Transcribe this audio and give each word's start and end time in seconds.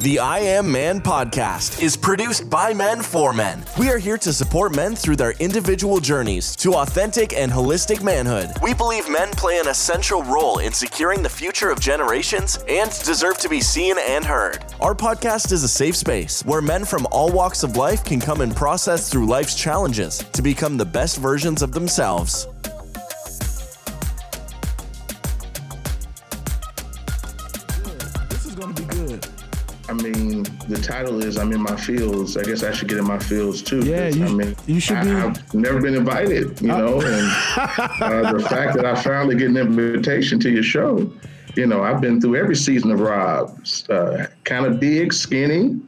The 0.00 0.18
I 0.18 0.40
Am 0.40 0.72
Man 0.72 1.00
podcast 1.00 1.80
is 1.80 1.96
produced 1.96 2.50
by 2.50 2.74
men 2.74 3.00
for 3.00 3.32
men. 3.32 3.62
We 3.78 3.90
are 3.90 3.98
here 3.98 4.18
to 4.18 4.32
support 4.32 4.74
men 4.74 4.96
through 4.96 5.14
their 5.14 5.34
individual 5.38 6.00
journeys 6.00 6.56
to 6.56 6.74
authentic 6.74 7.32
and 7.32 7.52
holistic 7.52 8.02
manhood. 8.02 8.50
We 8.60 8.74
believe 8.74 9.08
men 9.08 9.30
play 9.30 9.60
an 9.60 9.68
essential 9.68 10.24
role 10.24 10.58
in 10.58 10.72
securing 10.72 11.22
the 11.22 11.28
future 11.28 11.70
of 11.70 11.78
generations 11.78 12.58
and 12.68 12.90
deserve 13.04 13.38
to 13.38 13.48
be 13.48 13.60
seen 13.60 13.94
and 14.00 14.24
heard. 14.24 14.64
Our 14.80 14.96
podcast 14.96 15.52
is 15.52 15.62
a 15.62 15.68
safe 15.68 15.94
space 15.94 16.44
where 16.44 16.60
men 16.60 16.84
from 16.84 17.06
all 17.12 17.30
walks 17.30 17.62
of 17.62 17.76
life 17.76 18.04
can 18.04 18.18
come 18.18 18.40
and 18.40 18.54
process 18.54 19.08
through 19.08 19.26
life's 19.26 19.54
challenges 19.54 20.18
to 20.32 20.42
become 20.42 20.76
the 20.76 20.84
best 20.84 21.18
versions 21.18 21.62
of 21.62 21.70
themselves. 21.70 22.48
The 30.74 30.82
title 30.82 31.22
is 31.22 31.36
"I'm 31.38 31.52
in 31.52 31.62
my 31.62 31.76
fields." 31.76 32.36
I 32.36 32.42
guess 32.42 32.62
I 32.62 32.72
should 32.72 32.88
get 32.88 32.98
in 32.98 33.06
my 33.06 33.18
fields 33.18 33.62
too. 33.62 33.80
Yeah, 33.80 34.08
you- 34.08 34.24
I 34.24 34.28
mean, 34.32 34.56
you 34.66 34.80
should 34.80 34.96
I, 34.98 35.04
be- 35.04 35.10
I've 35.10 35.54
never 35.54 35.80
been 35.80 35.94
invited, 35.94 36.60
you 36.60 36.68
know, 36.68 37.00
and 37.00 37.26
uh, 38.02 38.32
the 38.32 38.46
fact 38.48 38.74
that 38.76 38.84
I 38.84 38.94
finally 39.00 39.36
get 39.36 39.48
an 39.50 39.56
invitation 39.56 40.38
to 40.40 40.50
your 40.50 40.62
show, 40.62 41.10
you 41.56 41.66
know, 41.66 41.82
I've 41.82 42.00
been 42.00 42.20
through 42.20 42.36
every 42.36 42.56
season 42.56 42.90
of 42.90 43.00
Rob's, 43.00 43.88
uh, 43.90 44.26
kind 44.44 44.66
of 44.66 44.80
big, 44.80 45.12
skinny, 45.12 45.80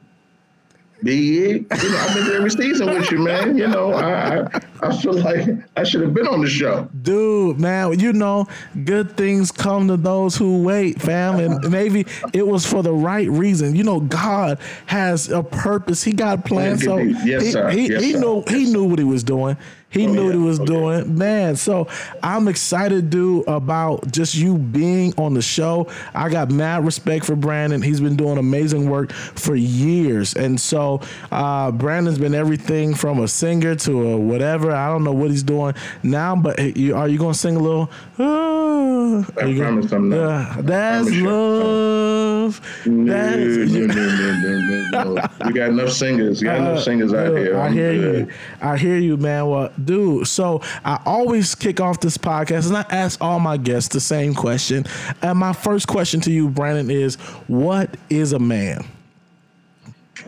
big. 1.03 1.67
You 1.83 1.91
know, 1.91 1.97
I've 1.99 2.15
been 2.15 2.25
through 2.25 2.37
every 2.37 2.51
season 2.51 2.87
with 2.91 3.11
you, 3.11 3.19
man. 3.19 3.57
You 3.57 3.69
know, 3.69 3.93
I 3.93 4.47
I, 4.83 4.97
feel 4.97 5.15
like 5.15 5.47
I 5.77 5.83
should 5.85 6.03
have 6.03 6.15
been 6.15 6.27
on 6.27 6.41
the 6.43 6.49
show. 6.49 6.89
Dude, 7.03 7.59
man, 7.61 7.99
you 7.99 8.13
know, 8.13 8.47
good 8.85 9.17
things 9.17 9.51
come 9.53 9.89
to 9.89 9.97
those 9.97 10.37
who 10.37 10.63
wait, 10.63 11.01
fam. 11.01 11.39
And 11.39 11.71
maybe 11.71 12.07
it 12.33 12.47
was 12.47 12.67
for 12.67 12.83
the 12.83 12.93
right 12.93 13.29
reason. 13.31 13.75
You 13.77 13.85
know, 13.85 14.01
God 14.01 14.59
has 14.87 15.29
a 15.31 15.43
purpose. 15.43 16.03
He 16.03 16.13
got 16.13 16.45
plans. 16.45 16.85
plan. 16.85 17.15
So 17.15 17.21
Yes, 17.25 17.43
he, 17.45 17.51
sir. 17.53 17.71
he, 17.71 17.88
Yes, 17.91 18.03
he 18.03 18.13
sir. 18.13 18.19
knew 18.21 18.45
he 18.49 18.63
Yes, 18.65 18.73
knew 18.73 18.85
what 18.85 18.99
he 18.99 19.05
was 19.05 19.23
doing. 19.25 19.57
He 19.97 20.07
Oh, 20.07 20.13
knew 20.13 20.25
what 20.27 20.35
he 20.35 20.41
was 20.41 20.61
Okay. 20.61 20.66
doing. 20.73 21.16
Man, 21.19 21.57
so 21.57 21.89
I'm 22.23 22.49
excited, 22.49 23.11
dude, 23.11 23.45
about 23.49 24.11
just 24.13 24.35
you 24.35 24.57
being 24.59 25.15
on 25.16 25.35
the 25.35 25.43
show. 25.43 25.88
I 26.15 26.29
got 26.29 26.51
mad 26.51 26.85
respect 26.85 27.25
for 27.25 27.35
Brandon. 27.37 27.80
He's 27.83 28.01
been 28.01 28.16
doing 28.16 28.38
amazing 28.38 28.88
work 28.91 29.13
for 29.13 29.55
years. 29.57 30.35
And 30.35 30.61
so 30.61 31.01
uh, 31.33 31.71
Brandon's 31.71 32.19
been 32.19 32.35
everything 32.35 32.95
from 32.95 33.21
a 33.21 33.29
singer 33.29 33.75
to 33.77 34.09
a 34.11 34.16
whatever. 34.16 34.73
I 34.73 34.88
don't 34.88 35.05
know 35.05 35.13
what 35.13 35.30
he's 35.30 35.43
doing 35.43 35.75
now, 36.03 36.37
but 36.37 36.59
are 36.60 36.65
you 37.09 37.19
going 37.19 37.33
to 37.33 37.38
sing 37.38 37.57
a 37.57 37.60
little? 37.60 37.91
Uh, 38.19 38.55
I 38.77 39.41
are 39.43 39.46
you 39.49 39.59
gonna- 39.59 39.71
promise 39.80 39.93
I'm 39.93 40.09
not. 40.09 40.16
Yeah, 40.16 40.55
that's 40.63 41.10
love. 41.13 42.60
No, 42.87 43.02
no, 43.05 43.65
no, 43.65 43.87
no, 43.87 44.59
no, 44.91 45.15
no. 45.15 45.29
We 45.45 45.52
got 45.52 45.71
enough 45.71 45.91
singers. 45.91 46.41
We 46.41 46.46
got 46.46 46.59
enough 46.59 46.82
singers 46.82 47.13
out 47.13 47.37
here. 47.37 47.57
Uh, 47.57 47.63
I 47.66 47.71
hear 47.71 47.93
you. 47.93 48.29
I 48.60 48.77
hear 48.77 48.97
you, 48.99 49.16
man. 49.16 49.47
Well, 49.49 49.73
dude, 49.85 50.27
so 50.29 50.60
I 50.85 51.01
always 51.04 51.54
kick 51.54 51.80
off 51.80 52.01
this 52.01 52.16
podcast 52.16 52.69
and 52.69 52.77
I 52.77 52.85
ask 52.91 53.21
all 53.21 53.41
my 53.41 53.57
guests 53.57 53.93
the 53.93 54.01
same 54.01 54.35
question. 54.35 54.85
And 55.23 55.38
my 55.38 55.52
first 55.52 55.88
question 55.88 56.21
to 56.23 56.30
you, 56.30 56.49
Brandon, 56.49 56.91
is 56.91 57.16
what 57.49 57.97
is 58.10 58.32
a 58.32 58.38
man? 58.38 58.85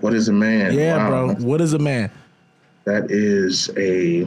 What 0.00 0.14
is 0.14 0.28
a 0.28 0.32
man? 0.32 0.72
Yeah, 0.74 1.08
bro. 1.08 1.34
What 1.34 1.60
is 1.60 1.72
a 1.72 1.78
man? 1.78 2.10
That 2.84 3.10
is 3.10 3.70
a. 3.76 4.26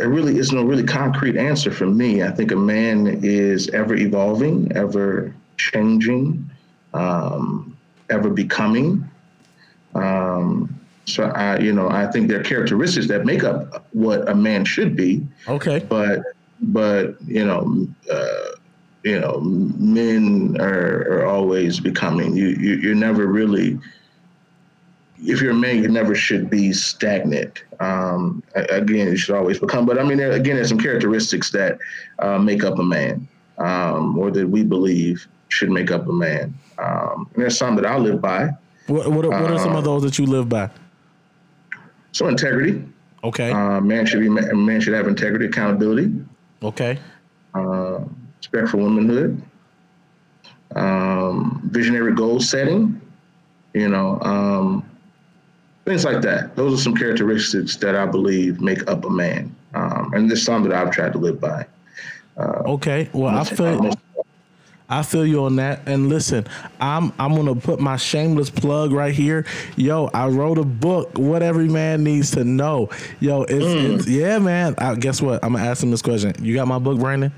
There 0.00 0.08
really 0.08 0.38
is 0.38 0.50
no 0.50 0.62
really 0.62 0.82
concrete 0.82 1.36
answer 1.36 1.70
for 1.70 1.84
me. 1.84 2.22
I 2.22 2.30
think 2.30 2.52
a 2.52 2.56
man 2.56 3.20
is 3.22 3.68
ever 3.68 3.94
evolving, 3.94 4.72
ever 4.74 5.34
changing, 5.58 6.50
um, 6.94 7.76
ever 8.08 8.30
becoming. 8.30 9.06
Um, 9.94 10.74
so 11.04 11.24
I, 11.24 11.58
you 11.58 11.74
know, 11.74 11.90
I 11.90 12.06
think 12.06 12.28
there 12.28 12.40
are 12.40 12.42
characteristics 12.42 13.08
that 13.08 13.26
make 13.26 13.44
up 13.44 13.88
what 13.92 14.26
a 14.26 14.34
man 14.34 14.64
should 14.64 14.96
be. 14.96 15.28
Okay. 15.46 15.80
but 15.80 16.22
but 16.62 17.16
you 17.26 17.44
know 17.44 17.86
uh, 18.10 18.56
you 19.02 19.20
know 19.20 19.40
men 19.40 20.56
are, 20.60 21.02
are 21.12 21.26
always 21.26 21.78
becoming 21.78 22.34
you, 22.34 22.48
you 22.48 22.76
you're 22.76 22.94
never 22.94 23.26
really 23.26 23.78
if 25.22 25.40
you're 25.40 25.52
a 25.52 25.54
man 25.54 25.82
you 25.82 25.88
never 25.88 26.14
should 26.14 26.50
be 26.50 26.72
stagnant. 26.72 27.64
Um, 27.80 28.42
again 28.54 29.08
you 29.08 29.16
should 29.16 29.34
always 29.34 29.58
become 29.58 29.86
but 29.86 29.98
i 29.98 30.02
mean 30.02 30.18
there, 30.18 30.32
again 30.32 30.56
there's 30.56 30.68
some 30.68 30.78
characteristics 30.78 31.50
that 31.52 31.78
uh, 32.18 32.38
make 32.38 32.62
up 32.62 32.78
a 32.78 32.82
man 32.82 33.26
um, 33.56 34.18
or 34.18 34.30
that 34.30 34.46
we 34.46 34.62
believe 34.64 35.26
should 35.48 35.70
make 35.70 35.90
up 35.90 36.06
a 36.06 36.12
man. 36.12 36.54
Um, 36.78 37.28
and 37.34 37.42
there's 37.42 37.56
some 37.56 37.76
that 37.76 37.86
i 37.86 37.96
live 37.96 38.20
by. 38.20 38.50
What, 38.86 39.08
what, 39.08 39.24
are, 39.24 39.30
what 39.30 39.50
are 39.50 39.58
some 39.58 39.76
of 39.76 39.84
those 39.84 40.02
that 40.02 40.18
you 40.18 40.26
live 40.26 40.48
by? 40.48 40.70
so 42.12 42.28
integrity. 42.28 42.84
Okay. 43.22 43.50
uh, 43.50 43.80
man 43.80 44.06
should 44.06 44.20
be 44.20 44.28
man 44.28 44.80
should 44.80 44.94
have 44.94 45.06
integrity 45.06 45.46
accountability. 45.46 46.12
Okay. 46.62 46.98
uh, 47.54 48.00
respect 48.38 48.68
for 48.68 48.78
womanhood, 48.78 49.42
um, 50.76 51.60
visionary 51.70 52.14
goal 52.14 52.40
setting, 52.40 53.00
you 53.74 53.88
know, 53.88 54.18
um, 54.22 54.89
things 55.90 56.04
like 56.04 56.22
that. 56.22 56.54
Those 56.56 56.78
are 56.78 56.82
some 56.82 56.94
characteristics 56.94 57.76
that 57.76 57.94
I 57.96 58.06
believe 58.06 58.60
make 58.60 58.88
up 58.88 59.04
a 59.04 59.10
man. 59.10 59.54
Um, 59.74 60.12
and 60.14 60.28
there's 60.30 60.44
some 60.44 60.62
that 60.68 60.72
I've 60.72 60.90
tried 60.92 61.12
to 61.12 61.18
live 61.18 61.40
by. 61.40 61.66
Okay. 62.38 63.10
Well, 63.12 63.36
I 63.36 63.44
feel 63.44 63.90
I 64.88 65.02
feel 65.04 65.24
you 65.26 65.44
on 65.44 65.56
that. 65.56 65.82
And 65.86 66.08
listen, 66.08 66.46
I'm 66.80 67.12
I'm 67.18 67.34
gonna 67.34 67.54
put 67.54 67.80
my 67.80 67.96
shameless 67.96 68.50
plug 68.50 68.92
right 68.92 69.12
here. 69.14 69.44
Yo, 69.76 70.10
I 70.14 70.26
wrote 70.28 70.58
a 70.58 70.64
book. 70.64 71.16
What 71.18 71.42
every 71.42 71.68
man 71.68 72.02
needs 72.02 72.30
to 72.32 72.44
know. 72.44 72.88
Yo, 73.20 73.42
it's, 73.42 73.64
Mm. 73.64 73.94
it's 73.98 74.08
yeah, 74.08 74.38
man. 74.38 74.74
I, 74.78 74.94
guess 74.94 75.20
what? 75.20 75.44
I'm 75.44 75.52
gonna 75.52 75.64
ask 75.64 75.82
him 75.82 75.90
this 75.90 76.02
question. 76.02 76.34
You 76.40 76.54
got 76.54 76.66
my 76.66 76.78
book, 76.78 76.98
Brandon? 76.98 77.32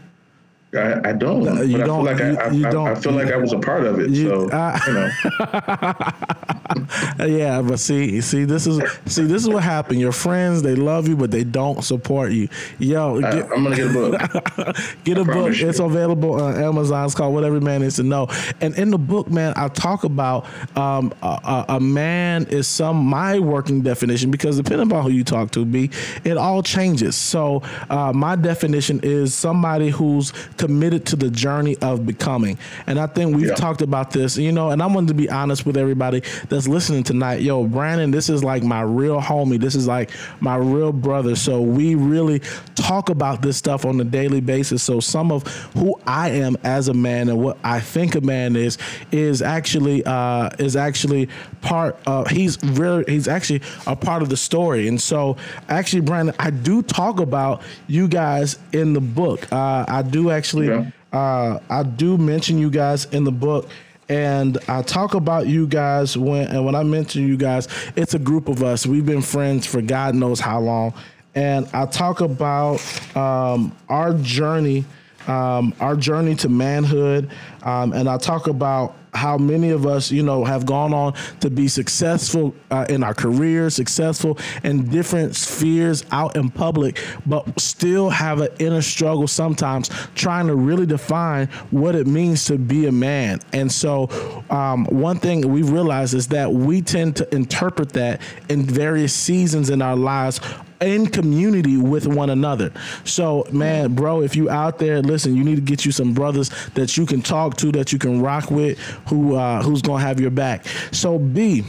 I, 0.75 1.11
I 1.11 1.13
don't. 1.13 1.43
No, 1.45 1.61
you 1.61 1.77
don't- 1.79 2.09
I 2.09 2.17
feel 2.17 2.33
like 2.33 2.39
I, 2.41 2.49
you- 2.51 2.59
you 2.61 2.65
I, 2.65 2.69
I, 2.69 2.73
don't. 2.73 2.89
I 2.89 2.95
feel 2.95 3.13
like 3.13 3.31
I 3.33 3.37
was 3.37 3.53
a 3.53 3.59
part 3.59 3.85
of 3.85 3.99
it. 4.01 4.09
You- 4.11 4.29
so 4.29 4.49
uh, 4.51 4.79
you 4.87 4.93
know, 4.95 5.11
Uh, 5.41 6.03
Yeah, 7.19 7.63
but 7.63 7.79
see, 7.79 8.21
see, 8.21 8.45
this 8.45 8.67
is 8.67 8.81
see, 9.07 9.25
this 9.25 9.43
is 9.43 9.49
what 9.49 9.63
happened. 9.63 10.01
Your 10.01 10.13
friends, 10.13 10.63
they 10.63 10.75
love 10.75 11.09
you, 11.09 11.17
but 11.17 11.31
they 11.31 11.45
don't 11.45 11.83
support 11.85 12.33
you. 12.33 12.49
Yo, 12.79 13.19
I, 13.19 13.33
get, 13.33 13.53
I'm 13.53 13.63
gonna 13.65 13.77
get 13.77 13.87
a 13.89 13.93
book. 13.93 14.77
Get 15.05 15.19
a 15.19 15.25
book. 15.25 15.57
you. 15.57 15.69
It's 15.69 15.79
available 15.79 16.41
on 16.41 16.57
Amazon. 16.61 17.05
It's 17.05 17.15
called 17.15 17.35
What 17.35 17.45
Every 17.45 17.61
Man 17.61 17.81
Needs 17.83 17.97
to 17.97 18.03
Know. 18.03 18.29
And 18.61 18.75
in 18.77 18.91
the 18.91 18.99
book, 18.99 19.29
man, 19.31 19.53
I 19.57 19.69
talk 19.69 20.05
about 20.05 20.47
um, 20.77 21.13
a, 21.23 21.65
a- 21.69 21.81
man 21.81 22.47
is 22.47 22.67
some 22.69 22.97
my 23.05 23.39
working 23.39 23.83
definition 23.83 24.31
because 24.31 24.57
depending 24.57 24.87
upon 24.89 25.03
who 25.05 25.11
you 25.11 25.25
talk 25.25 25.51
to, 25.53 25.65
be 25.65 25.91
it 26.25 26.37
all 26.37 26.63
changes. 26.63 27.17
So 27.17 27.63
uh, 27.91 28.13
my 28.15 28.37
definition 28.37 29.01
is 29.03 29.35
somebody 29.35 29.91
who's 29.91 30.33
committed 30.57 31.07
to 31.07 31.17
the 31.17 31.31
journey 31.31 31.77
of 31.79 32.07
becoming. 32.07 32.59
And 32.87 32.99
I 32.99 33.07
think 33.07 33.37
we've 33.37 33.49
Yeah. 33.49 33.55
talked 33.55 33.83
about 33.83 34.13
this, 34.13 34.37
you 34.39 34.53
know. 34.53 34.71
And 34.71 34.83
I 34.83 34.87
wanted 34.87 35.09
to 35.09 35.15
be 35.15 35.29
honest 35.29 35.67
with 35.67 35.77
everybody 35.77 36.23
that's 36.49 36.62
listening 36.69 37.03
tonight. 37.03 37.43
Yo, 37.43 37.67
Brandon, 37.67 38.11
this 38.11 38.29
is 38.29 38.43
like 38.43 38.63
my 38.63 38.83
real 38.83 39.21
homie. 39.21 39.61
This 39.61 39.75
is 39.75 39.87
like 39.87 40.11
my 40.41 40.57
real 40.57 40.93
brother. 40.93 41.37
So 41.37 41.61
we 41.61 41.95
really 41.95 42.41
talk 42.75 43.11
about 43.11 43.43
this 43.43 43.57
stuff 43.57 43.85
on 43.85 44.01
a 44.01 44.05
daily 44.05 44.41
basis. 44.41 44.83
So 44.83 45.01
some 45.01 45.33
of 45.33 45.47
who 45.75 46.01
I 46.07 46.31
am 46.31 46.57
as 46.65 46.89
a 46.89 46.95
man 46.95 47.29
and 47.29 47.39
what 47.39 47.59
I 47.65 47.81
think 47.81 48.15
a 48.15 48.21
man 48.21 48.57
is 48.57 48.79
is 49.11 49.43
actually 49.43 50.05
uh, 50.05 50.51
is 50.59 50.77
actually 50.77 51.29
part. 51.61 51.99
Of, 52.07 52.29
he's 52.29 52.63
really 52.63 53.05
he's 53.07 53.29
actually 53.29 53.63
a 53.87 53.97
part 53.97 54.23
of 54.23 54.29
the 54.29 54.37
story. 54.37 54.89
And 54.89 55.01
so 55.01 55.37
actually, 55.69 56.03
Brandon, 56.03 56.35
I 56.39 56.51
do 56.51 56.83
talk 56.83 57.21
about 57.21 57.63
you 57.87 58.09
guys 58.09 58.59
in 58.73 58.93
the 58.93 59.01
book. 59.01 59.53
Uh, 59.53 59.85
I 59.89 60.03
do 60.03 60.31
actually. 60.31 60.69
Yeah. 60.69 60.91
Uh, 61.13 61.59
I 61.69 61.83
do 61.83 62.17
mention 62.17 62.57
you 62.57 62.71
guys 62.71 63.05
in 63.05 63.25
the 63.25 63.31
book, 63.33 63.69
and 64.13 64.59
I 64.69 64.83
talk 64.83 65.15
about 65.15 65.47
you 65.47 65.67
guys 65.67 66.19
when 66.19 66.47
and 66.49 66.67
when 66.67 66.75
I 66.75 66.83
mention 66.83 67.27
you 67.27 67.39
guys, 67.39 67.67
it's 67.97 68.13
a 68.13 68.19
group 68.19 68.49
of 68.49 68.63
us. 68.63 68.87
We've 68.87 69.07
been 69.07 69.23
friends 69.23 69.67
for 69.67 69.81
God 69.81 70.15
knows 70.15 70.39
how 70.39 70.61
long, 70.61 70.93
and 71.35 71.67
I 71.73 71.87
talk 71.87 72.21
about 72.21 72.77
um, 73.17 73.75
our 73.89 74.13
journey, 74.13 74.85
um, 75.27 75.73
our 75.81 75.97
journey 75.97 76.35
to 76.37 76.51
manhood, 76.51 77.31
um, 77.63 77.95
and 77.95 78.07
I 78.07 78.19
talk 78.19 78.49
about 78.49 78.97
how 79.13 79.37
many 79.37 79.71
of 79.71 79.87
us, 79.87 80.11
you 80.11 80.23
know, 80.23 80.45
have 80.45 80.65
gone 80.65 80.95
on 80.95 81.15
to 81.41 81.51
be 81.51 81.69
successful 81.69 82.55
uh, 82.71 82.87
in 82.89 83.03
our 83.03 83.15
careers, 83.15 83.75
successful 83.75 84.39
in 84.65 84.89
different 84.89 85.37
spheres 85.37 86.05
out 86.11 86.35
in 86.37 86.51
public, 86.51 86.99
but 87.27 87.61
still 87.61 88.11
have 88.11 88.41
an 88.41 88.49
inner 88.59 88.83
struggle 88.83 89.27
sometimes 89.27 89.91
trying 90.15 90.47
to 90.47 90.55
really 90.55 90.87
define 90.87 91.47
what 91.71 91.95
it 91.95 92.07
means 92.07 92.45
to 92.47 92.57
be 92.57 92.87
a 92.87 92.93
man. 92.93 93.39
And 93.53 93.71
so, 93.71 94.09
um, 94.51 94.87
one 94.87 95.19
thing 95.19 95.49
we 95.49 95.63
realize 95.63 96.15
is 96.15 96.29
that 96.29 96.53
we 96.53 96.81
tend 96.81 97.17
to 97.17 97.35
interpret 97.35 97.91
that 97.91 98.21
in 98.49 98.63
various 98.63 99.15
seasons 99.15 99.71
in 99.71 99.83
our 99.83 99.97
lives 99.97 100.41
in 100.83 101.07
community 101.07 101.77
with 101.77 102.07
one 102.07 102.31
another. 102.31 102.73
So, 103.05 103.47
man, 103.51 103.95
bro, 103.95 104.23
if 104.23 104.37
you 104.37 104.51
out 104.51 104.79
there, 104.79 105.01
listen, 105.03 105.37
you 105.37 105.45
need 105.45 105.57
to 105.57 105.63
get 105.63 105.85
you 105.85 105.93
some 105.93 106.13
brothers 106.13 106.51
that 106.75 106.97
you 106.97 107.07
can 107.07 107.23
talk 107.23 107.57
to, 107.59 107.73
that 107.73 107.93
you 107.93 107.99
can 107.99 108.21
rock 108.21 108.51
with, 108.51 108.79
who 109.09 109.37
uh, 109.37 109.63
who's 109.63 109.83
gonna 109.83 110.03
have 110.03 110.21
your 110.21 110.31
back. 110.31 110.67
So, 110.91 111.19
B, 111.19 111.65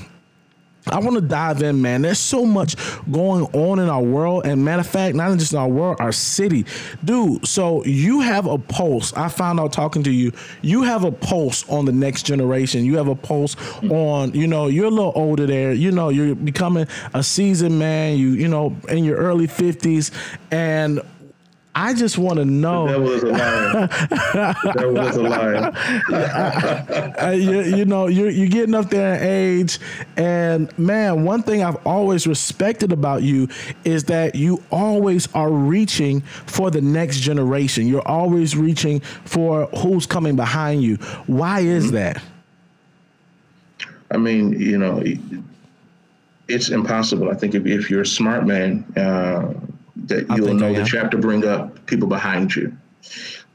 I 0.88 1.00
want 1.00 1.16
to 1.16 1.22
dive 1.22 1.64
in, 1.64 1.82
man. 1.82 2.02
There's 2.02 2.20
so 2.20 2.46
much 2.46 2.76
going 3.10 3.46
on 3.54 3.80
in 3.80 3.90
our 3.90 4.02
world, 4.02 4.46
and 4.46 4.64
matter 4.66 4.82
of 4.82 4.88
fact, 4.88 5.16
not 5.16 5.38
just 5.38 5.54
in 5.54 5.60
our 5.60 5.68
world, 5.68 5.98
our 6.00 6.12
city, 6.12 6.66
dude. 7.04 7.48
So 7.48 7.86
you 7.86 8.20
have 8.22 8.46
a 8.46 8.58
pulse. 8.58 9.14
I 9.14 9.30
found 9.30 9.60
out 9.60 9.72
talking 9.72 10.04
to 10.04 10.12
you. 10.12 10.34
You 10.62 10.84
have 10.84 11.04
a 11.04 11.12
pulse 11.12 11.68
on 11.70 11.86
the 11.86 11.92
next 11.92 12.24
generation. 12.24 12.86
You 12.86 12.98
have 12.98 13.08
a 13.08 13.16
pulse 13.16 13.56
on, 13.84 14.34
you 14.34 14.48
know, 14.48 14.68
you're 14.68 14.88
a 14.88 14.92
little 14.92 15.14
older 15.16 15.46
there. 15.46 15.74
You 15.74 15.92
know, 15.92 16.10
you're 16.10 16.36
becoming 16.36 16.88
a 17.14 17.24
seasoned 17.24 17.80
man. 17.80 18.18
You, 18.18 18.30
you 18.32 18.48
know, 18.48 18.76
in 18.90 19.04
your 19.06 19.18
early 19.18 19.48
fifties, 19.48 20.12
and 20.52 21.02
I 21.76 21.96
just 21.96 22.20
want 22.20 22.38
to 22.38 22.46
know. 22.46 22.88
That 22.88 23.00
was 23.00 23.24
a 23.24 23.28
liar. 23.28 23.88
that 24.76 24.92
was 24.94 25.16
a 25.18 25.24
liar. 25.24 27.16
uh, 27.22 27.32
you, 27.32 27.62
you, 27.62 27.86
know, 27.86 28.08
you're, 28.08 28.30
you're 28.30 28.48
getting 28.48 28.76
up 28.76 28.92
there 28.92 29.16
in 29.16 29.24
age. 29.24 29.80
And 30.16 30.78
man, 30.78 31.24
one 31.24 31.42
thing 31.42 31.64
I've 31.64 31.84
always 31.86 32.28
respected 32.28 32.92
about 32.92 33.24
you 33.24 33.48
is 33.86 34.04
that 34.06 34.36
you 34.36 34.62
always 34.72 35.34
are 35.34 35.50
reaching 35.50 36.22
for 36.22 36.70
the 36.70 36.82
next 36.82 37.22
generation. 37.22 37.88
You're 37.88 38.08
always 38.08 38.56
reaching 38.56 39.00
for 39.26 39.66
who's 39.68 40.06
coming 40.06 40.36
behind 40.36 40.84
you. 40.84 40.98
Why 41.26 41.62
is 41.62 41.86
mm-hmm. 41.86 41.96
that? 41.96 42.24
I 44.12 44.18
mean, 44.18 44.60
you 44.60 44.78
know, 44.78 45.02
it's 46.48 46.70
impossible. 46.70 47.32
I 47.32 47.34
think 47.34 47.56
if, 47.56 47.66
if 47.66 47.90
you're 47.90 48.02
a 48.02 48.06
smart 48.06 48.46
man, 48.46 48.84
uh, 48.96 49.54
that 49.96 50.26
you'll 50.36 50.54
know 50.54 50.74
that 50.74 50.92
you 50.92 51.00
have 51.00 51.10
to 51.12 51.18
bring 51.18 51.46
up 51.46 51.86
people 51.86 52.08
behind 52.08 52.56
you. 52.56 52.76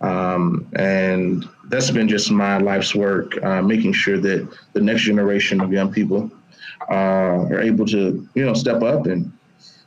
Um, 0.01 0.69
and 0.77 1.49
that's 1.69 1.91
been 1.91 2.09
just 2.09 2.31
my 2.31 2.59
life's 2.59 2.95
work, 2.95 3.43
uh, 3.43 3.63
making 3.63 3.93
sure 3.93 4.19
that 4.19 4.49
the 4.73 4.81
next 4.81 5.03
generation 5.03 5.61
of 5.61 5.73
young 5.73 5.93
people 5.93 6.31
uh, 6.91 7.47
are 7.51 7.61
able 7.61 7.87
to, 7.87 8.29
you 8.35 8.45
know, 8.45 8.55
step 8.55 8.83
up 8.83 9.07
and 9.07 9.33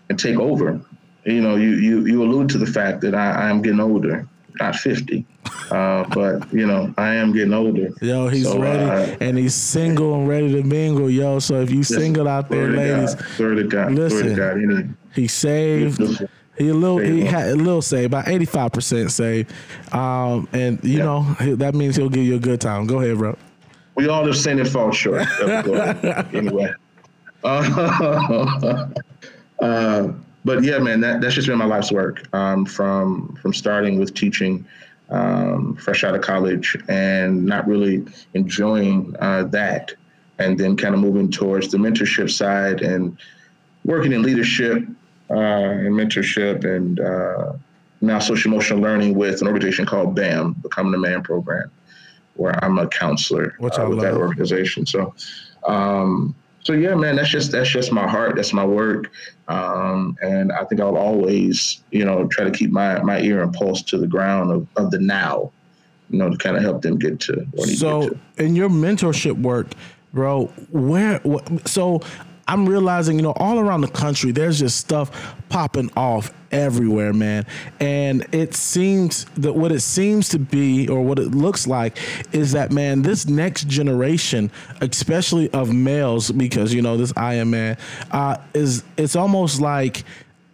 and 0.09 0.19
take 0.19 0.37
over. 0.37 0.81
You 1.25 1.41
know, 1.41 1.55
you 1.55 1.75
you 1.75 2.05
you 2.05 2.23
allude 2.23 2.49
to 2.49 2.57
the 2.57 2.65
fact 2.65 3.01
that 3.01 3.15
I, 3.15 3.49
am 3.49 3.61
getting 3.61 3.79
older, 3.79 4.27
not 4.59 4.75
fifty, 4.75 5.25
uh, 5.69 6.03
but 6.09 6.51
you 6.51 6.65
know, 6.65 6.93
I 6.97 7.15
am 7.15 7.31
getting 7.31 7.53
older. 7.53 7.89
Yo, 8.01 8.27
he's 8.27 8.43
so, 8.43 8.59
ready, 8.59 8.83
uh, 8.83 9.17
and 9.21 9.37
he's 9.37 9.55
single 9.55 10.15
and 10.15 10.27
ready 10.27 10.51
to 10.51 10.63
mingle, 10.63 11.09
yo. 11.09 11.39
So 11.39 11.61
if 11.61 11.71
you 11.71 11.83
single 11.83 12.27
out 12.27 12.49
there, 12.49 12.67
ladies, 12.67 13.15
God, 13.69 13.93
listen, 13.93 14.35
God, 14.35 14.95
he 15.13 15.27
saved. 15.27 16.27
He 16.61 16.69
a 16.69 16.75
little 16.75 16.99
he 16.99 17.21
had 17.25 17.47
a 17.47 17.55
little 17.55 17.81
save, 17.81 18.05
about 18.05 18.27
eighty 18.27 18.45
five 18.45 18.71
percent 18.71 19.11
save, 19.11 19.49
um, 19.93 20.47
and 20.53 20.79
you 20.83 20.99
know 20.99 21.23
that 21.39 21.73
means 21.73 21.95
he'll 21.95 22.09
give 22.09 22.23
you 22.23 22.35
a 22.35 22.39
good 22.39 22.61
time. 22.61 22.85
Go 22.85 23.01
ahead, 23.01 23.17
bro. 23.17 23.35
We 23.95 24.07
all 24.07 24.23
have 24.25 24.37
seen 24.37 24.59
it 24.59 24.67
fall 24.67 24.91
short. 24.91 25.25
anyway, 26.33 26.71
uh, 27.43 28.87
uh, 29.59 30.13
but 30.45 30.63
yeah, 30.63 30.77
man, 30.77 31.01
that, 31.01 31.21
that's 31.21 31.33
just 31.33 31.47
been 31.47 31.57
my 31.57 31.65
life's 31.65 31.91
work 31.91 32.31
um, 32.35 32.63
from 32.65 33.35
from 33.41 33.55
starting 33.55 33.99
with 33.99 34.13
teaching 34.13 34.63
um, 35.09 35.75
fresh 35.77 36.03
out 36.03 36.13
of 36.13 36.21
college 36.21 36.77
and 36.89 37.43
not 37.43 37.67
really 37.67 38.05
enjoying 38.35 39.15
uh, 39.19 39.45
that, 39.45 39.95
and 40.37 40.59
then 40.59 40.77
kind 40.77 40.93
of 40.93 41.01
moving 41.01 41.31
towards 41.31 41.69
the 41.69 41.77
mentorship 41.79 42.29
side 42.29 42.81
and 42.81 43.17
working 43.83 44.11
in 44.11 44.21
leadership 44.21 44.87
and 45.33 45.93
mentorship 45.95 46.63
and 46.65 46.99
uh, 46.99 47.53
now 48.01 48.19
social 48.19 48.51
emotional 48.51 48.79
learning 48.79 49.15
with 49.15 49.41
an 49.41 49.47
organization 49.47 49.85
called 49.85 50.15
BAM, 50.15 50.53
Becoming 50.53 50.93
a 50.93 50.97
Man 50.97 51.23
program, 51.23 51.71
where 52.35 52.63
I'm 52.63 52.77
a 52.79 52.87
counselor 52.87 53.55
uh, 53.61 53.87
with 53.89 54.01
that 54.01 54.15
organization. 54.15 54.85
So, 54.85 55.13
um, 55.67 56.35
so 56.63 56.73
yeah, 56.73 56.95
man, 56.95 57.15
that's 57.15 57.29
just 57.29 57.51
that's 57.51 57.69
just 57.69 57.91
my 57.91 58.07
heart. 58.07 58.35
That's 58.35 58.53
my 58.53 58.65
work, 58.65 59.11
um, 59.47 60.15
and 60.21 60.51
I 60.51 60.63
think 60.65 60.81
I'll 60.81 60.97
always, 60.97 61.83
you 61.91 62.05
know, 62.05 62.27
try 62.27 62.43
to 62.43 62.51
keep 62.51 62.71
my 62.71 63.01
my 63.01 63.19
ear 63.19 63.41
and 63.41 63.53
pulse 63.53 63.81
to 63.83 63.97
the 63.97 64.07
ground 64.07 64.51
of, 64.51 64.67
of 64.75 64.91
the 64.91 64.99
now, 64.99 65.51
you 66.09 66.19
know, 66.19 66.29
to 66.29 66.37
kind 66.37 66.57
of 66.57 66.63
help 66.63 66.81
them 66.81 66.99
get 66.99 67.19
to 67.21 67.45
so, 67.65 68.01
get 68.01 68.09
to. 68.37 68.43
in 68.43 68.55
your 68.55 68.69
mentorship 68.69 69.41
work, 69.41 69.67
bro, 70.13 70.45
where? 70.71 71.19
What, 71.19 71.67
so 71.67 72.01
I'm 72.51 72.67
realizing, 72.67 73.15
you 73.15 73.21
know, 73.21 73.31
all 73.37 73.59
around 73.59 73.79
the 73.79 73.87
country, 73.87 74.33
there's 74.33 74.59
just 74.59 74.77
stuff 74.77 75.35
popping 75.47 75.89
off 75.95 76.33
everywhere, 76.51 77.13
man. 77.13 77.45
And 77.79 78.27
it 78.33 78.55
seems 78.55 79.23
that 79.37 79.53
what 79.53 79.71
it 79.71 79.79
seems 79.79 80.27
to 80.29 80.39
be, 80.39 80.89
or 80.89 81.01
what 81.01 81.17
it 81.17 81.31
looks 81.31 81.65
like, 81.65 81.97
is 82.33 82.51
that, 82.51 82.73
man, 82.73 83.03
this 83.03 83.25
next 83.25 83.69
generation, 83.69 84.51
especially 84.81 85.49
of 85.51 85.73
males, 85.73 86.29
because, 86.29 86.73
you 86.73 86.81
know, 86.81 86.97
this 86.97 87.13
I 87.15 87.35
am 87.35 87.51
man, 87.51 87.77
uh, 88.11 88.35
is 88.53 88.83
it's 88.97 89.15
almost 89.15 89.61
like, 89.61 90.03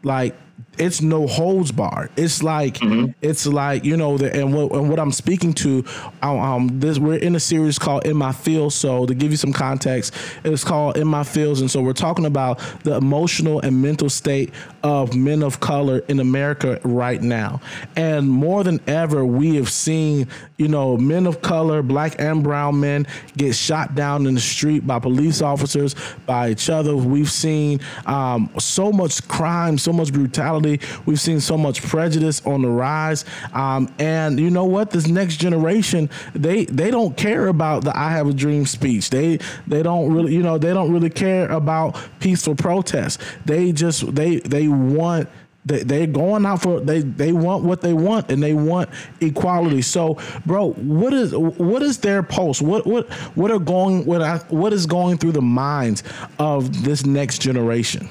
like, 0.03 0.35
it's 0.77 1.01
no 1.01 1.27
holds 1.27 1.71
bar. 1.71 2.09
It's 2.15 2.43
like 2.43 2.75
mm-hmm. 2.75 3.11
it's 3.21 3.45
like 3.45 3.83
you 3.83 3.97
know, 3.97 4.17
the, 4.17 4.33
and 4.33 4.53
what 4.53 4.71
and 4.71 4.89
what 4.89 4.99
I'm 4.99 5.11
speaking 5.11 5.53
to, 5.55 5.85
um, 6.21 6.39
um, 6.39 6.79
this 6.79 6.99
we're 6.99 7.17
in 7.17 7.35
a 7.35 7.39
series 7.39 7.79
called 7.79 8.05
In 8.05 8.17
My 8.17 8.31
Fields. 8.31 8.75
So 8.75 9.05
to 9.05 9.13
give 9.13 9.31
you 9.31 9.37
some 9.37 9.53
context, 9.53 10.13
it's 10.43 10.63
called 10.63 10.97
In 10.97 11.07
My 11.07 11.23
Fields, 11.23 11.61
and 11.61 11.69
so 11.69 11.81
we're 11.81 11.93
talking 11.93 12.25
about 12.25 12.59
the 12.83 12.95
emotional 12.95 13.59
and 13.61 13.81
mental 13.81 14.09
state 14.09 14.53
of 14.83 15.15
men 15.15 15.43
of 15.43 15.59
color 15.59 15.99
in 16.07 16.19
America 16.19 16.79
right 16.83 17.21
now. 17.21 17.59
And 17.95 18.29
more 18.29 18.63
than 18.63 18.79
ever, 18.87 19.25
we 19.25 19.55
have 19.55 19.69
seen 19.69 20.27
you 20.57 20.67
know 20.67 20.97
men 20.97 21.27
of 21.27 21.41
color, 21.41 21.81
black 21.81 22.19
and 22.19 22.43
brown 22.43 22.79
men, 22.79 23.07
get 23.35 23.55
shot 23.55 23.95
down 23.95 24.27
in 24.27 24.35
the 24.35 24.41
street 24.41 24.85
by 24.85 24.99
police 24.99 25.41
officers, 25.41 25.95
by 26.25 26.49
each 26.49 26.69
other. 26.69 26.95
We've 26.95 27.31
seen 27.31 27.79
um, 28.05 28.49
so 28.59 28.91
much 28.91 29.27
crime, 29.27 29.77
so 29.77 29.91
much 29.91 30.13
brutality 30.13 30.66
We've 31.05 31.19
seen 31.19 31.39
so 31.39 31.57
much 31.57 31.81
prejudice 31.81 32.45
on 32.45 32.61
the 32.61 32.69
rise. 32.69 33.25
Um, 33.53 33.93
and 33.99 34.39
you 34.39 34.49
know 34.49 34.65
what? 34.65 34.91
This 34.91 35.07
next 35.07 35.37
generation, 35.37 36.09
they 36.33 36.65
they 36.65 36.91
don't 36.91 37.15
care 37.15 37.47
about 37.47 37.83
the 37.83 37.97
"I 37.97 38.11
Have 38.11 38.27
a 38.27 38.33
Dream" 38.33 38.65
speech. 38.65 39.09
They 39.09 39.39
they 39.65 39.81
don't 39.83 40.13
really, 40.13 40.33
you 40.33 40.43
know, 40.43 40.57
they 40.57 40.73
don't 40.73 40.91
really 40.91 41.09
care 41.09 41.49
about 41.49 41.97
peaceful 42.19 42.55
protests. 42.55 43.17
They 43.45 43.71
just 43.71 44.13
they 44.13 44.39
they 44.39 44.67
want 44.67 45.29
they 45.67 45.83
they're 45.83 46.07
going 46.07 46.45
out 46.45 46.61
for 46.61 46.79
they 46.79 47.01
they 47.01 47.33
want 47.33 47.63
what 47.63 47.81
they 47.81 47.93
want 47.93 48.31
and 48.31 48.41
they 48.41 48.53
want 48.53 48.89
equality. 49.19 49.81
So, 49.81 50.17
bro, 50.45 50.71
what 50.73 51.13
is 51.13 51.35
what 51.35 51.83
is 51.83 51.99
their 51.99 52.23
pulse? 52.23 52.61
What 52.61 52.87
what 52.87 53.09
what 53.35 53.51
are 53.51 53.59
going 53.59 54.05
what 54.05 54.49
what 54.51 54.73
is 54.73 54.85
going 54.85 55.17
through 55.17 55.33
the 55.33 55.41
minds 55.41 56.03
of 56.39 56.83
this 56.83 57.05
next 57.05 57.39
generation? 57.39 58.09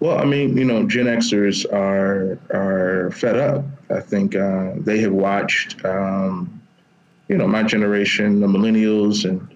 Well, 0.00 0.18
I 0.18 0.24
mean, 0.24 0.56
you 0.56 0.64
know, 0.64 0.86
Gen 0.86 1.06
Xers 1.06 1.64
are 1.72 2.38
are 2.54 3.10
fed 3.12 3.38
up. 3.38 3.64
I 3.90 4.00
think 4.00 4.34
uh, 4.34 4.72
they 4.78 4.98
have 5.00 5.12
watched, 5.12 5.84
um, 5.84 6.60
you 7.28 7.36
know, 7.36 7.46
my 7.46 7.62
generation, 7.62 8.40
the 8.40 8.46
millennials, 8.46 9.24
and 9.24 9.48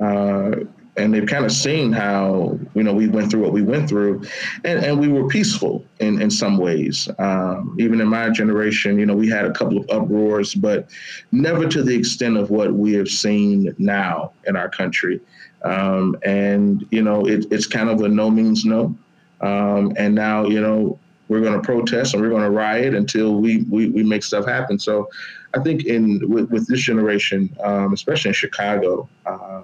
uh, 0.00 0.64
and 0.98 1.14
they've 1.14 1.26
kind 1.26 1.44
of 1.44 1.52
seen 1.52 1.92
how 1.92 2.58
you 2.74 2.82
know 2.82 2.92
we 2.92 3.08
went 3.08 3.30
through 3.30 3.40
what 3.40 3.52
we 3.52 3.62
went 3.62 3.88
through, 3.88 4.24
and, 4.64 4.84
and 4.84 4.98
we 4.98 5.08
were 5.08 5.28
peaceful 5.28 5.84
in 6.00 6.20
in 6.20 6.30
some 6.30 6.58
ways. 6.58 7.08
Um, 7.18 7.76
even 7.78 8.00
in 8.00 8.08
my 8.08 8.28
generation, 8.30 8.98
you 8.98 9.06
know, 9.06 9.14
we 9.14 9.28
had 9.28 9.44
a 9.44 9.52
couple 9.52 9.78
of 9.78 9.88
uproars, 9.90 10.54
but 10.54 10.88
never 11.30 11.66
to 11.68 11.82
the 11.82 11.96
extent 11.96 12.36
of 12.36 12.50
what 12.50 12.74
we 12.74 12.92
have 12.94 13.08
seen 13.08 13.74
now 13.78 14.32
in 14.46 14.56
our 14.56 14.68
country. 14.68 15.20
Um, 15.62 16.16
and 16.24 16.86
you 16.90 17.02
know, 17.02 17.26
it, 17.26 17.46
it's 17.50 17.66
kind 17.66 17.88
of 17.88 18.00
a 18.02 18.08
no 18.08 18.30
means 18.30 18.64
no. 18.64 18.96
Um, 19.40 19.92
and 19.96 20.14
now, 20.14 20.46
you 20.46 20.60
know, 20.60 20.98
we're 21.28 21.40
going 21.40 21.54
to 21.54 21.60
protest 21.60 22.14
and 22.14 22.22
we're 22.22 22.30
going 22.30 22.42
to 22.42 22.50
riot 22.50 22.94
until 22.94 23.34
we, 23.34 23.62
we, 23.64 23.90
we 23.90 24.02
make 24.02 24.22
stuff 24.22 24.46
happen. 24.46 24.78
So 24.78 25.08
I 25.54 25.60
think 25.60 25.84
in 25.84 26.28
with, 26.28 26.50
with 26.50 26.66
this 26.66 26.80
generation, 26.80 27.54
um, 27.62 27.92
especially 27.92 28.30
in 28.30 28.34
Chicago, 28.34 29.08
uh, 29.26 29.62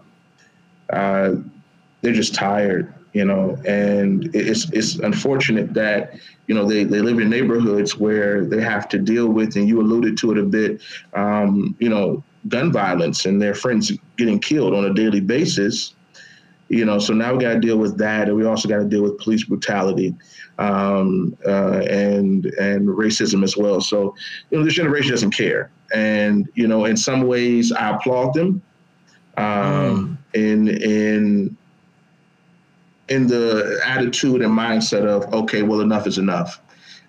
uh, 0.91 1.37
they're 2.03 2.13
just 2.13 2.35
tired, 2.35 2.93
you 3.15 3.25
know, 3.25 3.57
and 3.67 4.35
it's, 4.35 4.71
it's 4.71 4.97
unfortunate 4.97 5.73
that, 5.75 6.19
you 6.47 6.55
know, 6.55 6.67
they, 6.67 6.85
they 6.85 7.01
live 7.01 7.19
in 7.19 7.31
neighborhoods 7.31 7.97
where 7.97 8.45
they 8.45 8.61
have 8.63 8.89
to 8.91 8.99
deal 8.99 9.29
with, 9.29 9.57
and 9.57 9.67
you 9.67 9.81
alluded 9.81 10.19
to 10.19 10.33
it 10.33 10.39
a 10.39 10.43
bit, 10.43 10.83
um, 11.15 11.75
you 11.79 11.89
know, 11.89 12.23
gun 12.49 12.71
violence 12.71 13.25
and 13.25 13.41
their 13.41 13.55
friends 13.55 13.91
getting 14.19 14.39
killed 14.39 14.75
on 14.75 14.85
a 14.85 14.93
daily 14.93 15.21
basis 15.21 15.95
you 16.75 16.85
know, 16.85 16.99
so 16.99 17.15
now 17.15 17.33
we 17.33 17.39
got 17.39 17.55
to 17.55 17.61
deal 17.61 17.79
with 17.79 17.97
that, 17.99 18.29
and 18.29 18.37
we 18.37 18.45
also 18.45 18.69
got 18.69 18.79
to 18.79 18.85
deal 18.85 19.03
with 19.03 19.17
police 19.19 19.45
brutality 19.45 20.15
um, 20.59 21.37
uh, 21.47 21.81
and 21.89 22.47
and 22.47 22.89
racism 22.89 23.45
as 23.45 23.57
well. 23.57 23.81
So, 23.81 24.15
you 24.51 24.59
know, 24.59 24.65
this 24.65 24.75
generation 24.75 25.13
doesn't 25.13 25.31
care, 25.31 25.71
and 25.95 26.49
you 26.55 26.67
know, 26.67 26.85
in 26.85 26.97
some 26.97 27.29
ways, 27.29 27.71
I 27.71 27.91
applaud 27.91 28.35
them. 28.35 28.61
Um, 29.37 30.19
mm. 30.35 30.41
In 30.41 30.69
in 30.69 31.57
in 33.09 33.27
the 33.29 33.81
attitude 33.85 34.43
and 34.43 34.53
mindset 34.53 35.07
of 35.07 35.33
okay, 35.33 35.63
well, 35.63 35.81
enough 35.81 36.09
is 36.09 36.19
enough, 36.19 36.61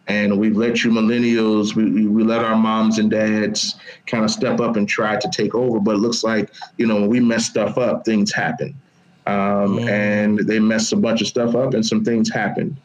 and 0.08 0.40
we've 0.40 0.56
let 0.56 0.84
you 0.84 0.92
millennials, 0.92 1.74
we 1.74 2.06
we 2.06 2.24
let 2.24 2.46
our 2.46 2.56
moms 2.56 3.00
and 3.00 3.10
dads 3.10 3.76
kind 4.06 4.24
of 4.24 4.30
step 4.30 4.60
up 4.60 4.76
and 4.76 4.88
try 4.88 5.18
to 5.18 5.30
take 5.30 5.56
over. 5.56 5.80
But 5.80 5.96
it 5.96 6.00
looks 6.00 6.24
like 6.24 6.54
you 6.78 6.86
know 6.86 6.96
when 6.96 7.10
we 7.10 7.20
mess 7.20 7.48
stuff 7.48 7.80
up, 7.80 8.06
things 8.06 8.32
happen, 8.32 8.80
um, 9.28 9.78
mm. 9.78 9.90
and 9.90 10.40
they 10.40 10.60
mess 10.60 10.92
a 10.92 10.98
bunch 10.98 11.22
of 11.22 11.28
stuff 11.28 11.56
up, 11.56 11.74
and 11.74 11.86
some 11.86 12.04
things 12.04 12.32
happen. 12.32 12.78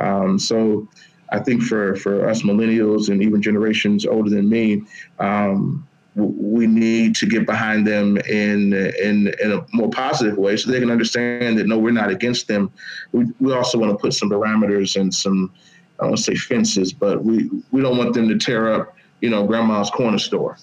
Um, 0.00 0.38
so 0.38 0.88
I 1.30 1.40
think 1.40 1.62
for 1.62 1.96
for 1.96 2.28
us 2.28 2.42
millennials 2.42 3.08
and 3.08 3.22
even 3.22 3.42
generations 3.42 4.06
older 4.06 4.30
than 4.30 4.48
me, 4.48 4.82
um, 5.18 5.86
we 6.14 6.66
need 6.66 7.14
to 7.16 7.26
get 7.26 7.46
behind 7.46 7.86
them 7.86 8.16
in 8.18 8.72
in 8.72 9.32
in 9.42 9.52
a 9.52 9.66
more 9.72 9.90
positive 9.90 10.36
way, 10.36 10.56
so 10.56 10.70
they 10.70 10.80
can 10.80 10.90
understand 10.90 11.58
that 11.58 11.66
no, 11.66 11.78
we're 11.78 11.90
not 11.90 12.10
against 12.10 12.48
them. 12.48 12.70
We 13.12 13.26
we 13.40 13.52
also 13.52 13.78
want 13.78 13.92
to 13.92 13.98
put 13.98 14.14
some 14.14 14.30
parameters 14.30 15.00
and 15.00 15.14
some 15.14 15.52
I 15.98 16.04
don't 16.04 16.10
want 16.10 16.18
to 16.18 16.24
say 16.24 16.34
fences, 16.34 16.92
but 16.92 17.24
we 17.24 17.50
we 17.70 17.82
don't 17.82 17.98
want 17.98 18.14
them 18.14 18.28
to 18.28 18.38
tear 18.38 18.72
up 18.72 18.96
you 19.20 19.30
know 19.30 19.46
grandma's 19.46 19.90
corner 19.90 20.18
store. 20.18 20.56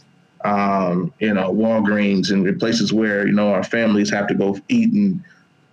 Um, 0.46 1.12
you 1.20 1.34
know, 1.34 1.52
Walgreens 1.52 2.32
and 2.32 2.60
places 2.60 2.94
where 2.94 3.26
you 3.26 3.34
know 3.34 3.52
our 3.52 3.64
families 3.64 4.10
have 4.12 4.28
to 4.28 4.36
go 4.36 4.58
eat 4.70 4.94
and 4.94 5.24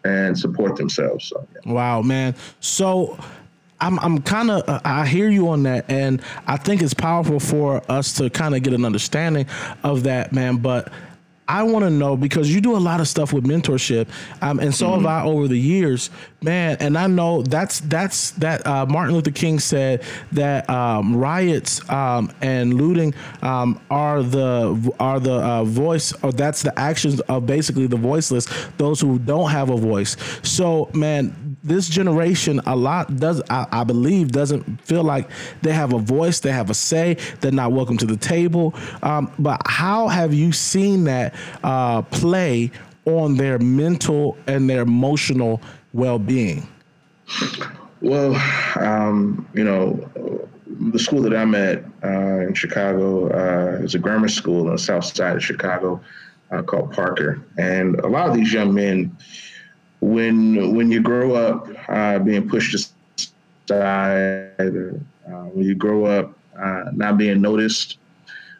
and 0.04 0.38
support 0.38 0.76
themselves. 0.76 1.26
So, 1.26 1.46
yeah. 1.54 1.72
Wow, 1.72 2.02
man. 2.02 2.34
So 2.60 3.18
I'm 3.80 3.98
I'm 3.98 4.22
kind 4.22 4.50
of 4.50 4.80
I 4.84 5.06
hear 5.06 5.28
you 5.28 5.48
on 5.48 5.64
that, 5.64 5.90
and 5.90 6.22
I 6.46 6.56
think 6.56 6.82
it's 6.82 6.94
powerful 6.94 7.40
for 7.40 7.82
us 7.90 8.14
to 8.14 8.30
kind 8.30 8.54
of 8.54 8.62
get 8.62 8.72
an 8.72 8.84
understanding 8.84 9.46
of 9.82 10.04
that, 10.04 10.32
man. 10.32 10.56
But 10.58 10.92
I 11.48 11.64
want 11.64 11.84
to 11.84 11.90
know 11.90 12.16
because 12.16 12.54
you 12.54 12.60
do 12.60 12.76
a 12.76 12.78
lot 12.78 13.00
of 13.00 13.08
stuff 13.08 13.32
with 13.32 13.44
mentorship, 13.44 14.08
um, 14.40 14.60
and 14.60 14.74
so 14.74 14.86
mm-hmm. 14.86 15.04
have 15.04 15.24
I 15.24 15.28
over 15.28 15.48
the 15.48 15.58
years, 15.58 16.08
man. 16.40 16.76
And 16.80 16.96
I 16.96 17.08
know 17.08 17.42
that's 17.42 17.80
that's 17.80 18.30
that 18.32 18.66
uh, 18.66 18.86
Martin 18.86 19.14
Luther 19.14 19.32
King 19.32 19.58
said 19.58 20.02
that 20.32 20.70
um, 20.70 21.16
riots 21.16 21.88
um, 21.90 22.32
and 22.40 22.74
looting 22.74 23.14
um, 23.42 23.80
are 23.90 24.22
the 24.22 24.94
are 25.00 25.18
the 25.18 25.34
uh, 25.34 25.64
voice 25.64 26.12
or 26.22 26.32
that's 26.32 26.62
the 26.62 26.78
actions 26.78 27.20
of 27.22 27.44
basically 27.44 27.86
the 27.86 27.96
voiceless, 27.96 28.46
those 28.78 29.00
who 29.00 29.18
don't 29.18 29.50
have 29.50 29.70
a 29.70 29.76
voice. 29.76 30.16
So, 30.42 30.90
man, 30.94 31.34
this 31.64 31.88
generation 31.88 32.60
a 32.66 32.74
lot 32.74 33.16
does 33.16 33.42
I, 33.48 33.66
I, 33.70 33.84
believe 33.84 34.32
doesn't 34.32 34.80
feel 34.82 35.04
like 35.04 35.30
they 35.62 35.72
have 35.72 35.92
a 35.92 35.98
voice 35.98 36.40
they 36.40 36.52
have 36.52 36.70
a 36.70 36.74
say 36.74 37.16
they're 37.40 37.52
not 37.52 37.72
welcome 37.72 37.96
to 37.98 38.06
the 38.06 38.16
table. 38.16 38.74
Um, 39.02 39.32
but 39.38 39.60
how 39.66 40.08
have 40.08 40.34
you 40.34 40.52
seen 40.52 41.04
that 41.04 41.34
uh, 41.62 42.02
play 42.02 42.70
on 43.04 43.36
their 43.36 43.58
mental 43.58 44.36
and 44.46 44.68
their 44.68 44.82
emotional 44.82 45.60
well-being? 45.92 46.66
Well 48.00 48.34
um, 48.76 49.48
you 49.54 49.64
know 49.64 50.08
the 50.66 50.98
school 50.98 51.22
that 51.22 51.36
i'm 51.36 51.54
at 51.54 51.84
uh, 52.02 52.46
in 52.46 52.54
chicago 52.54 53.28
uh, 53.28 53.82
is 53.82 53.94
a 53.94 53.98
grammar 53.98 54.28
school 54.28 54.66
on 54.66 54.72
the 54.72 54.78
south 54.78 55.04
side 55.04 55.36
of 55.36 55.44
chicago 55.44 56.00
uh, 56.52 56.62
called 56.62 56.92
parker. 56.92 57.42
And 57.58 57.96
a 58.00 58.06
lot 58.06 58.28
of 58.28 58.34
these 58.34 58.52
young 58.52 58.74
men 58.74 59.16
when 60.02 60.74
when 60.74 60.90
you 60.90 61.00
grow 61.00 61.34
up 61.36 61.68
uh, 61.88 62.18
being 62.18 62.48
pushed 62.48 62.74
aside, 62.74 64.58
or 64.58 65.00
uh, 65.26 65.44
when 65.54 65.64
you 65.64 65.76
grow 65.76 66.04
up 66.04 66.36
uh, 66.58 66.90
not 66.92 67.16
being 67.16 67.40
noticed 67.40 67.98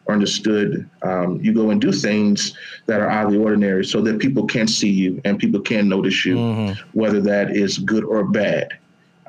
or 0.05 0.13
understood, 0.13 0.89
um, 1.01 1.39
you 1.41 1.53
go 1.53 1.69
and 1.69 1.81
do 1.81 1.91
things 1.91 2.57
that 2.85 3.01
are 3.01 3.09
out 3.09 3.25
of 3.25 3.33
the 3.33 3.39
ordinary 3.39 3.83
so 3.83 3.99
that 4.01 4.19
people 4.19 4.45
can 4.45 4.67
see 4.67 4.89
you 4.89 5.21
and 5.25 5.37
people 5.37 5.59
can 5.59 5.87
notice 5.89 6.25
you, 6.25 6.35
mm-hmm. 6.37 6.97
whether 6.97 7.19
that 7.19 7.51
is 7.51 7.77
good 7.77 8.05
or 8.05 8.23
bad. 8.23 8.69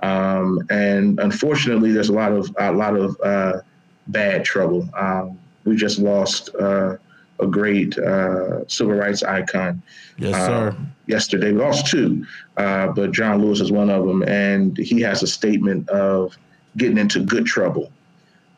Um, 0.03 0.61
and 0.71 1.19
unfortunately, 1.19 1.91
there's 1.91 2.11
a 2.11 2.13
lot 2.13 2.31
of 2.31 2.55
a 2.59 2.71
lot 2.71 2.95
of 2.97 3.17
uh, 3.25 3.61
bad 4.07 4.45
trouble. 4.45 4.89
Um, 4.97 5.37
we 5.65 5.75
just 5.75 5.99
lost 5.99 6.55
uh, 6.61 6.97
a 7.41 7.47
great 7.47 7.97
uh, 7.99 8.67
civil 8.69 8.95
rights 8.95 9.23
icon. 9.23 9.83
Yes, 10.19 10.35
sir. 10.47 10.69
Uh, 10.69 10.85
yesterday, 11.07 11.53
we 11.53 11.59
lost 11.59 11.87
two, 11.87 12.25
uh, 12.57 12.89
but 12.89 13.13
John 13.13 13.43
Lewis 13.43 13.61
is 13.61 13.73
one 13.73 13.91
of 13.91 14.07
them, 14.07 14.23
and 14.23 14.77
he 14.77 15.01
has 15.01 15.23
a 15.23 15.27
statement 15.27 15.89
of 15.89 16.37
getting 16.77 16.99
into 16.99 17.21
good 17.21 17.47
trouble. 17.47 17.91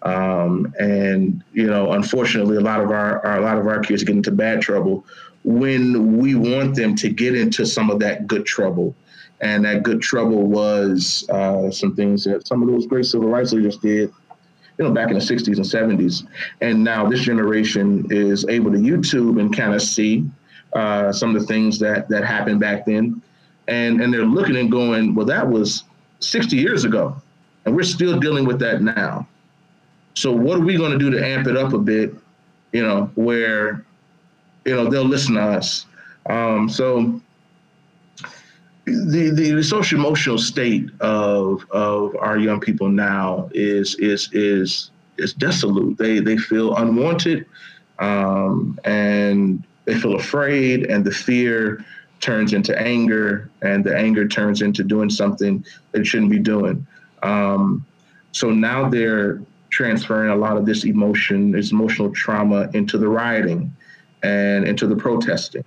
Um, 0.02 0.72
and 0.78 1.42
you 1.52 1.66
know, 1.66 1.92
unfortunately, 1.92 2.56
a 2.56 2.60
lot 2.60 2.80
of 2.80 2.90
our, 2.90 3.24
our, 3.26 3.38
a 3.38 3.40
lot 3.40 3.58
of 3.58 3.66
our 3.66 3.80
kids 3.80 4.04
get 4.04 4.14
into 4.14 4.30
bad 4.30 4.60
trouble 4.60 5.04
when 5.44 6.18
we 6.18 6.34
want 6.34 6.74
them 6.74 6.94
to 6.96 7.08
get 7.08 7.34
into 7.34 7.64
some 7.66 7.90
of 7.90 7.98
that 8.00 8.26
good 8.26 8.44
trouble. 8.44 8.94
And 9.40 9.64
that 9.64 9.82
good 9.82 10.00
trouble 10.00 10.44
was 10.44 11.28
uh, 11.28 11.70
some 11.70 11.94
things 11.94 12.24
that 12.24 12.46
some 12.46 12.62
of 12.62 12.68
those 12.68 12.86
great 12.86 13.04
civil 13.04 13.28
rights 13.28 13.52
leaders 13.52 13.76
did 13.76 14.12
you 14.78 14.84
know, 14.84 14.90
back 14.90 15.08
in 15.08 15.14
the 15.14 15.20
60s 15.20 15.56
and 15.56 15.98
70s. 15.98 16.26
And 16.60 16.84
now 16.84 17.08
this 17.08 17.20
generation 17.20 18.06
is 18.10 18.44
able 18.48 18.70
to 18.72 18.78
YouTube 18.78 19.40
and 19.40 19.54
kind 19.56 19.74
of 19.74 19.82
see 19.82 20.28
uh, 20.74 21.12
some 21.12 21.34
of 21.34 21.40
the 21.40 21.46
things 21.46 21.78
that 21.78 22.08
that 22.08 22.24
happened 22.24 22.60
back 22.60 22.86
then. 22.86 23.22
And 23.68 24.00
and 24.00 24.12
they're 24.12 24.24
looking 24.24 24.56
and 24.56 24.70
going, 24.70 25.14
well, 25.14 25.26
that 25.26 25.48
was 25.48 25.84
60 26.20 26.56
years 26.56 26.84
ago. 26.84 27.16
And 27.64 27.74
we're 27.74 27.82
still 27.82 28.18
dealing 28.20 28.44
with 28.44 28.58
that 28.60 28.82
now. 28.82 29.26
So 30.14 30.32
what 30.32 30.58
are 30.58 30.62
we 30.62 30.76
going 30.76 30.92
to 30.92 30.98
do 30.98 31.10
to 31.10 31.24
amp 31.24 31.46
it 31.46 31.56
up 31.56 31.72
a 31.72 31.78
bit, 31.78 32.14
you 32.72 32.82
know, 32.82 33.10
where, 33.16 33.84
you 34.64 34.74
know, 34.74 34.88
they'll 34.88 35.04
listen 35.04 35.34
to 35.34 35.42
us. 35.42 35.86
Um, 36.26 36.68
so 36.68 37.20
the, 38.86 39.30
the, 39.34 39.50
the 39.50 39.64
social 39.64 39.98
emotional 39.98 40.38
state 40.38 40.88
of 41.00 41.68
of 41.72 42.14
our 42.16 42.38
young 42.38 42.60
people 42.60 42.88
now 42.88 43.50
is 43.52 43.96
is 43.96 44.30
is 44.32 44.90
is 45.18 45.32
desolate. 45.34 45.98
They 45.98 46.20
they 46.20 46.36
feel 46.36 46.74
unwanted, 46.76 47.46
um, 47.98 48.78
and 48.84 49.64
they 49.86 49.98
feel 49.98 50.14
afraid, 50.14 50.84
and 50.84 51.04
the 51.04 51.10
fear 51.10 51.84
turns 52.20 52.52
into 52.52 52.80
anger, 52.80 53.50
and 53.62 53.84
the 53.84 53.94
anger 53.96 54.26
turns 54.28 54.62
into 54.62 54.84
doing 54.84 55.10
something 55.10 55.64
they 55.90 56.04
shouldn't 56.04 56.30
be 56.30 56.38
doing. 56.38 56.86
Um, 57.24 57.84
so 58.30 58.50
now 58.50 58.88
they're 58.88 59.40
transferring 59.70 60.30
a 60.30 60.36
lot 60.36 60.56
of 60.56 60.64
this 60.64 60.84
emotion, 60.84 61.50
this 61.50 61.72
emotional 61.72 62.12
trauma, 62.12 62.70
into 62.72 62.98
the 62.98 63.08
rioting 63.08 63.74
and 64.22 64.66
into 64.66 64.86
the 64.86 64.96
protesting, 64.96 65.64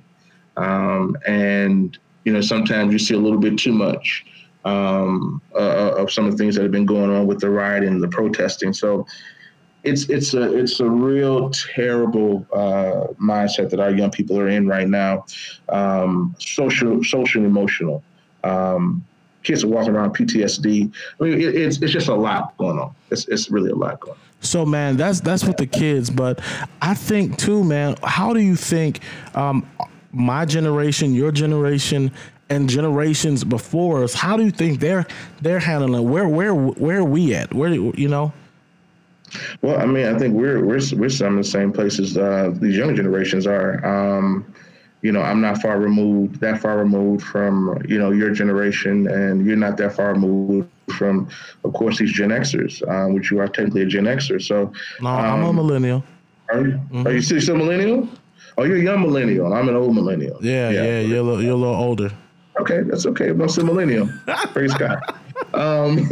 um, 0.56 1.18
and 1.28 1.98
you 2.26 2.34
know, 2.34 2.42
sometimes 2.42 2.92
you 2.92 3.00
see 3.00 3.14
a 3.14 3.20
little 3.20 3.40
bit 3.40 3.58
too 3.58 3.74
much 3.74 4.26
um, 4.66 5.42
uh, 5.54 5.58
uh, 5.58 5.96
of 5.98 6.12
some 6.12 6.26
of 6.26 6.32
the 6.32 6.38
things 6.38 6.56
that 6.56 6.64
have 6.64 6.72
been 6.72 6.86
going 6.86 7.10
on 7.10 7.28
with 7.28 7.40
the 7.40 7.50
rioting 7.50 7.90
and 7.90 8.04
the 8.04 8.08
protesting. 8.08 8.74
So 8.74 9.06
it's 9.84 10.10
it's 10.10 10.34
a 10.34 10.58
it's 10.58 10.80
a 10.80 10.90
real 10.90 11.50
terrible 11.52 12.46
uh, 12.54 13.14
mindset 13.22 13.70
that 13.70 13.80
our 13.80 13.92
young 13.92 14.12
people 14.12 14.38
are 14.40 14.50
in 14.50 14.68
right 14.68 14.88
now. 14.88 15.26
Um, 15.70 16.36
social 16.40 17.04
social 17.04 17.46
emotional. 17.46 18.04
Um, 18.44 19.06
kids 19.44 19.64
are 19.64 19.68
walking 19.68 19.96
around 19.96 20.16
PTSD. 20.16 20.94
I 21.20 21.24
mean, 21.24 21.34
it, 21.40 21.56
it's 21.56 21.82
it's 21.82 21.94
just 21.94 22.10
a 22.10 22.16
lot 22.16 22.58
going 22.58 22.78
on. 22.78 22.94
It's 23.10 23.28
it's 23.28 23.50
really 23.50 23.72
a 23.72 23.76
lot 23.76 24.00
going 24.02 24.14
on. 24.14 24.20
So 24.42 24.66
man, 24.66 24.98
that's 24.98 25.22
that's 25.22 25.46
with 25.46 25.58
the 25.58 25.68
kids, 25.68 26.10
but 26.10 26.42
I 26.82 26.94
think 26.94 27.38
too, 27.38 27.64
man. 27.64 27.96
How 28.04 28.34
do 28.34 28.40
you 28.40 28.56
think 28.56 29.00
um, 29.36 29.70
my 30.12 30.46
generation, 30.46 31.14
your 31.14 31.32
generation, 31.32 32.12
and 32.50 32.68
generations 32.70 33.44
before 33.44 34.04
us, 34.04 34.14
how 34.14 34.36
do 34.36 34.44
you 34.44 34.52
think 34.52 34.80
they're 34.80 35.06
they're 35.42 35.60
handling? 35.60 36.04
it? 36.04 36.10
Where 36.10 36.28
where 36.28 36.54
where 36.54 37.00
are 37.00 37.04
we 37.04 37.36
at? 37.36 37.54
Where 37.54 37.70
you 37.70 38.08
know? 38.08 38.34
Well, 39.62 39.80
I 39.80 39.86
mean, 39.86 40.08
I 40.08 40.18
think 40.18 40.34
we're 40.34 40.66
we're 40.66 40.82
we're 40.96 41.10
some 41.10 41.38
of 41.38 41.44
the 41.44 41.50
same 41.50 41.72
places 41.72 42.18
uh, 42.18 42.54
these 42.56 42.76
young 42.76 42.96
generations 42.96 43.46
are. 43.48 43.86
Um, 43.86 44.54
you 45.02 45.14
know, 45.14 45.22
I'm 45.22 45.40
not 45.40 45.62
far 45.62 45.80
removed, 45.80 46.42
that 46.42 46.60
far 46.60 46.78
removed 46.78 47.24
from 47.24 47.82
you 47.88 47.98
know 47.98 48.12
your 48.12 48.32
generation, 48.32 49.08
and 49.08 49.46
you're 49.46 49.56
not 49.56 49.78
that 49.78 49.96
far 49.96 50.14
removed 50.14 50.70
from, 50.92 51.30
of 51.64 51.74
course, 51.74 52.00
these 52.00 52.12
Gen 52.12 52.30
Xers, 52.30 52.82
uh, 52.82 53.14
which 53.14 53.32
you 53.32 53.40
are 53.40 53.48
technically 53.48 53.84
a 53.84 53.86
Gen 53.86 54.06
Xer. 54.06 54.42
So, 54.42 54.74
no, 55.02 55.10
um, 55.10 55.16
I'm 55.18 55.44
a 55.44 55.50
um, 55.50 55.56
millennial. 55.56 56.04
Are 56.50 56.62
you? 56.62 56.74
Mm-hmm. 56.74 57.08
Are 57.08 57.12
you 57.12 57.22
still 57.22 57.56
millennial? 57.56 58.10
Oh, 58.60 58.66
you're 58.66 58.76
a 58.76 58.82
young 58.82 59.00
millennial. 59.00 59.54
I'm 59.54 59.70
an 59.70 59.76
old 59.78 59.96
millennial. 59.96 60.38
Yeah, 60.42 60.70
yeah, 60.70 60.84
yeah 60.84 61.00
you're 61.00 61.20
a 61.20 61.24
little, 61.24 61.42
you're 61.42 61.54
a 61.54 61.56
little 61.56 61.76
older. 61.76 62.12
Okay, 62.60 62.82
that's 62.82 63.06
okay. 63.06 63.30
I'm 63.30 63.48
still 63.48 63.66
millennial. 63.66 64.10
Praise 64.52 64.74
God. 64.74 65.00
Um, 65.54 66.10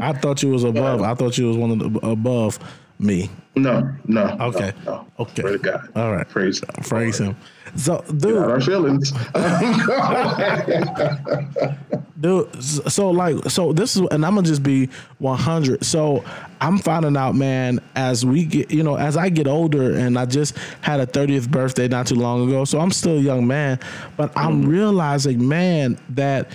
I 0.00 0.12
thought 0.12 0.40
you 0.40 0.50
was 0.50 0.62
above. 0.62 1.02
I 1.02 1.14
thought 1.14 1.36
you 1.36 1.48
was 1.48 1.56
one 1.56 1.72
of 1.72 1.78
the 1.80 2.06
above 2.06 2.60
me. 3.00 3.30
No, 3.56 3.92
no. 4.06 4.36
Okay. 4.40 4.72
No, 4.84 4.92
no. 4.92 5.06
Okay. 5.18 5.42
Praise 5.42 5.60
God. 5.60 5.88
All 5.96 6.12
right. 6.12 6.28
Praise. 6.28 6.60
Praise 6.82 7.18
Him. 7.18 7.36
So, 7.76 8.04
dude, 8.16 8.38
our 8.38 8.60
feelings. 8.60 9.12
dude, 12.20 12.62
so 12.62 13.10
like, 13.10 13.50
so 13.50 13.72
this 13.72 13.96
is, 13.96 14.02
and 14.10 14.24
I'm 14.24 14.34
gonna 14.34 14.46
just 14.46 14.62
be 14.62 14.88
100. 15.18 15.84
So 15.84 16.24
I'm 16.60 16.78
finding 16.78 17.16
out, 17.16 17.34
man, 17.34 17.80
as 17.94 18.24
we 18.24 18.44
get, 18.44 18.70
you 18.70 18.82
know, 18.82 18.96
as 18.96 19.16
I 19.16 19.28
get 19.28 19.46
older, 19.46 19.96
and 19.96 20.18
I 20.18 20.26
just 20.26 20.56
had 20.80 21.00
a 21.00 21.06
30th 21.06 21.50
birthday 21.50 21.88
not 21.88 22.06
too 22.06 22.16
long 22.16 22.48
ago, 22.48 22.64
so 22.64 22.80
I'm 22.80 22.90
still 22.90 23.18
a 23.18 23.20
young 23.20 23.46
man, 23.46 23.78
but 24.16 24.32
I'm 24.36 24.62
mm-hmm. 24.62 24.70
realizing, 24.70 25.48
man, 25.48 25.98
that 26.10 26.50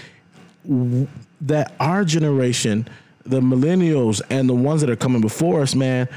that 1.41 1.73
our 1.79 2.03
generation, 2.03 2.87
the 3.23 3.39
millennials 3.39 4.21
and 4.29 4.49
the 4.49 4.53
ones 4.53 4.81
that 4.81 4.89
are 4.89 4.95
coming 4.95 5.21
before 5.21 5.61
us, 5.61 5.75
man, 5.75 6.07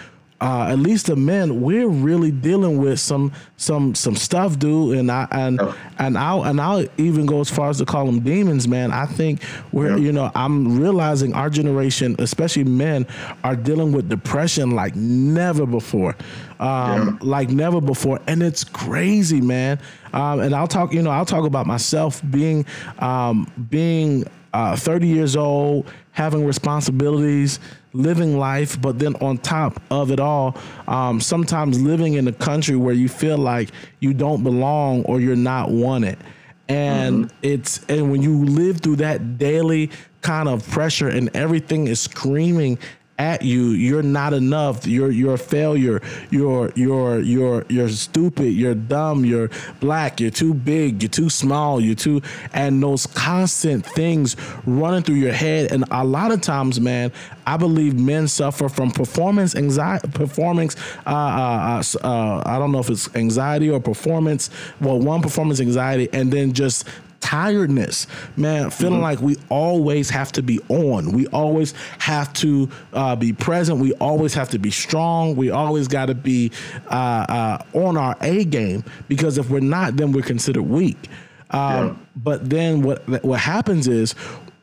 uh, 0.40 0.68
at 0.70 0.78
least 0.78 1.06
the 1.06 1.16
men, 1.16 1.60
we're 1.60 1.88
really 1.88 2.30
dealing 2.30 2.78
with 2.78 3.00
some 3.00 3.32
some 3.56 3.94
some 3.96 4.14
stuff, 4.14 4.56
dude. 4.58 4.96
And 4.96 5.10
I 5.10 5.26
and 5.32 5.60
oh. 5.60 5.76
and 5.98 6.16
I'll 6.16 6.44
and 6.44 6.60
I'll 6.60 6.86
even 6.96 7.26
go 7.26 7.40
as 7.40 7.50
far 7.50 7.70
as 7.70 7.78
to 7.78 7.84
call 7.84 8.06
them 8.06 8.20
demons, 8.20 8.68
man. 8.68 8.92
I 8.92 9.06
think 9.06 9.42
we're 9.72 9.90
yeah. 9.90 9.96
you 9.96 10.12
know 10.12 10.30
I'm 10.36 10.78
realizing 10.78 11.34
our 11.34 11.50
generation, 11.50 12.14
especially 12.20 12.64
men, 12.64 13.04
are 13.42 13.56
dealing 13.56 13.90
with 13.90 14.08
depression 14.08 14.70
like 14.70 14.94
never 14.94 15.66
before, 15.66 16.14
um, 16.60 16.68
yeah. 16.68 17.16
like 17.20 17.50
never 17.50 17.80
before, 17.80 18.20
and 18.28 18.40
it's 18.40 18.62
crazy, 18.62 19.40
man. 19.40 19.80
Um, 20.12 20.40
and 20.40 20.54
I'll 20.54 20.68
talk, 20.68 20.94
you 20.94 21.02
know, 21.02 21.10
I'll 21.10 21.26
talk 21.26 21.46
about 21.46 21.66
myself 21.66 22.22
being 22.30 22.64
um, 23.00 23.50
being 23.70 24.24
uh, 24.52 24.76
30 24.76 25.06
years 25.06 25.36
old, 25.36 25.90
having 26.18 26.44
responsibilities, 26.44 27.60
living 27.92 28.36
life, 28.36 28.80
but 28.82 28.98
then 28.98 29.14
on 29.20 29.38
top 29.38 29.80
of 29.88 30.10
it 30.10 30.18
all, 30.18 30.58
um, 30.88 31.20
sometimes 31.20 31.80
living 31.80 32.14
in 32.14 32.26
a 32.26 32.32
country 32.32 32.74
where 32.74 32.92
you 32.92 33.08
feel 33.08 33.38
like 33.38 33.68
you 34.00 34.12
don't 34.12 34.42
belong 34.42 35.04
or 35.04 35.20
you're 35.20 35.36
not 35.36 35.70
wanted. 35.70 36.18
And 36.68 37.26
mm-hmm. 37.26 37.36
it's 37.42 37.84
and 37.88 38.10
when 38.10 38.20
you 38.20 38.44
live 38.44 38.80
through 38.80 38.96
that 38.96 39.38
daily 39.38 39.92
kind 40.20 40.48
of 40.48 40.68
pressure 40.68 41.08
and 41.08 41.30
everything 41.34 41.86
is 41.86 42.00
screaming 42.00 42.80
at 43.18 43.42
you, 43.42 43.70
you're 43.70 44.02
not 44.02 44.32
enough. 44.32 44.86
You're 44.86 45.10
you're 45.10 45.34
a 45.34 45.38
failure. 45.38 46.00
You're 46.30 46.72
you're 46.74 47.20
you're 47.20 47.64
you're 47.68 47.88
stupid. 47.88 48.52
You're 48.52 48.74
dumb. 48.74 49.24
You're 49.24 49.50
black. 49.80 50.20
You're 50.20 50.30
too 50.30 50.54
big. 50.54 51.02
You're 51.02 51.10
too 51.10 51.30
small. 51.30 51.80
You're 51.80 51.94
too 51.94 52.22
and 52.52 52.82
those 52.82 53.06
constant 53.06 53.84
things 53.84 54.36
running 54.66 55.02
through 55.02 55.16
your 55.16 55.32
head. 55.32 55.72
And 55.72 55.84
a 55.90 56.04
lot 56.04 56.30
of 56.30 56.40
times, 56.40 56.80
man, 56.80 57.12
I 57.46 57.56
believe 57.56 57.98
men 57.98 58.28
suffer 58.28 58.68
from 58.68 58.90
performance 58.90 59.54
anxiety. 59.54 60.08
Performance. 60.08 60.76
Uh, 61.06 61.10
uh, 61.10 61.82
uh, 62.04 62.06
uh 62.06 62.42
I 62.46 62.58
don't 62.58 62.72
know 62.72 62.78
if 62.78 62.90
it's 62.90 63.14
anxiety 63.16 63.70
or 63.70 63.80
performance. 63.80 64.50
Well, 64.80 64.98
one 65.00 65.22
performance 65.22 65.60
anxiety, 65.60 66.08
and 66.12 66.32
then 66.32 66.52
just 66.52 66.84
tiredness, 67.20 68.06
man, 68.36 68.70
feeling 68.70 68.94
mm-hmm. 68.94 69.02
like 69.02 69.20
we 69.20 69.36
always 69.48 70.10
have 70.10 70.32
to 70.32 70.42
be 70.42 70.60
on. 70.68 71.12
We 71.12 71.26
always 71.28 71.72
have 71.98 72.32
to 72.34 72.70
uh, 72.92 73.16
be 73.16 73.32
present. 73.32 73.80
We 73.80 73.92
always 73.94 74.34
have 74.34 74.50
to 74.50 74.58
be 74.58 74.70
strong. 74.70 75.36
We 75.36 75.50
always 75.50 75.88
got 75.88 76.06
to 76.06 76.14
be 76.14 76.52
uh, 76.86 76.94
uh, 76.94 77.58
on 77.74 77.96
our 77.96 78.16
A 78.20 78.44
game 78.44 78.84
because 79.08 79.38
if 79.38 79.50
we're 79.50 79.60
not, 79.60 79.96
then 79.96 80.12
we're 80.12 80.22
considered 80.22 80.62
weak. 80.62 81.08
Um, 81.50 81.60
yeah. 81.60 81.94
But 82.16 82.50
then 82.50 82.82
what 82.82 83.06
what 83.24 83.40
happens 83.40 83.88
is 83.88 84.14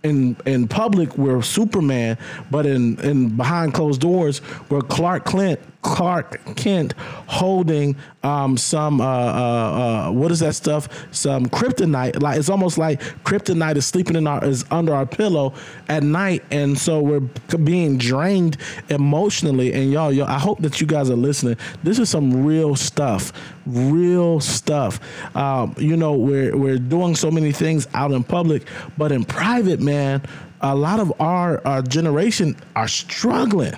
in 0.04 0.38
in 0.46 0.68
public 0.68 1.18
we're 1.18 1.42
Superman, 1.42 2.18
but 2.52 2.66
in 2.66 3.00
in 3.00 3.36
behind 3.36 3.74
closed 3.74 4.02
doors 4.02 4.42
we're 4.70 4.82
Clark 4.82 5.26
Clint 5.26 5.60
Clark 5.86 6.56
Kent 6.56 6.94
holding 7.27 7.96
um, 8.24 8.58
some 8.58 9.00
uh, 9.00 9.06
uh, 9.06 10.08
uh, 10.08 10.12
what 10.12 10.32
is 10.32 10.39
that 10.39 10.56
stuff? 10.56 10.89
Some 11.12 11.46
kryptonite. 11.46 12.20
Like 12.24 12.39
it's 12.39 12.50
almost 12.50 12.80
like 12.80 13.00
kryptonite 13.24 13.75
is 13.75 13.86
sleeping 13.86 14.15
in 14.15 14.25
our 14.25 14.44
is 14.44 14.65
under 14.72 14.96
our 14.96 15.06
pillow 15.06 15.54
at 15.88 16.01
night, 16.01 16.44
and 16.50 16.75
so 16.75 17.01
we're 17.01 17.20
being 17.63 18.00
drained 18.00 18.58
emotionally. 18.89 19.74
And 19.74 19.92
y'all, 19.92 20.12
y'all, 20.12 20.27
I 20.27 20.39
hope 20.39 20.60
that 20.62 20.82
you 20.82 20.88
guys 20.88 21.12
are 21.12 21.15
listening. 21.15 21.56
This 21.84 22.00
is 22.00 22.10
some 22.10 22.44
real 22.44 22.75
stuff, 22.75 23.32
real 23.68 24.39
stuff. 24.39 25.00
Um, 25.36 25.75
you 25.77 25.96
know, 25.96 26.13
we're 26.13 26.58
we're 26.58 26.80
doing 26.80 27.15
so 27.15 27.30
many 27.30 27.51
things 27.51 27.88
out 27.94 28.12
in 28.12 28.24
public, 28.24 28.63
but 28.98 29.12
in 29.12 29.24
private, 29.24 29.80
man, 29.80 30.24
a 30.62 30.75
lot 30.75 31.00
of 31.00 31.13
our, 31.22 31.65
our 31.65 31.84
generation 31.84 32.56
are 32.75 32.88
struggling 32.88 33.75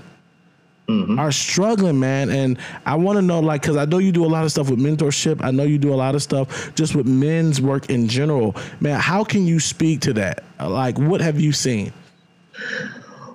mm-hmm. 0.87 1.19
are 1.19 1.31
struggling, 1.31 1.99
man. 1.99 2.29
And 2.29 2.57
I 2.85 2.95
want 2.95 3.17
to 3.17 3.21
know, 3.21 3.39
like, 3.39 3.61
because 3.61 3.77
I 3.77 3.85
know 3.85 3.97
you 3.97 4.11
do 4.11 4.25
a 4.25 4.27
lot 4.27 4.43
of 4.43 4.51
stuff 4.51 4.69
with 4.69 4.79
mentorship. 4.79 5.43
I 5.43 5.51
know 5.51 5.63
you 5.63 5.77
do 5.77 5.93
a 5.93 5.95
lot 5.95 6.15
of 6.15 6.23
stuff 6.23 6.73
just 6.75 6.95
with 6.95 7.05
men's 7.05 7.61
work 7.61 7.89
in 7.89 8.07
general, 8.07 8.55
man. 8.79 8.99
How 8.99 9.23
can 9.23 9.45
you 9.45 9.59
speak 9.59 10.01
to 10.01 10.13
that? 10.13 10.43
Like, 10.59 10.97
what 10.97 11.21
have 11.21 11.39
you 11.39 11.51
seen? 11.51 11.93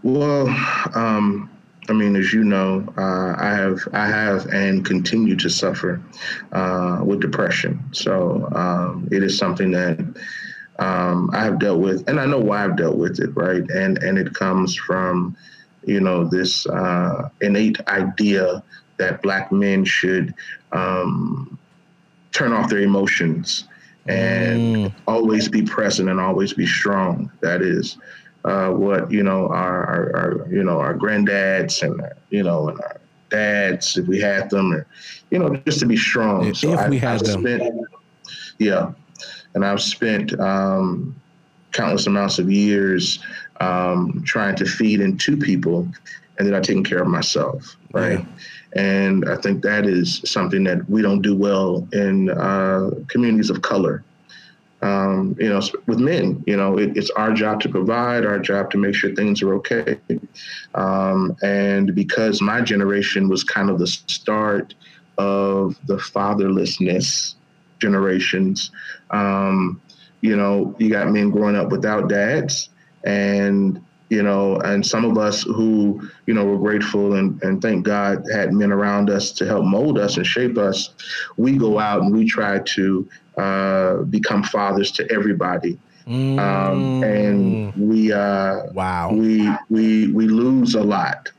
Well, 0.02 0.48
um, 0.94 1.48
I 1.88 1.92
mean, 1.92 2.16
as 2.16 2.32
you 2.32 2.44
know, 2.44 2.86
uh, 2.96 3.34
I 3.38 3.54
have 3.54 3.80
I 3.92 4.06
have 4.06 4.46
and 4.46 4.84
continue 4.84 5.36
to 5.36 5.48
suffer 5.48 6.00
uh, 6.52 7.00
with 7.04 7.20
depression. 7.20 7.82
So 7.92 8.48
um, 8.54 9.08
it 9.10 9.22
is 9.22 9.36
something 9.36 9.70
that 9.72 9.98
um, 10.78 11.30
I 11.32 11.44
have 11.44 11.58
dealt 11.58 11.80
with, 11.80 12.08
and 12.08 12.20
I 12.20 12.26
know 12.26 12.38
why 12.38 12.64
I've 12.64 12.76
dealt 12.76 12.96
with 12.96 13.20
it, 13.20 13.30
right? 13.36 13.68
And 13.70 13.98
and 13.98 14.18
it 14.18 14.34
comes 14.34 14.76
from 14.76 15.36
you 15.84 16.00
know, 16.00 16.24
this 16.24 16.66
uh, 16.66 17.28
innate 17.40 17.80
idea 17.88 18.62
that 18.98 19.22
black 19.22 19.50
men 19.50 19.84
should 19.84 20.34
um, 20.72 21.58
turn 22.32 22.52
off 22.52 22.70
their 22.70 22.80
emotions 22.80 23.64
and 24.06 24.76
mm. 24.76 24.94
always 25.06 25.48
be 25.48 25.62
present 25.62 26.08
and 26.08 26.20
always 26.20 26.52
be 26.52 26.66
strong. 26.66 27.30
That 27.40 27.62
is 27.62 27.98
uh, 28.44 28.70
what 28.70 29.10
you 29.10 29.22
know 29.22 29.48
our, 29.48 29.84
our, 29.84 30.16
our, 30.16 30.48
you 30.50 30.64
know 30.64 30.80
our 30.80 30.94
granddads 30.94 31.82
and 31.82 32.02
you 32.30 32.42
know 32.42 32.68
and 32.68 32.80
our 32.80 33.00
dads, 33.32 33.96
if 33.96 34.06
we 34.06 34.20
had 34.20 34.50
them, 34.50 34.72
or 34.72 34.86
you 35.30 35.38
know, 35.38 35.56
just 35.66 35.80
to 35.80 35.86
be 35.86 35.96
strong. 35.96 36.46
If, 36.46 36.58
so 36.58 36.74
if 36.74 36.78
I, 36.78 36.88
we 36.88 36.98
had 36.98 37.14
I've 37.16 37.26
them, 37.26 37.40
spent, 37.40 37.80
yeah, 38.58 38.92
and 39.54 39.64
I've 39.64 39.82
spent 39.82 40.38
um, 40.38 41.16
countless 41.72 42.06
amounts 42.06 42.38
of 42.38 42.50
years 42.50 43.18
um, 43.62 44.22
trying 44.24 44.56
to 44.56 44.64
feed 44.64 45.00
into 45.00 45.36
people 45.36 45.88
and 46.38 46.46
then 46.46 46.54
I 46.54 46.60
taking 46.60 46.84
care 46.84 47.02
of 47.02 47.08
myself, 47.08 47.76
right? 47.92 48.18
Yeah. 48.18 48.26
And 48.74 49.28
I 49.28 49.36
think 49.36 49.62
that 49.62 49.86
is 49.86 50.22
something 50.24 50.64
that 50.64 50.88
we 50.88 51.02
don't 51.02 51.20
do 51.20 51.36
well 51.36 51.86
in 51.92 52.30
uh, 52.30 52.90
communities 53.08 53.50
of 53.50 53.62
color. 53.62 54.02
Um, 54.80 55.36
you 55.38 55.48
know, 55.48 55.60
with 55.86 56.00
men, 56.00 56.42
you 56.46 56.56
know, 56.56 56.76
it, 56.76 56.96
it's 56.96 57.10
our 57.10 57.32
job 57.32 57.60
to 57.60 57.68
provide, 57.68 58.26
our 58.26 58.40
job 58.40 58.70
to 58.72 58.78
make 58.78 58.96
sure 58.96 59.14
things 59.14 59.40
are 59.40 59.54
okay. 59.54 60.00
Um, 60.74 61.36
and 61.42 61.94
because 61.94 62.42
my 62.42 62.60
generation 62.60 63.28
was 63.28 63.44
kind 63.44 63.70
of 63.70 63.78
the 63.78 63.86
start 63.86 64.74
of 65.18 65.78
the 65.86 65.98
fatherlessness 65.98 67.34
generations, 67.78 68.72
um, 69.10 69.80
you 70.20 70.34
know, 70.34 70.74
you 70.78 70.90
got 70.90 71.12
men 71.12 71.30
growing 71.30 71.54
up 71.54 71.70
without 71.70 72.08
dads 72.08 72.70
and 73.04 73.80
you 74.12 74.22
know, 74.22 74.56
and 74.58 74.86
some 74.86 75.06
of 75.06 75.16
us 75.16 75.42
who, 75.42 76.06
you 76.26 76.34
know, 76.34 76.44
were 76.44 76.58
grateful 76.58 77.14
and, 77.14 77.42
and 77.42 77.62
thank 77.62 77.86
God 77.86 78.22
had 78.30 78.52
men 78.52 78.70
around 78.70 79.08
us 79.08 79.32
to 79.32 79.46
help 79.46 79.64
mold 79.64 79.98
us 79.98 80.18
and 80.18 80.26
shape 80.26 80.58
us, 80.58 80.90
we 81.38 81.56
go 81.56 81.78
out 81.78 82.02
and 82.02 82.12
we 82.12 82.28
try 82.28 82.58
to 82.58 83.08
uh, 83.38 84.02
become 84.02 84.42
fathers 84.42 84.92
to 84.92 85.10
everybody. 85.10 85.78
Mm. 86.06 86.38
Um, 86.38 87.02
and 87.04 87.74
we 87.74 88.12
uh, 88.12 88.66
wow 88.74 89.12
we 89.12 89.48
we 89.70 90.08
we 90.08 90.26
lose 90.26 90.74
a 90.74 90.82
lot 90.82 91.30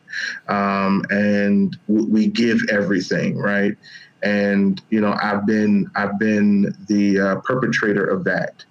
um, 0.48 1.04
and 1.10 1.78
we 1.88 2.28
give 2.28 2.62
everything 2.72 3.38
right 3.38 3.76
and 4.24 4.82
you 4.90 5.02
know 5.02 5.18
I've 5.22 5.46
been 5.46 5.92
I've 5.96 6.18
been 6.18 6.74
the 6.88 7.20
uh, 7.20 7.36
perpetrator 7.42 8.06
of 8.06 8.24
that 8.24 8.64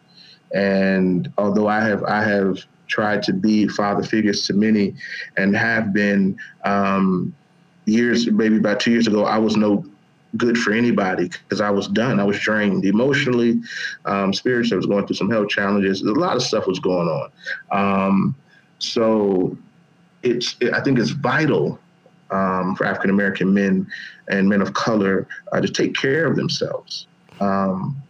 and 0.55 1.31
although 1.37 1.69
I 1.69 1.81
have 1.81 2.03
I 2.05 2.23
have 2.25 2.65
tried 2.89 3.23
to 3.25 3.33
be 3.33 3.69
father 3.69 4.03
figures 4.03 4.47
to 4.47 4.53
many 4.53 4.95
and 5.37 5.57
have 5.57 5.93
been 5.93 6.37
um, 6.65 7.35
years, 7.87 8.31
maybe 8.31 8.57
about 8.57 8.81
two 8.81 8.91
years 8.91 9.07
ago, 9.07 9.25
I 9.25 9.39
was 9.39 9.57
no 9.57 9.85
good 10.37 10.57
for 10.57 10.73
anybody 10.73 11.29
because 11.29 11.61
I 11.61 11.71
was 11.71 11.89
done. 11.89 12.19
I 12.19 12.25
was 12.25 12.39
drained 12.39 12.85
emotionally, 12.85 13.61
um, 14.07 14.33
spiritually. 14.33 14.77
I 14.77 14.79
was 14.79 14.87
going 14.87 15.07
through 15.07 15.17
some 15.17 15.31
health 15.31 15.49
challenges. 15.49 16.03
A 16.03 16.13
lot 16.13 16.37
of 16.37 16.43
stuff 16.43 16.67
was 16.67 16.79
going 16.79 17.09
on. 17.09 17.31
Um, 17.71 18.35
so 18.79 19.57
it's, 20.23 20.57
it, 20.61 20.73
I 20.73 20.81
think 20.81 20.99
it's 20.99 21.11
vital 21.11 21.79
um, 22.31 22.75
for 22.77 22.87
African 22.87 23.11
American 23.11 23.53
men 23.53 23.87
and 24.29 24.49
men 24.49 24.63
of 24.63 24.73
color 24.73 25.27
uh, 25.53 25.61
to 25.61 25.69
take 25.69 25.95
care 25.95 26.27
of 26.27 26.37
themselves. 26.37 27.07
Um, 27.41 28.01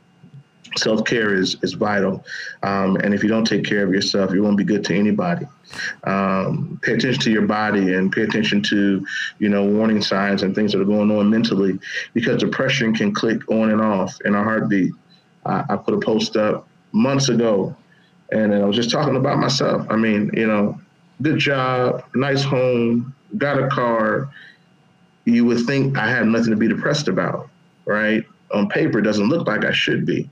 self 0.77 1.05
care 1.05 1.35
is 1.35 1.57
is 1.63 1.75
vital, 1.75 2.25
um, 2.63 2.97
and 2.97 3.15
if 3.15 3.23
you 3.23 3.29
don't 3.29 3.47
take 3.47 3.65
care 3.65 3.85
of 3.85 3.93
yourself, 3.93 4.33
you 4.33 4.43
won't 4.43 4.57
be 4.57 4.65
good 4.65 4.85
to 4.85 4.95
anybody. 4.95 5.47
Um, 6.05 6.79
pay 6.83 6.93
attention 6.93 7.21
to 7.23 7.31
your 7.31 7.47
body 7.47 7.95
and 7.95 8.13
pay 8.13 8.23
attention 8.23 8.63
to 8.65 9.05
you 9.39 9.49
know 9.49 9.65
warning 9.65 10.03
signs 10.03 10.43
and 10.43 10.55
things 10.55 10.73
that 10.73 10.81
are 10.81 10.85
going 10.85 11.11
on 11.11 11.31
mentally, 11.31 11.79
because 12.15 12.41
depression 12.41 12.95
can 12.95 13.13
click 13.15 13.49
on 13.51 13.71
and 13.71 13.81
off 13.81 14.19
in 14.25 14.35
a 14.35 14.43
heartbeat. 14.43 14.93
I, 15.47 15.65
I 15.71 15.77
put 15.77 15.95
a 15.95 16.01
post 16.01 16.37
up 16.37 16.69
months 16.93 17.29
ago, 17.29 17.77
and 18.31 18.55
I 18.55 18.65
was 18.65 18.77
just 18.77 18.91
talking 18.91 19.17
about 19.17 19.39
myself. 19.39 19.87
I 19.91 19.97
mean, 19.97 20.31
you 20.35 20.47
know, 20.47 20.81
good 21.21 21.39
job, 21.39 22.05
nice 22.15 22.43
home, 22.43 23.15
got 23.39 23.63
a 23.63 23.69
car. 23.69 24.31
You 25.25 25.45
would 25.47 25.65
think 25.67 25.97
I 25.97 26.09
have 26.09 26.27
nothing 26.27 26.51
to 26.51 26.57
be 26.57 26.69
depressed 26.69 27.09
about, 27.09 27.49
right? 27.85 28.25
On 28.53 28.69
paper, 28.69 28.99
it 28.99 29.03
doesn't 29.03 29.29
look 29.29 29.47
like 29.47 29.65
I 29.65 29.73
should 29.73 30.05
be. 30.05 30.29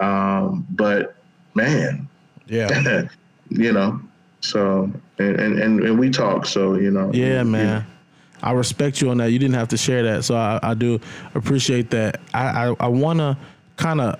Um, 0.00 0.66
but 0.70 1.16
man, 1.54 2.08
yeah, 2.46 3.08
you 3.50 3.72
know, 3.72 4.00
so 4.40 4.90
and, 5.18 5.40
and 5.40 5.80
and 5.80 5.98
we 5.98 6.10
talk. 6.10 6.46
So 6.46 6.74
you 6.76 6.90
know. 6.90 7.10
Yeah, 7.12 7.42
man. 7.42 7.86
I 8.42 8.52
respect 8.52 9.02
you 9.02 9.10
on 9.10 9.18
that. 9.18 9.32
You 9.32 9.38
didn't 9.38 9.56
have 9.56 9.68
to 9.68 9.76
share 9.76 10.02
that, 10.02 10.24
so 10.24 10.34
I, 10.34 10.58
I 10.62 10.74
do 10.74 10.98
appreciate 11.34 11.90
that. 11.90 12.20
I 12.32 12.68
I, 12.68 12.76
I 12.80 12.88
want 12.88 13.18
to 13.18 13.36
kind 13.76 14.00
of 14.00 14.18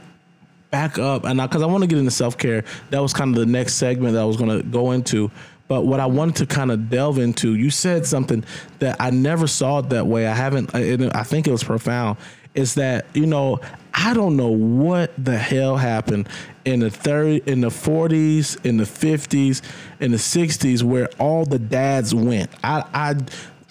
back 0.70 0.98
up, 0.98 1.24
and 1.24 1.40
because 1.40 1.62
I, 1.62 1.66
I 1.66 1.68
want 1.68 1.82
to 1.82 1.88
get 1.88 1.98
into 1.98 2.10
self 2.10 2.36
care. 2.38 2.64
That 2.90 3.00
was 3.00 3.12
kind 3.12 3.34
of 3.34 3.40
the 3.40 3.50
next 3.50 3.74
segment 3.74 4.14
that 4.14 4.20
I 4.20 4.24
was 4.24 4.36
going 4.36 4.50
to 4.50 4.62
go 4.62 4.92
into. 4.92 5.30
But 5.68 5.82
what 5.82 6.00
I 6.00 6.06
wanted 6.06 6.36
to 6.36 6.46
kind 6.46 6.72
of 6.72 6.90
delve 6.90 7.18
into, 7.18 7.54
you 7.54 7.70
said 7.70 8.04
something 8.04 8.44
that 8.80 8.96
I 8.98 9.10
never 9.10 9.46
saw 9.46 9.78
it 9.78 9.90
that 9.90 10.06
way. 10.06 10.26
I 10.26 10.34
haven't. 10.34 10.74
I 10.74 11.22
think 11.22 11.46
it 11.46 11.52
was 11.52 11.62
profound. 11.62 12.18
Is 12.54 12.74
that 12.74 13.06
you 13.14 13.26
know 13.26 13.60
I 14.02 14.14
don't 14.14 14.34
know 14.34 14.48
what 14.48 15.12
the 15.22 15.36
hell 15.36 15.76
happened 15.76 16.26
in 16.64 16.80
the 16.80 16.90
third, 16.90 17.46
in 17.46 17.60
the 17.60 17.68
40s, 17.68 18.64
in 18.64 18.78
the 18.78 18.84
50s, 18.84 19.60
in 20.00 20.10
the 20.10 20.16
60s, 20.16 20.82
where 20.82 21.10
all 21.18 21.44
the 21.44 21.58
dads 21.58 22.14
went. 22.14 22.50
I, 22.64 22.82
I 22.94 23.16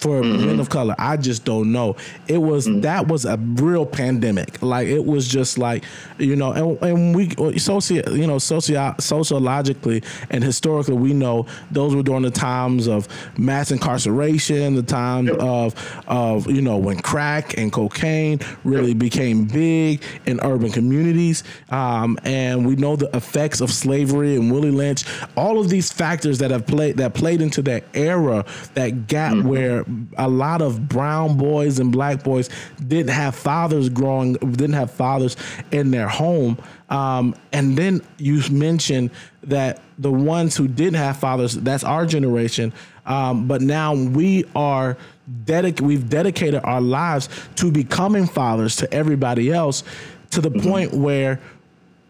for 0.00 0.22
mm-hmm. 0.22 0.46
men 0.46 0.60
of 0.60 0.70
color. 0.70 0.94
I 0.98 1.16
just 1.16 1.44
don't 1.44 1.72
know. 1.72 1.96
It 2.26 2.38
was 2.38 2.66
mm-hmm. 2.66 2.80
that 2.80 3.08
was 3.08 3.24
a 3.24 3.36
real 3.36 3.84
pandemic. 3.84 4.62
Like 4.62 4.88
it 4.88 5.04
was 5.04 5.28
just 5.28 5.58
like 5.58 5.84
you 6.18 6.36
know, 6.36 6.52
and, 6.52 6.82
and 6.82 7.14
we 7.14 7.58
socio 7.58 8.10
you 8.10 8.26
know 8.26 8.38
socio 8.38 8.94
sociologically 8.98 10.02
and 10.30 10.42
historically 10.42 10.96
we 10.96 11.12
know 11.12 11.46
those 11.70 11.94
were 11.94 12.02
during 12.02 12.22
the 12.22 12.30
times 12.30 12.88
of 12.88 13.08
mass 13.38 13.70
incarceration, 13.70 14.74
the 14.74 14.82
time 14.82 15.26
yep. 15.26 15.38
of 15.38 16.02
of 16.08 16.50
you 16.50 16.62
know 16.62 16.78
when 16.78 16.98
crack 17.00 17.56
and 17.58 17.72
cocaine 17.72 18.40
really 18.64 18.88
yep. 18.88 18.98
became 18.98 19.44
big 19.44 20.02
in 20.24 20.40
urban 20.42 20.70
communities, 20.70 21.44
um, 21.70 22.18
and 22.24 22.66
we 22.66 22.74
know 22.76 22.96
the 22.96 23.14
effects 23.14 23.60
of 23.60 23.70
slavery 23.70 24.36
and 24.36 24.50
Willie 24.50 24.70
Lynch. 24.70 25.04
All 25.36 25.58
of 25.60 25.68
these 25.68 25.92
factors 25.92 26.38
that 26.38 26.50
have 26.50 26.66
played 26.66 26.96
that 26.96 27.12
played 27.12 27.42
into 27.42 27.60
that 27.62 27.84
era, 27.92 28.46
that 28.74 29.06
gap 29.06 29.34
mm-hmm. 29.34 29.48
where 29.48 29.84
a 30.16 30.28
lot 30.28 30.62
of 30.62 30.88
brown 30.88 31.36
boys 31.36 31.78
and 31.78 31.92
black 31.92 32.22
boys 32.22 32.48
didn't 32.86 33.10
have 33.10 33.34
fathers 33.34 33.88
growing, 33.88 34.34
didn't 34.34 34.74
have 34.74 34.90
fathers 34.90 35.36
in 35.70 35.90
their 35.90 36.08
home. 36.08 36.58
Um, 36.88 37.34
and 37.52 37.76
then 37.76 38.02
you 38.18 38.42
mentioned 38.50 39.10
that 39.44 39.80
the 39.98 40.10
ones 40.10 40.56
who 40.56 40.68
didn't 40.68 40.94
have 40.94 41.16
fathers, 41.16 41.54
that's 41.54 41.84
our 41.84 42.06
generation. 42.06 42.72
Um, 43.06 43.46
but 43.46 43.62
now 43.62 43.94
we 43.94 44.44
are 44.54 44.96
dedic- 45.44 45.80
we've 45.80 46.08
dedicated 46.08 46.60
our 46.64 46.80
lives 46.80 47.28
to 47.56 47.70
becoming 47.70 48.26
fathers 48.26 48.76
to 48.76 48.92
everybody 48.92 49.52
else 49.52 49.82
to 50.30 50.40
the 50.40 50.50
mm-hmm. 50.50 50.68
point 50.68 50.94
where 50.94 51.40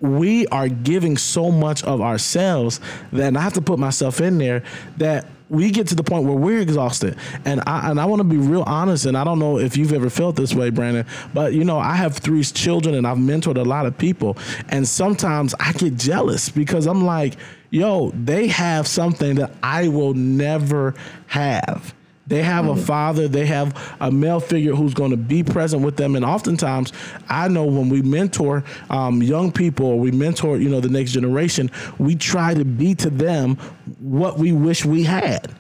we 0.01 0.47
are 0.47 0.69
giving 0.69 1.17
so 1.17 1.51
much 1.51 1.85
of 1.85 2.01
ourselves 2.01 2.81
that 3.13 3.37
I 3.37 3.41
have 3.41 3.53
to 3.55 3.61
put 3.61 3.79
myself 3.79 4.21
in 4.21 4.39
there 4.39 4.63
that 4.97 5.27
we 5.51 5.71
get 5.71 5.89
to 5.89 5.95
the 5.95 6.05
point 6.05 6.25
where 6.25 6.37
we're 6.37 6.61
exhausted. 6.61 7.17
And 7.45 7.61
I 7.67 7.91
and 7.91 8.01
I 8.01 8.07
want 8.07 8.21
to 8.21 8.25
be 8.25 8.37
real 8.39 8.63
honest. 8.63 9.05
And 9.05 9.19
I 9.19 9.25
don't 9.25 9.39
know 9.39 9.59
if 9.59 9.77
you've 9.77 9.93
ever 9.93 10.09
felt 10.09 10.37
this 10.37 10.55
way, 10.55 10.71
Brandon, 10.71 11.05
but 11.35 11.53
you 11.53 11.65
know, 11.65 11.79
I 11.79 11.97
have 11.97 12.17
three 12.17 12.43
children 12.45 12.95
and 12.95 13.07
I've 13.07 13.19
mentored 13.19 13.59
a 13.59 13.65
lot 13.65 13.85
of 13.85 13.99
people. 13.99 14.39
And 14.69 14.89
sometimes 14.89 15.55
I 15.61 15.73
get 15.73 15.97
jealous 15.97 16.49
because 16.49 16.87
I'm 16.87 17.05
like, 17.05 17.35
yo, 17.71 18.11
they 18.11 18.47
have 18.47 18.87
something 18.87 19.35
that 19.37 19.53
I 19.63 19.89
will 19.89 20.15
never 20.15 20.95
have. 21.27 21.95
They 22.31 22.43
have 22.45 22.69
a 22.69 22.77
father, 22.77 23.27
they 23.27 23.45
have 23.47 23.77
a 24.01 24.11
male 24.11 24.39
figure 24.39 24.75
who's 24.75 24.95
going 24.95 25.11
to 25.11 25.17
be 25.17 25.43
present 25.43 25.83
with 25.83 25.97
them. 25.97 26.15
And 26.15 26.25
oftentimes, 26.25 26.93
I 27.29 27.49
know 27.49 27.65
when 27.65 27.89
we 27.89 28.03
mentor 28.03 28.63
um, 28.89 29.21
young 29.21 29.51
people 29.51 29.87
or 29.87 29.99
we 29.99 30.13
mentor, 30.13 30.57
you 30.57 30.69
know, 30.69 30.81
the 30.81 30.89
next 30.89 31.11
generation, 31.11 31.73
we 31.99 32.15
try 32.15 32.55
to 32.55 32.65
be 32.65 32.95
to 32.95 33.11
them 33.11 33.57
what 33.99 34.39
we 34.39 34.53
wish 34.53 34.85
we 34.85 35.03
had. 35.03 35.53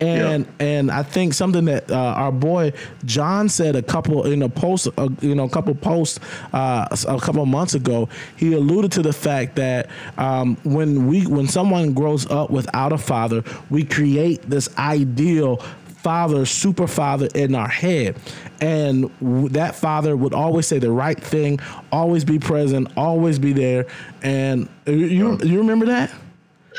And 0.00 0.46
and 0.58 0.90
I 0.90 1.02
think 1.02 1.34
something 1.34 1.66
that 1.66 1.90
uh, 1.90 1.94
our 1.94 2.32
boy 2.32 2.72
John 3.04 3.48
said 3.48 3.76
a 3.76 3.82
couple 3.82 4.26
in 4.26 4.42
a 4.42 4.48
post, 4.48 4.88
uh, 4.98 5.08
you 5.20 5.34
know, 5.34 5.44
a 5.44 5.48
couple 5.48 5.74
posts 5.74 6.18
uh, 6.52 6.88
a 7.06 7.20
couple 7.20 7.46
months 7.46 7.74
ago. 7.74 8.08
He 8.36 8.54
alluded 8.54 8.92
to 8.92 9.02
the 9.02 9.12
fact 9.12 9.56
that 9.56 9.88
um, 10.18 10.56
when 10.64 11.06
we 11.06 11.26
when 11.26 11.46
someone 11.46 11.94
grows 11.94 12.28
up 12.30 12.50
without 12.50 12.92
a 12.92 12.98
father, 12.98 13.44
we 13.70 13.84
create 13.84 14.42
this 14.42 14.68
ideal 14.76 15.62
father, 16.04 16.44
super 16.44 16.86
father 16.86 17.28
in 17.34 17.54
our 17.54 17.68
head. 17.68 18.16
And 18.60 19.10
that 19.52 19.74
father 19.74 20.16
would 20.16 20.34
always 20.34 20.66
say 20.66 20.78
the 20.78 20.90
right 20.90 21.18
thing, 21.18 21.58
always 21.90 22.24
be 22.24 22.38
present, 22.38 22.92
always 22.94 23.38
be 23.38 23.54
there. 23.54 23.86
And 24.22 24.68
you, 24.86 25.38
you 25.42 25.58
remember 25.58 25.86
that? 25.86 26.12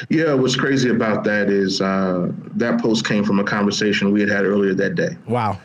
Yeah, 0.10 0.36
what's 0.36 0.56
crazy 0.56 0.90
about 0.90 1.24
that 1.24 1.50
is 1.50 1.82
uh, 1.82 2.32
that 2.56 2.80
post 2.80 3.08
came 3.08 3.24
from 3.24 3.40
a 3.40 3.44
conversation 3.44 4.12
we 4.12 4.20
had 4.20 4.30
had 4.30 4.46
earlier 4.46 4.76
that 4.76 4.94
day. 4.94 5.18
Wow. 5.28 5.60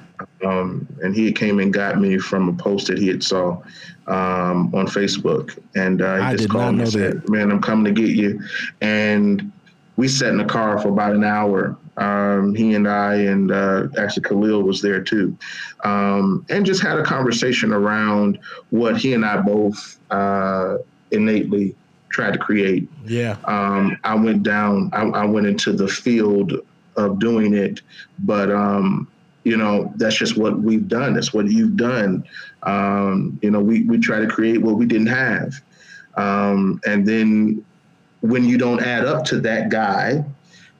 Um, 0.44 0.86
and 1.02 1.14
he 1.14 1.30
came 1.30 1.60
and 1.60 1.72
got 1.72 2.00
me 2.00 2.18
from 2.18 2.48
a 2.48 2.52
post 2.54 2.86
that 2.86 2.98
he 2.98 3.08
had 3.08 3.22
saw 3.22 3.60
um, 4.06 4.74
on 4.74 4.86
Facebook, 4.86 5.58
and 5.74 6.02
uh, 6.02 6.16
he 6.16 6.22
I 6.22 6.36
just 6.36 6.50
called 6.50 6.74
me 6.74 6.82
and 6.82 6.92
said, 6.92 7.22
that. 7.22 7.28
"Man, 7.30 7.50
I'm 7.50 7.60
coming 7.62 7.86
to 7.86 8.00
get 8.00 8.10
you." 8.10 8.42
And 8.82 9.50
we 9.96 10.08
sat 10.08 10.28
in 10.28 10.36
the 10.36 10.44
car 10.44 10.78
for 10.78 10.88
about 10.88 11.14
an 11.14 11.24
hour 11.24 11.76
um, 12.00 12.54
he 12.54 12.74
and 12.74 12.88
I, 12.88 13.14
and 13.14 13.52
uh, 13.52 13.88
actually 13.98 14.22
Khalil 14.22 14.62
was 14.62 14.80
there 14.80 15.02
too, 15.02 15.36
um, 15.84 16.44
and 16.48 16.64
just 16.64 16.82
had 16.82 16.98
a 16.98 17.04
conversation 17.04 17.72
around 17.72 18.38
what 18.70 18.96
he 18.96 19.12
and 19.12 19.24
I 19.24 19.36
both 19.36 20.00
uh, 20.10 20.78
innately 21.10 21.76
tried 22.08 22.32
to 22.32 22.38
create. 22.38 22.88
Yeah. 23.04 23.36
Um, 23.44 23.98
I 24.02 24.14
went 24.14 24.42
down. 24.42 24.90
I, 24.94 25.02
I, 25.02 25.24
went 25.26 25.46
into 25.46 25.72
the 25.72 25.86
field 25.86 26.54
of 26.96 27.18
doing 27.18 27.52
it, 27.52 27.82
but 28.20 28.50
um, 28.50 29.06
you 29.44 29.58
know 29.58 29.92
that's 29.96 30.16
just 30.16 30.38
what 30.38 30.58
we've 30.58 30.88
done. 30.88 31.12
That's 31.12 31.34
what 31.34 31.50
you've 31.50 31.76
done. 31.76 32.24
Um, 32.62 33.38
you 33.42 33.50
know, 33.50 33.60
we 33.60 33.82
we 33.82 33.98
try 33.98 34.20
to 34.20 34.26
create 34.26 34.62
what 34.62 34.76
we 34.76 34.86
didn't 34.86 35.08
have, 35.08 35.60
um, 36.14 36.80
and 36.86 37.06
then 37.06 37.62
when 38.22 38.44
you 38.44 38.56
don't 38.56 38.82
add 38.82 39.04
up 39.04 39.24
to 39.26 39.40
that 39.40 39.68
guy. 39.68 40.24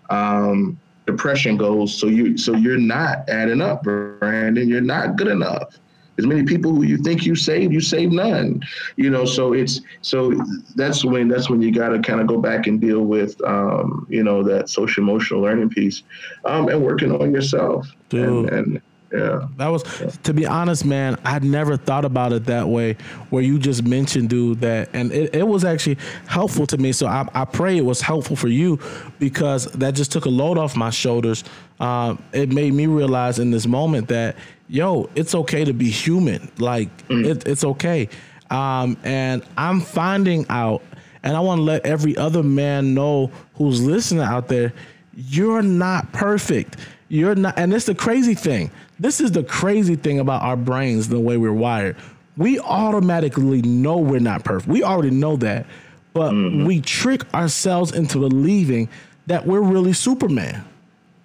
Um, 0.08 0.80
depression 1.10 1.56
goes. 1.56 1.98
So 1.98 2.06
you 2.06 2.36
so 2.36 2.54
you're 2.54 2.78
not 2.78 3.28
adding 3.28 3.60
up, 3.60 3.82
Brandon. 3.82 4.68
You're 4.68 4.80
not 4.80 5.16
good 5.16 5.28
enough. 5.28 5.78
As 6.18 6.26
many 6.26 6.42
people 6.44 6.74
who 6.74 6.82
you 6.82 6.98
think 6.98 7.24
you 7.24 7.34
saved, 7.34 7.72
you 7.72 7.80
save 7.80 8.12
none. 8.12 8.62
You 8.96 9.08
know, 9.08 9.24
so 9.24 9.54
it's 9.54 9.80
so 10.02 10.32
that's 10.76 11.04
when 11.04 11.28
that's 11.28 11.48
when 11.48 11.62
you 11.62 11.72
got 11.72 11.90
to 11.90 11.98
kind 12.00 12.20
of 12.20 12.26
go 12.26 12.38
back 12.38 12.66
and 12.66 12.80
deal 12.80 13.00
with 13.02 13.40
um, 13.46 14.06
you 14.10 14.22
know 14.22 14.42
that 14.42 14.68
social 14.68 15.02
emotional 15.02 15.40
learning 15.40 15.70
piece 15.70 16.02
um, 16.44 16.68
and 16.68 16.82
working 16.82 17.12
on 17.12 17.32
yourself. 17.32 17.88
Dude. 18.10 18.28
And, 18.28 18.50
and 18.50 18.82
yeah. 19.12 19.48
That 19.56 19.68
was, 19.68 19.82
to 20.22 20.32
be 20.32 20.46
honest, 20.46 20.84
man, 20.84 21.18
I'd 21.24 21.42
never 21.42 21.76
thought 21.76 22.04
about 22.04 22.32
it 22.32 22.46
that 22.46 22.68
way, 22.68 22.96
where 23.30 23.42
you 23.42 23.58
just 23.58 23.82
mentioned, 23.82 24.30
dude, 24.30 24.60
that, 24.60 24.88
and 24.92 25.10
it, 25.12 25.34
it 25.34 25.48
was 25.48 25.64
actually 25.64 25.98
helpful 26.26 26.66
to 26.68 26.78
me. 26.78 26.92
So 26.92 27.06
I, 27.06 27.26
I 27.34 27.44
pray 27.44 27.76
it 27.76 27.84
was 27.84 28.00
helpful 28.00 28.36
for 28.36 28.48
you 28.48 28.78
because 29.18 29.66
that 29.72 29.94
just 29.94 30.12
took 30.12 30.26
a 30.26 30.30
load 30.30 30.58
off 30.58 30.76
my 30.76 30.90
shoulders. 30.90 31.42
Um, 31.80 32.22
it 32.32 32.50
made 32.52 32.72
me 32.72 32.86
realize 32.86 33.38
in 33.38 33.50
this 33.50 33.66
moment 33.66 34.08
that, 34.08 34.36
yo, 34.68 35.10
it's 35.14 35.34
okay 35.34 35.64
to 35.64 35.72
be 35.72 35.90
human. 35.90 36.50
Like, 36.58 37.08
mm. 37.08 37.26
it, 37.26 37.48
it's 37.48 37.64
okay. 37.64 38.08
Um, 38.50 38.96
and 39.02 39.42
I'm 39.56 39.80
finding 39.80 40.46
out, 40.48 40.82
and 41.22 41.36
I 41.36 41.40
want 41.40 41.58
to 41.58 41.62
let 41.62 41.84
every 41.84 42.16
other 42.16 42.42
man 42.42 42.94
know 42.94 43.30
who's 43.54 43.80
listening 43.80 44.22
out 44.22 44.48
there, 44.48 44.72
you're 45.14 45.62
not 45.62 46.12
perfect. 46.12 46.76
You're 47.10 47.34
not, 47.34 47.58
and 47.58 47.74
it's 47.74 47.86
the 47.86 47.94
crazy 47.94 48.34
thing. 48.34 48.70
This 49.00 49.20
is 49.20 49.32
the 49.32 49.42
crazy 49.42 49.96
thing 49.96 50.20
about 50.20 50.42
our 50.42 50.56
brains, 50.56 51.08
the 51.08 51.18
way 51.18 51.36
we're 51.36 51.52
wired. 51.52 51.96
We 52.36 52.60
automatically 52.60 53.62
know 53.62 53.98
we're 53.98 54.20
not 54.20 54.44
perfect. 54.44 54.70
We 54.70 54.84
already 54.84 55.10
know 55.10 55.36
that, 55.38 55.66
but 56.12 56.30
mm-hmm. 56.30 56.64
we 56.64 56.80
trick 56.80 57.32
ourselves 57.34 57.92
into 57.92 58.20
believing 58.20 58.88
that 59.26 59.44
we're 59.44 59.60
really 59.60 59.92
Superman 59.92 60.64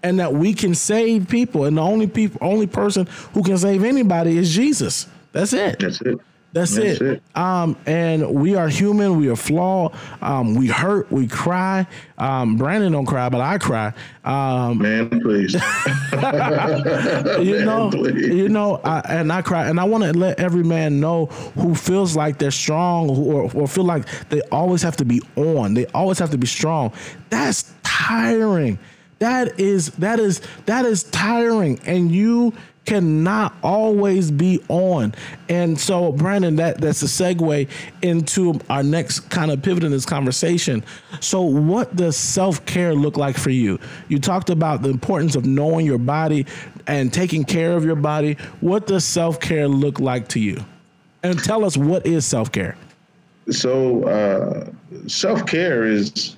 and 0.01 0.19
that 0.19 0.33
we 0.33 0.55
can 0.55 0.73
save 0.73 1.29
people. 1.29 1.65
And 1.65 1.77
the 1.77 1.81
only 1.81 2.07
people, 2.07 2.39
only 2.41 2.65
person 2.65 3.05
who 3.33 3.43
can 3.43 3.57
save 3.57 3.83
anybody 3.83 4.39
is 4.39 4.53
Jesus. 4.53 5.07
That's 5.33 5.53
it. 5.53 5.77
That's 5.79 6.01
it. 6.01 6.19
That's, 6.55 6.73
That's 6.73 7.01
it. 7.01 7.15
it. 7.15 7.23
Um, 7.35 7.75
and 7.85 8.33
we 8.33 8.55
are 8.55 8.69
human. 8.69 9.17
We 9.17 9.27
are 9.27 9.35
flawed. 9.35 9.93
Um, 10.21 10.55
we 10.55 10.67
hurt. 10.67 11.11
We 11.11 11.27
cry. 11.27 11.85
Um, 12.17 12.55
Brandon 12.55 12.93
don't 12.93 13.05
cry, 13.05 13.27
but 13.27 13.41
I 13.41 13.57
cry. 13.57 13.91
Um, 14.23 14.77
Man, 14.77 15.09
please. 15.09 15.53
you 17.43 17.65
know, 17.65 17.89
please. 17.91 18.29
you 18.29 18.47
know, 18.47 18.79
I, 18.85 19.01
and 19.01 19.33
I 19.33 19.41
cry, 19.41 19.67
and 19.67 19.81
I 19.81 19.83
want 19.83 20.05
to 20.05 20.13
let 20.13 20.39
every 20.39 20.63
man 20.63 21.01
know 21.01 21.25
who 21.57 21.75
feels 21.75 22.15
like 22.15 22.37
they're 22.37 22.51
strong 22.51 23.09
or, 23.09 23.51
or 23.53 23.67
feel 23.67 23.83
like 23.83 24.07
they 24.29 24.39
always 24.43 24.81
have 24.81 24.95
to 24.95 25.03
be 25.05 25.21
on. 25.35 25.73
They 25.73 25.87
always 25.87 26.19
have 26.19 26.29
to 26.29 26.37
be 26.37 26.47
strong. 26.47 26.93
That's 27.31 27.73
tiring. 27.83 28.79
That 29.19 29.59
is 29.59 29.91
that 29.91 30.19
is 30.19 30.41
that 30.65 30.85
is 30.85 31.03
tiring, 31.03 31.79
and 31.85 32.11
you 32.11 32.53
cannot 32.85 33.55
always 33.63 34.31
be 34.31 34.63
on. 34.69 35.13
And 35.49 35.79
so, 35.79 36.11
Brandon, 36.11 36.55
that, 36.57 36.79
that's 36.79 37.01
a 37.01 37.05
segue 37.05 37.69
into 38.01 38.59
our 38.69 38.83
next 38.83 39.21
kind 39.29 39.51
of 39.51 39.61
pivot 39.61 39.83
in 39.83 39.91
this 39.91 40.05
conversation. 40.05 40.83
So, 41.19 41.41
what 41.41 41.95
does 41.95 42.15
self 42.15 42.65
care 42.65 42.93
look 42.93 43.17
like 43.17 43.37
for 43.37 43.49
you? 43.49 43.79
You 44.07 44.19
talked 44.19 44.49
about 44.49 44.81
the 44.81 44.89
importance 44.89 45.35
of 45.35 45.45
knowing 45.45 45.85
your 45.85 45.97
body 45.97 46.45
and 46.87 47.11
taking 47.11 47.43
care 47.43 47.75
of 47.75 47.83
your 47.83 47.95
body. 47.95 48.37
What 48.61 48.87
does 48.87 49.03
self 49.03 49.39
care 49.39 49.67
look 49.67 49.99
like 49.99 50.27
to 50.29 50.39
you? 50.39 50.63
And 51.23 51.43
tell 51.43 51.65
us 51.65 51.75
what 51.75 52.05
is 52.05 52.25
self 52.25 52.51
care? 52.51 52.77
So, 53.49 54.03
uh, 54.03 54.69
self 55.07 55.45
care 55.45 55.85
is 55.85 56.35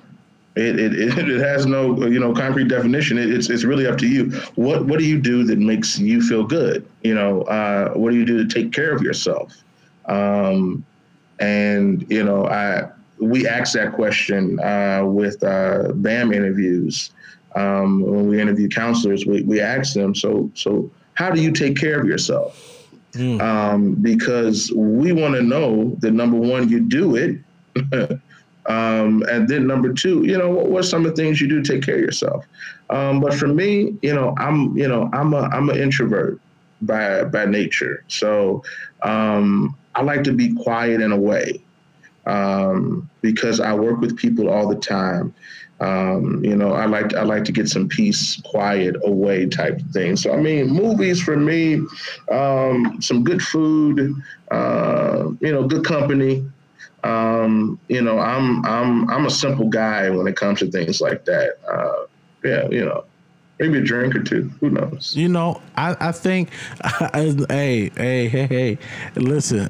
it, 0.57 0.79
it, 0.79 1.17
it, 1.17 1.39
has 1.39 1.65
no 1.65 2.05
you 2.07 2.19
know 2.19 2.33
concrete 2.33 2.67
definition. 2.67 3.17
It, 3.17 3.31
it's 3.31 3.49
it's 3.49 3.63
really 3.63 3.85
up 3.85 3.97
to 3.99 4.07
you. 4.07 4.31
What 4.55 4.85
what 4.85 4.99
do 4.99 5.05
you 5.05 5.19
do 5.19 5.43
that 5.43 5.59
makes 5.59 5.99
you 5.99 6.21
feel 6.21 6.43
good? 6.43 6.87
You 7.03 7.15
know, 7.15 7.41
uh, 7.43 7.93
what 7.93 8.11
do 8.11 8.17
you 8.17 8.25
do 8.25 8.45
to 8.45 8.47
take 8.47 8.71
care 8.71 8.93
of 8.93 9.01
yourself? 9.01 9.53
Um, 10.05 10.85
and 11.39 12.05
you 12.09 12.23
know, 12.23 12.47
I 12.47 12.89
we 13.19 13.47
ask 13.47 13.73
that 13.73 13.93
question 13.93 14.59
uh, 14.59 15.03
with 15.05 15.43
uh, 15.43 15.91
BAM 15.93 16.33
interviews. 16.33 17.11
Um, 17.55 18.01
when 18.01 18.27
we 18.27 18.41
interview 18.41 18.69
counselors, 18.69 19.25
we 19.25 19.43
we 19.43 19.61
ask 19.61 19.93
them. 19.93 20.15
So 20.15 20.51
so 20.53 20.91
how 21.13 21.31
do 21.31 21.41
you 21.41 21.51
take 21.51 21.77
care 21.77 21.99
of 21.99 22.07
yourself? 22.07 22.63
Mm. 23.13 23.41
Um, 23.41 23.95
because 23.95 24.71
we 24.75 25.11
want 25.11 25.33
to 25.35 25.41
know 25.41 25.95
that 25.99 26.11
number 26.11 26.37
one, 26.37 26.69
you 26.69 26.79
do 26.79 27.15
it. 27.15 28.19
Um, 28.67 29.23
and 29.29 29.47
then 29.47 29.65
number 29.65 29.93
two, 29.93 30.23
you 30.25 30.37
know, 30.37 30.49
what, 30.49 30.69
what's 30.69 30.89
some 30.89 31.05
of 31.05 31.15
the 31.15 31.21
things 31.21 31.39
you 31.39 31.47
do 31.47 31.61
take 31.61 31.83
care 31.83 31.95
of 31.95 32.01
yourself? 32.01 32.45
Um, 32.89 33.19
but 33.19 33.33
for 33.33 33.47
me, 33.47 33.97
you 34.01 34.13
know, 34.13 34.33
I'm, 34.37 34.77
you 34.77 34.87
know, 34.87 35.09
I'm 35.13 35.33
a, 35.33 35.43
I'm 35.53 35.69
an 35.69 35.77
introvert 35.77 36.39
by, 36.81 37.23
by 37.23 37.45
nature. 37.45 38.03
So 38.07 38.63
um, 39.03 39.75
I 39.95 40.01
like 40.01 40.23
to 40.25 40.33
be 40.33 40.53
quiet 40.53 41.01
in 41.01 41.11
a 41.11 41.17
way 41.17 41.61
um, 42.27 43.09
because 43.21 43.59
I 43.59 43.73
work 43.73 43.99
with 43.99 44.17
people 44.17 44.49
all 44.49 44.67
the 44.67 44.75
time. 44.75 45.33
Um, 45.79 46.43
you 46.43 46.55
know, 46.55 46.73
I 46.73 46.85
like 46.85 47.13
I 47.13 47.21
like 47.21 47.43
to 47.45 47.51
get 47.51 47.69
some 47.69 47.87
peace, 47.87 48.41
quiet, 48.41 48.95
away 49.03 49.45
type 49.45 49.79
thing. 49.93 50.15
So 50.15 50.33
I 50.33 50.37
mean, 50.37 50.69
movies 50.69 51.21
for 51.21 51.37
me, 51.37 51.81
um, 52.31 52.97
some 52.99 53.23
good 53.23 53.41
food, 53.41 54.15
uh, 54.49 55.29
you 55.39 55.51
know, 55.51 55.67
good 55.67 55.85
company. 55.85 56.43
Um, 57.03 57.79
you 57.87 58.01
know, 58.01 58.19
I'm 58.19 58.65
I'm 58.65 59.09
I'm 59.09 59.25
a 59.25 59.29
simple 59.29 59.67
guy 59.67 60.09
when 60.09 60.27
it 60.27 60.35
comes 60.35 60.59
to 60.59 60.71
things 60.71 60.99
like 60.99 61.25
that. 61.25 61.57
Uh, 61.69 62.05
yeah, 62.43 62.67
you 62.69 62.85
know, 62.85 63.05
maybe 63.59 63.79
a 63.79 63.81
drink 63.81 64.15
or 64.15 64.23
two. 64.23 64.51
Who 64.59 64.69
knows? 64.69 65.15
You 65.15 65.29
know, 65.29 65.61
I 65.75 65.95
I 65.99 66.11
think, 66.11 66.49
hey 67.13 67.91
hey 67.95 68.27
hey 68.27 68.47
hey, 68.47 68.77
listen. 69.15 69.69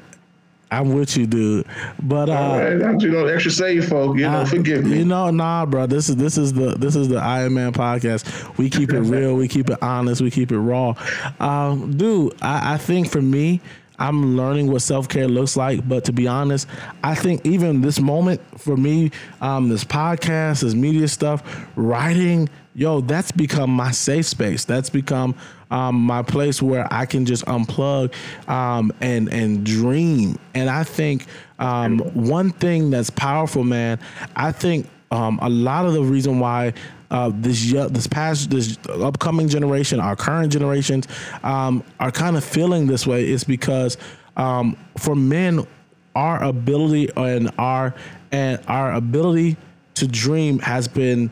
I'm 0.70 0.92
with 0.92 1.16
you, 1.16 1.26
dude. 1.26 1.66
But 2.02 2.28
uh, 2.28 2.78
right, 2.82 3.00
you 3.00 3.10
know, 3.10 3.26
extra 3.26 3.50
safe, 3.50 3.88
folk. 3.88 4.18
You 4.18 4.28
know, 4.28 4.44
forgive 4.44 4.84
me. 4.84 4.98
You 4.98 5.04
know, 5.04 5.30
nah, 5.30 5.64
bro. 5.64 5.86
This 5.86 6.08
is 6.08 6.16
this 6.16 6.36
is 6.36 6.52
the 6.52 6.76
this 6.76 6.94
is 6.94 7.08
the 7.08 7.16
I 7.16 7.44
Am 7.44 7.54
Man 7.54 7.72
podcast. 7.72 8.56
We 8.58 8.68
keep 8.68 8.92
it 8.92 9.00
real. 9.00 9.34
we 9.34 9.48
keep 9.48 9.70
it 9.70 9.82
honest. 9.82 10.20
We 10.20 10.30
keep 10.30 10.52
it 10.52 10.58
raw. 10.58 10.94
Um, 11.40 11.96
dude, 11.96 12.34
I, 12.42 12.74
I 12.74 12.76
think 12.76 13.10
for 13.10 13.22
me, 13.22 13.62
I'm 13.98 14.36
learning 14.36 14.70
what 14.70 14.82
self 14.82 15.08
care 15.08 15.28
looks 15.28 15.56
like. 15.56 15.86
But 15.88 16.04
to 16.04 16.12
be 16.12 16.26
honest, 16.26 16.68
I 17.02 17.14
think 17.14 17.44
even 17.44 17.80
this 17.80 18.00
moment 18.00 18.40
for 18.58 18.76
me, 18.76 19.10
um, 19.40 19.68
this 19.68 19.84
podcast, 19.84 20.62
this 20.62 20.74
media 20.74 21.08
stuff, 21.08 21.42
writing, 21.76 22.48
yo, 22.74 23.00
that's 23.00 23.32
become 23.32 23.70
my 23.70 23.90
safe 23.90 24.26
space. 24.26 24.64
That's 24.64 24.90
become 24.90 25.34
um, 25.70 25.96
my 25.96 26.22
place 26.22 26.62
where 26.62 26.86
I 26.92 27.06
can 27.06 27.26
just 27.26 27.44
unplug 27.46 28.14
um, 28.48 28.92
and 29.00 29.32
and 29.32 29.64
dream. 29.64 30.38
And 30.54 30.70
I 30.70 30.84
think 30.84 31.26
um, 31.58 31.98
one 31.98 32.50
thing 32.50 32.90
that's 32.90 33.10
powerful, 33.10 33.64
man. 33.64 33.98
I 34.36 34.52
think 34.52 34.88
um, 35.10 35.38
a 35.42 35.48
lot 35.48 35.86
of 35.86 35.92
the 35.92 36.02
reason 36.02 36.38
why 36.38 36.74
uh, 37.10 37.30
this 37.34 37.72
this 37.72 38.06
past 38.06 38.50
this 38.50 38.78
upcoming 38.88 39.48
generation, 39.48 40.00
our 40.00 40.16
current 40.16 40.52
generations, 40.52 41.06
um, 41.42 41.82
are 41.98 42.10
kind 42.10 42.36
of 42.36 42.44
feeling 42.44 42.86
this 42.86 43.06
way 43.06 43.28
is 43.28 43.44
because 43.44 43.96
um, 44.36 44.76
for 44.96 45.14
men, 45.14 45.66
our 46.14 46.42
ability 46.42 47.08
and 47.16 47.50
our 47.58 47.94
and 48.32 48.62
our 48.68 48.92
ability 48.94 49.56
to 49.94 50.06
dream 50.06 50.58
has 50.60 50.86
been 50.86 51.30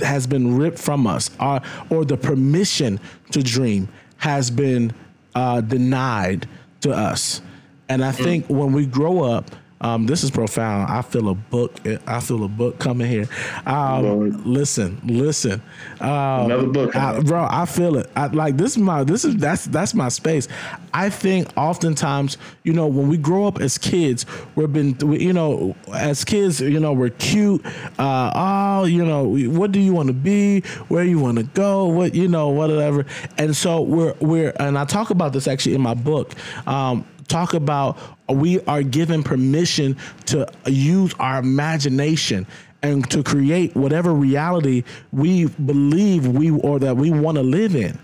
has 0.00 0.26
been 0.26 0.56
ripped 0.56 0.78
from 0.78 1.06
us, 1.06 1.30
our, 1.40 1.62
or 1.90 2.04
the 2.04 2.16
permission 2.16 3.00
to 3.32 3.42
dream 3.42 3.88
has 4.18 4.50
been 4.50 4.92
uh, 5.34 5.60
denied 5.60 6.48
to 6.80 6.92
us. 6.92 7.40
And 7.88 8.04
I 8.04 8.12
think 8.12 8.46
mm. 8.46 8.56
when 8.56 8.72
we 8.72 8.86
grow 8.86 9.22
up 9.22 9.50
um, 9.80 10.06
this 10.06 10.24
is 10.24 10.30
profound. 10.30 10.90
I 10.90 11.02
feel 11.02 11.28
a 11.28 11.34
book. 11.34 11.76
I 12.06 12.20
feel 12.20 12.44
a 12.44 12.48
book 12.48 12.78
coming 12.78 13.08
here. 13.08 13.28
Um, 13.64 14.42
listen, 14.44 15.00
listen. 15.04 15.62
Um, 16.00 16.46
Another 16.46 16.66
book, 16.66 16.96
I, 16.96 17.20
bro. 17.20 17.46
I 17.48 17.64
feel 17.64 17.96
it. 17.96 18.10
I, 18.16 18.26
like 18.26 18.56
this 18.56 18.72
is 18.72 18.78
my. 18.78 19.04
This 19.04 19.24
is 19.24 19.36
that's 19.36 19.66
that's 19.66 19.94
my 19.94 20.08
space. 20.08 20.48
I 20.92 21.10
think 21.10 21.48
oftentimes, 21.56 22.38
you 22.64 22.72
know, 22.72 22.86
when 22.88 23.08
we 23.08 23.16
grow 23.18 23.46
up 23.46 23.60
as 23.60 23.78
kids, 23.78 24.26
we've 24.56 24.72
been, 24.72 24.96
we, 24.98 25.20
you 25.20 25.32
know, 25.32 25.76
as 25.94 26.24
kids, 26.24 26.60
you 26.60 26.80
know, 26.80 26.92
we're 26.92 27.10
cute. 27.10 27.64
Uh, 27.98 28.32
oh, 28.34 28.84
you 28.84 29.04
know, 29.04 29.24
what 29.50 29.70
do 29.70 29.78
you 29.78 29.92
want 29.92 30.08
to 30.08 30.12
be? 30.12 30.60
Where 30.88 31.04
you 31.04 31.20
want 31.20 31.38
to 31.38 31.44
go? 31.44 31.86
What 31.86 32.14
you 32.16 32.26
know, 32.26 32.48
whatever. 32.48 33.06
And 33.36 33.54
so 33.54 33.80
we're 33.82 34.14
we're, 34.20 34.52
and 34.58 34.76
I 34.76 34.84
talk 34.86 35.10
about 35.10 35.32
this 35.32 35.46
actually 35.46 35.76
in 35.76 35.82
my 35.82 35.94
book. 35.94 36.32
Um, 36.66 37.06
talk 37.28 37.54
about 37.54 37.98
we 38.28 38.60
are 38.62 38.82
given 38.82 39.22
permission 39.22 39.96
to 40.26 40.46
use 40.66 41.14
our 41.18 41.38
imagination 41.38 42.46
and 42.82 43.08
to 43.10 43.22
create 43.22 43.74
whatever 43.74 44.12
reality 44.12 44.84
we 45.12 45.46
believe 45.46 46.26
we 46.26 46.50
or 46.50 46.78
that 46.78 46.96
we 46.96 47.10
want 47.10 47.36
to 47.36 47.42
live 47.42 47.74
in. 47.74 47.98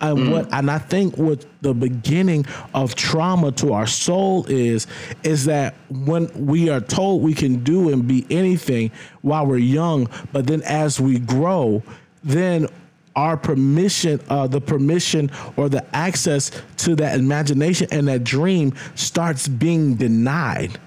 And 0.00 0.18
mm. 0.18 0.32
what 0.32 0.52
and 0.52 0.70
I 0.70 0.78
think 0.78 1.16
what 1.18 1.44
the 1.60 1.74
beginning 1.74 2.46
of 2.74 2.94
trauma 2.94 3.52
to 3.52 3.74
our 3.74 3.86
soul 3.86 4.46
is 4.48 4.86
is 5.22 5.44
that 5.44 5.74
when 5.90 6.30
we 6.46 6.70
are 6.70 6.80
told 6.80 7.22
we 7.22 7.34
can 7.34 7.62
do 7.62 7.90
and 7.92 8.06
be 8.06 8.26
anything 8.30 8.90
while 9.20 9.46
we're 9.46 9.58
young, 9.58 10.08
but 10.32 10.46
then 10.46 10.62
as 10.62 10.98
we 10.98 11.18
grow, 11.18 11.82
then 12.24 12.68
our 13.16 13.36
permission, 13.36 14.20
uh, 14.28 14.46
the 14.46 14.60
permission 14.60 15.30
or 15.56 15.68
the 15.68 15.84
access 15.96 16.50
to 16.76 16.94
that 16.96 17.18
imagination 17.18 17.88
and 17.90 18.06
that 18.08 18.22
dream 18.22 18.74
starts 18.94 19.48
being 19.48 19.94
denied. 19.94 20.78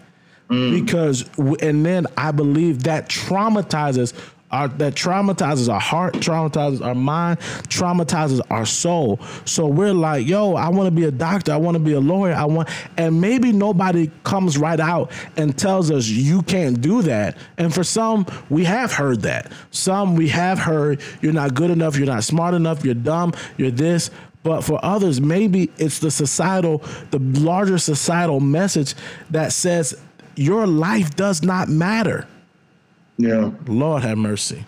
Mm. 0.49 0.83
Because, 0.83 1.29
and 1.61 1.85
then 1.85 2.07
I 2.17 2.31
believe 2.31 2.83
that 2.83 3.09
traumatizes 3.09 4.13
our, 4.51 4.67
that 4.67 4.95
traumatizes 4.95 5.71
our 5.71 5.79
heart, 5.79 6.15
traumatizes 6.15 6.83
our 6.83 6.95
mind, 6.95 7.39
traumatizes 7.69 8.41
our 8.49 8.65
soul. 8.65 9.19
So 9.45 9.67
we're 9.67 9.93
like, 9.93 10.27
yo, 10.27 10.55
I 10.55 10.69
want 10.69 10.88
to 10.88 10.91
be 10.91 11.05
a 11.05 11.12
doctor, 11.12 11.51
I 11.51 11.57
want 11.57 11.75
to 11.75 11.79
be 11.83 11.93
a 11.93 11.99
lawyer, 11.99 12.33
I 12.33 12.45
want, 12.45 12.69
and 12.97 13.19
maybe 13.21 13.51
nobody 13.51 14.09
comes 14.23 14.57
right 14.57 14.79
out 14.79 15.12
and 15.38 15.57
tells 15.57 15.91
us 15.91 16.07
you 16.07 16.41
can't 16.43 16.81
do 16.81 17.01
that. 17.03 17.38
And 17.57 17.73
for 17.73 17.83
some, 17.83 18.25
we 18.49 18.63
have 18.65 18.91
heard 18.91 19.21
that. 19.21 19.51
Some 19.71 20.15
we 20.15 20.29
have 20.29 20.59
heard 20.59 21.01
you're 21.21 21.33
not 21.33 21.53
good 21.53 21.71
enough, 21.71 21.97
you're 21.97 22.07
not 22.07 22.23
smart 22.23 22.53
enough, 22.53 22.83
you're 22.83 22.95
dumb, 22.95 23.33
you're 23.57 23.71
this. 23.71 24.09
But 24.41 24.62
for 24.62 24.83
others, 24.83 25.19
maybe 25.19 25.69
it's 25.77 25.99
the 25.99 26.09
societal, 26.09 26.81
the 27.12 27.19
larger 27.19 27.77
societal 27.77 28.39
message 28.39 28.95
that 29.31 29.51
says 29.51 29.99
your 30.35 30.65
life 30.65 31.15
does 31.15 31.43
not 31.43 31.67
matter. 31.67 32.25
Yeah. 33.19 33.51
Lord 33.67 34.03
have 34.03 34.17
mercy. 34.17 34.65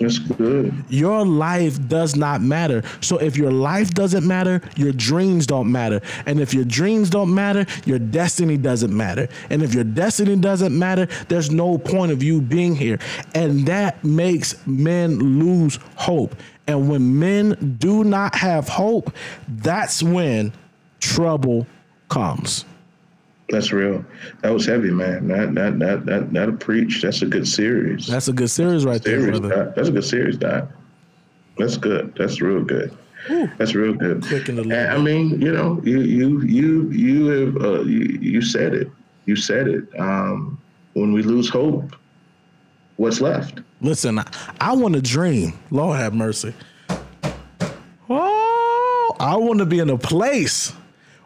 That's 0.00 0.18
good. 0.18 0.72
Your 0.88 1.24
life 1.24 1.86
does 1.86 2.16
not 2.16 2.40
matter. 2.40 2.82
So 3.00 3.18
if 3.18 3.36
your 3.36 3.52
life 3.52 3.90
doesn't 3.90 4.26
matter, 4.26 4.60
your 4.74 4.92
dreams 4.92 5.46
don't 5.46 5.70
matter. 5.70 6.00
And 6.26 6.40
if 6.40 6.52
your 6.52 6.64
dreams 6.64 7.10
don't 7.10 7.32
matter, 7.32 7.66
your 7.84 8.00
destiny 8.00 8.56
doesn't 8.56 8.94
matter. 8.94 9.28
And 9.50 9.62
if 9.62 9.72
your 9.72 9.84
destiny 9.84 10.36
doesn't 10.36 10.76
matter, 10.76 11.06
there's 11.28 11.50
no 11.50 11.78
point 11.78 12.10
of 12.10 12.24
you 12.24 12.40
being 12.40 12.74
here. 12.74 12.98
And 13.34 13.66
that 13.66 14.02
makes 14.02 14.66
men 14.66 15.18
lose 15.38 15.78
hope. 15.94 16.34
And 16.66 16.88
when 16.88 17.18
men 17.18 17.76
do 17.78 18.02
not 18.02 18.34
have 18.34 18.68
hope, 18.68 19.14
that's 19.48 20.02
when 20.02 20.52
trouble 20.98 21.68
comes. 22.08 22.64
That's 23.50 23.72
real. 23.72 24.04
That 24.42 24.52
was 24.52 24.64
heavy, 24.64 24.90
man. 24.90 25.26
That 25.28 25.54
that 25.54 25.78
that 25.80 26.06
that 26.06 26.32
that'll 26.32 26.56
preach. 26.56 27.02
That's 27.02 27.22
a 27.22 27.26
good 27.26 27.48
series. 27.48 28.06
That's 28.06 28.28
a 28.28 28.32
good 28.32 28.50
series 28.50 28.84
right 28.84 29.02
series, 29.02 29.40
there, 29.40 29.40
brother. 29.40 29.72
That's 29.74 29.88
a 29.88 29.92
good 29.92 30.04
series, 30.04 30.36
Doc. 30.36 30.68
That's 31.58 31.76
good. 31.76 32.14
That's 32.16 32.40
real 32.40 32.62
good. 32.62 32.96
Ooh, 33.28 33.50
That's 33.58 33.74
real 33.74 33.92
good. 33.92 34.24
And, 34.48 34.72
I 34.72 34.96
mean, 34.96 35.40
you 35.40 35.52
know, 35.52 35.80
you 35.84 36.00
you 36.00 36.40
you 36.42 36.90
you 36.90 37.26
have 37.26 37.56
uh, 37.62 37.80
you, 37.82 38.18
you 38.20 38.40
said 38.40 38.72
it. 38.72 38.90
You 39.26 39.36
said 39.36 39.68
it. 39.68 39.84
Um, 39.98 40.58
when 40.94 41.12
we 41.12 41.22
lose 41.22 41.48
hope, 41.48 41.94
what's 42.96 43.20
left? 43.20 43.60
Listen, 43.80 44.18
I, 44.18 44.26
I 44.60 44.72
want 44.74 44.94
to 44.94 45.02
dream. 45.02 45.58
Lord 45.70 45.98
have 45.98 46.14
mercy. 46.14 46.54
Oh, 48.08 49.16
I 49.20 49.36
want 49.36 49.58
to 49.58 49.66
be 49.66 49.80
in 49.80 49.90
a 49.90 49.98
place 49.98 50.72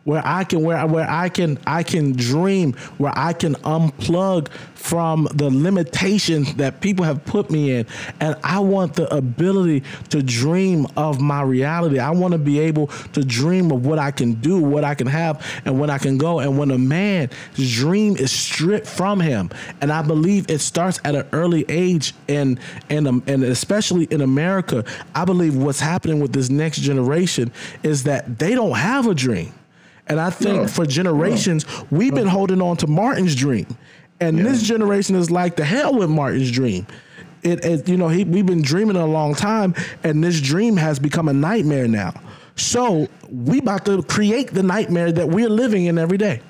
where 0.05 0.23
I 0.25 0.45
can 0.45 0.63
where 0.63 0.87
where 0.87 1.09
I 1.09 1.29
can 1.29 1.59
I 1.67 1.83
can 1.83 2.13
dream, 2.13 2.75
where 2.99 3.13
I 3.17 3.33
can 3.33 3.55
unplug 3.57 4.49
from 4.75 5.27
the 5.35 5.49
limitations 5.49 6.55
that 6.57 6.83
people 6.83 7.07
have 7.07 7.25
put 7.25 7.51
me 7.51 7.73
in, 7.73 7.87
and 8.21 8.37
I 8.45 8.61
want 8.61 8.95
the 8.95 9.13
ability 9.15 9.83
to 10.11 10.23
dream 10.23 10.87
of 10.97 11.21
my 11.21 11.43
reality. 11.43 11.99
I 11.99 12.11
want 12.11 12.33
to 12.33 12.39
be 12.39 12.61
able 12.61 12.89
to 13.15 13.25
dream 13.25 13.73
of 13.73 13.87
what 13.87 13.99
I 13.99 14.11
can 14.11 14.35
do, 14.35 14.59
what 14.59 14.85
I 14.85 14.95
can 14.95 15.07
have, 15.07 15.45
and 15.65 15.81
when 15.81 15.89
I 15.89 15.97
can 15.97 16.19
go. 16.19 16.41
And 16.41 16.59
when 16.59 16.71
a 16.71 16.79
man's 16.79 17.33
dream 17.57 18.17
is 18.17 18.31
stripped 18.31 18.87
from 18.87 19.21
him, 19.21 19.49
and 19.81 19.91
I 19.91 20.03
believe 20.03 20.51
it 20.51 20.59
starts 20.59 21.01
at 21.05 21.15
an 21.15 21.27
early 21.33 21.65
age, 21.71 22.13
and 22.29 22.61
and 22.91 23.09
um, 23.09 23.23
and 23.27 23.43
especially 23.43 24.05
in 24.05 24.21
America, 24.21 24.85
I 25.15 25.25
believe 25.25 25.57
what's 25.57 25.81
happening 25.81 26.21
with 26.21 26.35
this 26.35 26.51
next 26.51 26.81
generation 26.81 27.51
is 27.83 28.05
that 28.05 28.39
they 28.39 28.55
don't 28.55 28.77
have 28.77 29.07
a 29.07 29.15
dream. 29.15 29.55
And 30.07 30.21
I 30.21 30.31
think 30.31 30.63
no. 30.63 30.69
for 30.69 30.87
generations, 30.87 31.67
no. 31.67 31.87
we've 31.91 32.15
been 32.15 32.27
holding 32.27 32.61
on 32.61 32.77
to 32.79 32.87
Martin's 32.87 33.35
dream. 33.35 33.67
And 34.21 34.37
yeah. 34.37 34.45
this 34.45 34.63
generation 34.63 35.17
is 35.17 35.31
like 35.31 35.57
the 35.57 35.65
hell 35.65 35.95
with 35.95 36.11
Martin's 36.11 36.51
dream. 36.51 36.87
It, 37.43 37.65
it 37.65 37.89
you 37.89 37.97
know, 37.97 38.09
he, 38.09 38.25
we've 38.25 38.47
been 38.47 38.63
dreaming 38.63 38.97
a 38.97 39.07
long 39.07 39.35
time, 39.35 39.75
and 40.03 40.23
this 40.23 40.41
dream 40.41 40.77
has 40.77 40.99
become 40.99 41.29
a 41.29 41.33
nightmare 41.33 41.89
now. 41.89 42.15
So 42.57 43.09
we 43.31 43.59
about 43.59 43.85
to 43.87 44.03
create 44.03 44.49
the 44.49 44.63
nightmare 44.63 45.11
that 45.13 45.29
we're 45.29 45.49
living 45.49 45.87
in 45.87 45.99
every 45.99 46.19
day. 46.19 46.41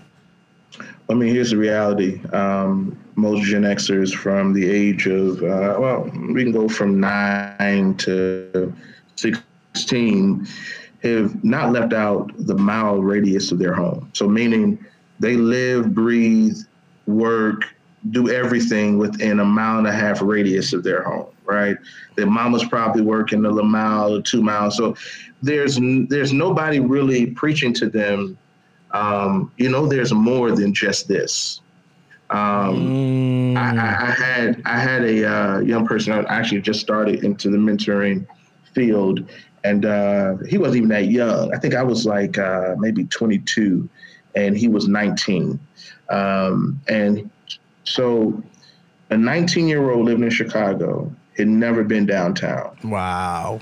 I 1.08 1.14
mean, 1.14 1.34
here's 1.34 1.50
the 1.50 1.56
reality. 1.56 2.20
Um, 2.32 2.98
most 3.16 3.44
Gen 3.44 3.62
Xers 3.62 4.14
from 4.14 4.52
the 4.52 4.68
age 4.68 5.06
of, 5.06 5.42
uh, 5.42 5.76
well, 5.78 6.10
we 6.30 6.42
can 6.42 6.52
go 6.52 6.68
from 6.68 6.98
nine 7.00 7.94
to 7.98 8.72
16 9.16 10.48
have 11.04 11.44
not 11.44 11.72
left 11.72 11.92
out 11.92 12.32
the 12.36 12.54
mile 12.54 13.02
radius 13.02 13.52
of 13.52 13.58
their 13.58 13.74
home. 13.74 14.10
So, 14.12 14.28
meaning 14.28 14.84
they 15.20 15.36
live, 15.36 15.94
breathe, 15.94 16.56
work, 17.06 17.74
do 18.10 18.28
everything 18.30 18.98
within 18.98 19.40
a 19.40 19.44
mile 19.44 19.78
and 19.78 19.86
a 19.86 19.92
half 19.92 20.20
radius 20.20 20.72
of 20.72 20.82
their 20.82 21.02
home, 21.02 21.28
right? 21.44 21.76
Their 22.16 22.26
mama's 22.26 22.64
probably 22.64 23.02
working 23.02 23.44
a 23.44 23.50
little 23.50 23.68
mile 23.68 24.16
or 24.16 24.22
two 24.22 24.42
miles. 24.42 24.76
So, 24.76 24.96
there's 25.42 25.78
there's 26.08 26.32
nobody 26.32 26.80
really 26.80 27.26
preaching 27.26 27.74
to 27.74 27.88
them. 27.88 28.38
Um, 28.92 29.52
you 29.56 29.68
know, 29.68 29.86
there's 29.86 30.12
more 30.12 30.52
than 30.52 30.72
just 30.72 31.08
this. 31.08 31.60
Um, 32.30 33.54
mm. 33.54 33.56
I, 33.56 34.08
I, 34.08 34.10
had 34.10 34.62
I 34.64 34.78
had 34.78 35.04
a 35.04 35.30
uh, 35.30 35.58
young 35.60 35.86
person 35.86 36.12
I 36.12 36.22
actually 36.22 36.62
just 36.62 36.80
started 36.80 37.22
into 37.22 37.50
the 37.50 37.58
mentoring 37.58 38.26
field, 38.74 39.28
and 39.64 39.84
uh, 39.84 40.36
he 40.48 40.58
wasn't 40.58 40.76
even 40.76 40.88
that 40.90 41.06
young. 41.06 41.54
I 41.54 41.58
think 41.58 41.74
I 41.74 41.82
was 41.82 42.06
like 42.06 42.38
uh, 42.38 42.74
maybe 42.78 43.04
22, 43.04 43.88
and 44.34 44.56
he 44.56 44.68
was 44.68 44.88
19. 44.88 45.58
Um, 46.10 46.80
and 46.88 47.30
so, 47.84 48.42
a 49.10 49.16
19 49.16 49.68
year 49.68 49.90
old 49.90 50.06
living 50.06 50.24
in 50.24 50.30
Chicago 50.30 51.10
had 51.36 51.48
never 51.48 51.84
been 51.84 52.06
downtown. 52.06 52.76
Wow. 52.84 53.60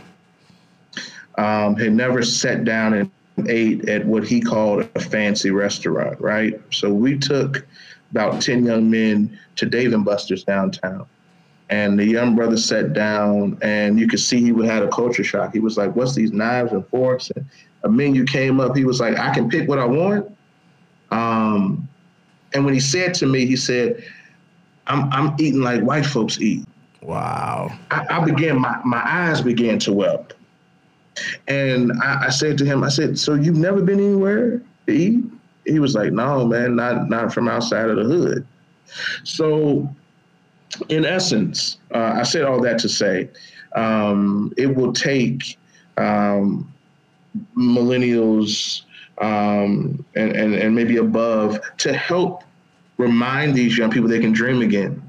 Um, 1.39 1.77
had 1.77 1.93
never 1.93 2.23
sat 2.23 2.65
down 2.65 2.95
and 2.95 3.11
ate 3.49 3.89
at 3.89 4.05
what 4.05 4.25
he 4.25 4.41
called 4.41 4.89
a 4.95 5.01
fancy 5.01 5.51
restaurant, 5.51 6.21
right? 6.21 6.61
So 6.71 6.93
we 6.93 7.19
took 7.19 7.67
about 8.11 8.43
10 8.43 8.67
young 8.67 8.91
men 8.91 9.39
to 9.57 9.67
Dave 9.67 9.95
and 9.95 10.05
Buster's 10.05 10.45
downtown. 10.45 11.07
And 11.73 11.99
the 11.99 12.05
young 12.05 12.37
brother 12.37 12.59
sat 12.59 12.93
down, 12.93 13.57
and 13.63 13.99
you 13.99 14.07
could 14.07 14.21
see 14.21 14.43
he 14.43 14.67
had 14.67 14.83
a 14.83 14.89
culture 14.89 15.25
shock. 15.25 15.55
He 15.55 15.59
was 15.59 15.79
like, 15.79 15.97
"What's 15.97 16.15
these 16.15 16.31
knives 16.31 16.71
and 16.73 16.87
forks?" 16.89 17.31
And 17.35 17.47
a 17.83 17.89
menu 17.89 18.27
came 18.27 18.61
up. 18.61 18.77
He 18.77 18.85
was 18.85 19.01
like, 19.01 19.19
"I 19.19 19.33
can 19.33 19.49
pick 19.49 19.67
what 19.71 19.79
I 19.79 19.87
want." 19.87 20.31
Um, 21.11 21.89
and 22.53 22.67
when 22.67 22.75
he 22.75 22.81
said 22.81 23.15
to 23.15 23.27
me, 23.27 23.47
he 23.47 23.57
said, 23.57 24.05
"I'm 24.87 25.11
I'm 25.15 25.35
eating 25.39 25.63
like 25.63 25.81
white 25.81 26.05
folks 26.05 26.39
eat." 26.43 26.67
Wow. 27.01 27.71
I, 27.91 28.05
I 28.11 28.23
began 28.23 28.61
my 28.61 28.79
my 28.85 29.01
eyes 29.03 29.41
began 29.41 29.79
to 29.79 29.95
well. 29.95 30.27
And 31.49 31.91
I, 32.03 32.27
I 32.27 32.29
said 32.29 32.59
to 32.59 32.67
him, 32.67 32.85
I 32.85 32.91
said, 32.91 33.19
"So 33.19 33.33
you've 33.33 33.57
never 33.57 33.81
been 33.81 33.99
anywhere 33.99 34.61
to 34.89 34.93
eat?" 34.93 35.25
He 35.65 35.79
was 35.79 35.95
like, 35.95 36.13
"No, 36.13 36.47
man, 36.47 36.77
not 36.77 37.09
not 37.09 37.33
from 37.33 37.49
outside 37.49 37.89
of 37.89 37.97
the 37.97 38.05
hood." 38.05 38.47
So 39.25 39.89
in 40.89 41.05
essence, 41.05 41.79
uh, 41.95 42.15
I 42.17 42.23
said 42.23 42.45
all 42.45 42.61
that 42.63 42.79
to 42.81 42.89
say 42.89 43.29
um, 43.75 44.53
it 44.57 44.75
will 44.75 44.93
take 44.93 45.59
um, 45.97 46.73
millennials 47.57 48.83
um, 49.19 50.05
and, 50.15 50.33
and, 50.37 50.55
and 50.55 50.75
maybe 50.75 50.97
above 50.97 51.61
to 51.79 51.93
help 51.93 52.45
remind 52.99 53.55
these 53.55 53.77
young 53.77 53.91
people 53.91 54.09
they 54.09 54.21
can 54.21 54.33
dream 54.33 54.63
again, 54.63 55.03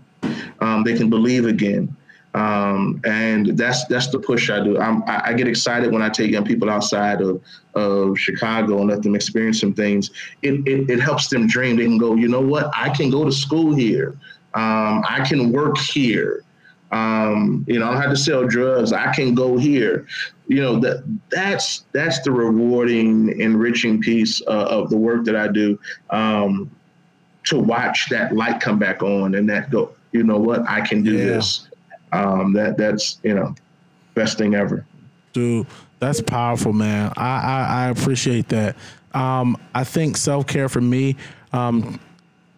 um, 0.60 0.84
they 0.84 0.96
can 0.96 1.10
believe 1.10 1.46
again. 1.46 1.96
Um, 2.36 3.00
and 3.04 3.56
that's 3.56 3.86
that's 3.86 4.08
the 4.08 4.18
push 4.18 4.50
I 4.50 4.64
do. 4.64 4.80
I'm, 4.80 5.04
i 5.06 5.34
get 5.34 5.48
excited 5.48 5.92
when 5.92 6.02
I 6.02 6.10
take 6.10 6.32
young 6.32 6.46
people 6.46 6.68
outside 6.68 7.22
of, 7.22 7.40
of 7.76 8.18
Chicago 8.18 8.80
and 8.80 8.90
let 8.90 9.04
them 9.04 9.14
experience 9.14 9.60
some 9.60 9.74
things. 9.74 10.10
It, 10.42 10.68
it, 10.68 10.90
it 10.90 11.00
helps 11.00 11.28
them 11.28 11.46
dream. 11.46 11.76
They 11.76 11.84
can 11.84 12.00
go, 12.00 12.16
you 12.16 12.28
know 12.28 12.42
what? 12.42 12.72
I 12.76 12.90
can 12.90 13.12
go 13.12 13.24
to 13.24 13.32
school 13.32 13.76
here. 13.76 14.18
Um, 14.56 15.04
I 15.08 15.26
can 15.28 15.52
work 15.52 15.78
here. 15.78 16.44
Um, 16.92 17.66
you 17.68 17.80
know, 17.80 17.88
I 17.88 17.94
don't 17.94 18.02
have 18.02 18.12
to 18.12 18.18
sell 18.18 18.46
drugs. 18.46 18.94
I 18.94 19.12
can 19.14 19.34
go 19.34 19.58
here. 19.58 20.06
You 20.48 20.62
know, 20.62 20.80
that 20.80 21.04
that's 21.32 21.86
that's 21.92 22.20
the 22.20 22.32
rewarding, 22.32 23.40
enriching 23.40 24.00
piece 24.00 24.42
uh, 24.48 24.68
of 24.70 24.90
the 24.90 24.98
work 24.98 25.26
that 25.26 25.36
I 25.36 25.48
do. 25.48 25.80
Um, 26.12 26.70
to 27.46 27.60
watch 27.60 28.08
that 28.10 28.34
light 28.34 28.62
come 28.62 28.80
back 28.80 29.04
on 29.04 29.36
and 29.36 29.50
that 29.50 29.70
go, 29.70 29.94
you 30.12 30.24
know 30.24 30.38
what, 30.38 30.62
I 30.70 30.82
can 30.82 31.04
do 31.04 31.14
yeah. 31.14 31.26
this. 31.26 31.68
Um, 32.12 32.54
that 32.54 32.78
that's 32.78 33.20
you 33.24 33.34
know, 33.34 33.56
best 34.14 34.38
thing 34.38 34.54
ever. 34.54 34.86
Dude, 35.34 35.66
that's 36.00 36.22
powerful, 36.22 36.74
man. 36.74 37.12
I 37.18 37.40
I, 37.40 37.86
I 37.86 37.90
appreciate 37.90 38.50
that. 38.50 38.76
Um, 39.14 39.58
I 39.74 39.84
think 39.84 40.18
self 40.18 40.46
care 40.46 40.70
for 40.70 40.82
me. 40.82 41.16
Um, 41.54 42.00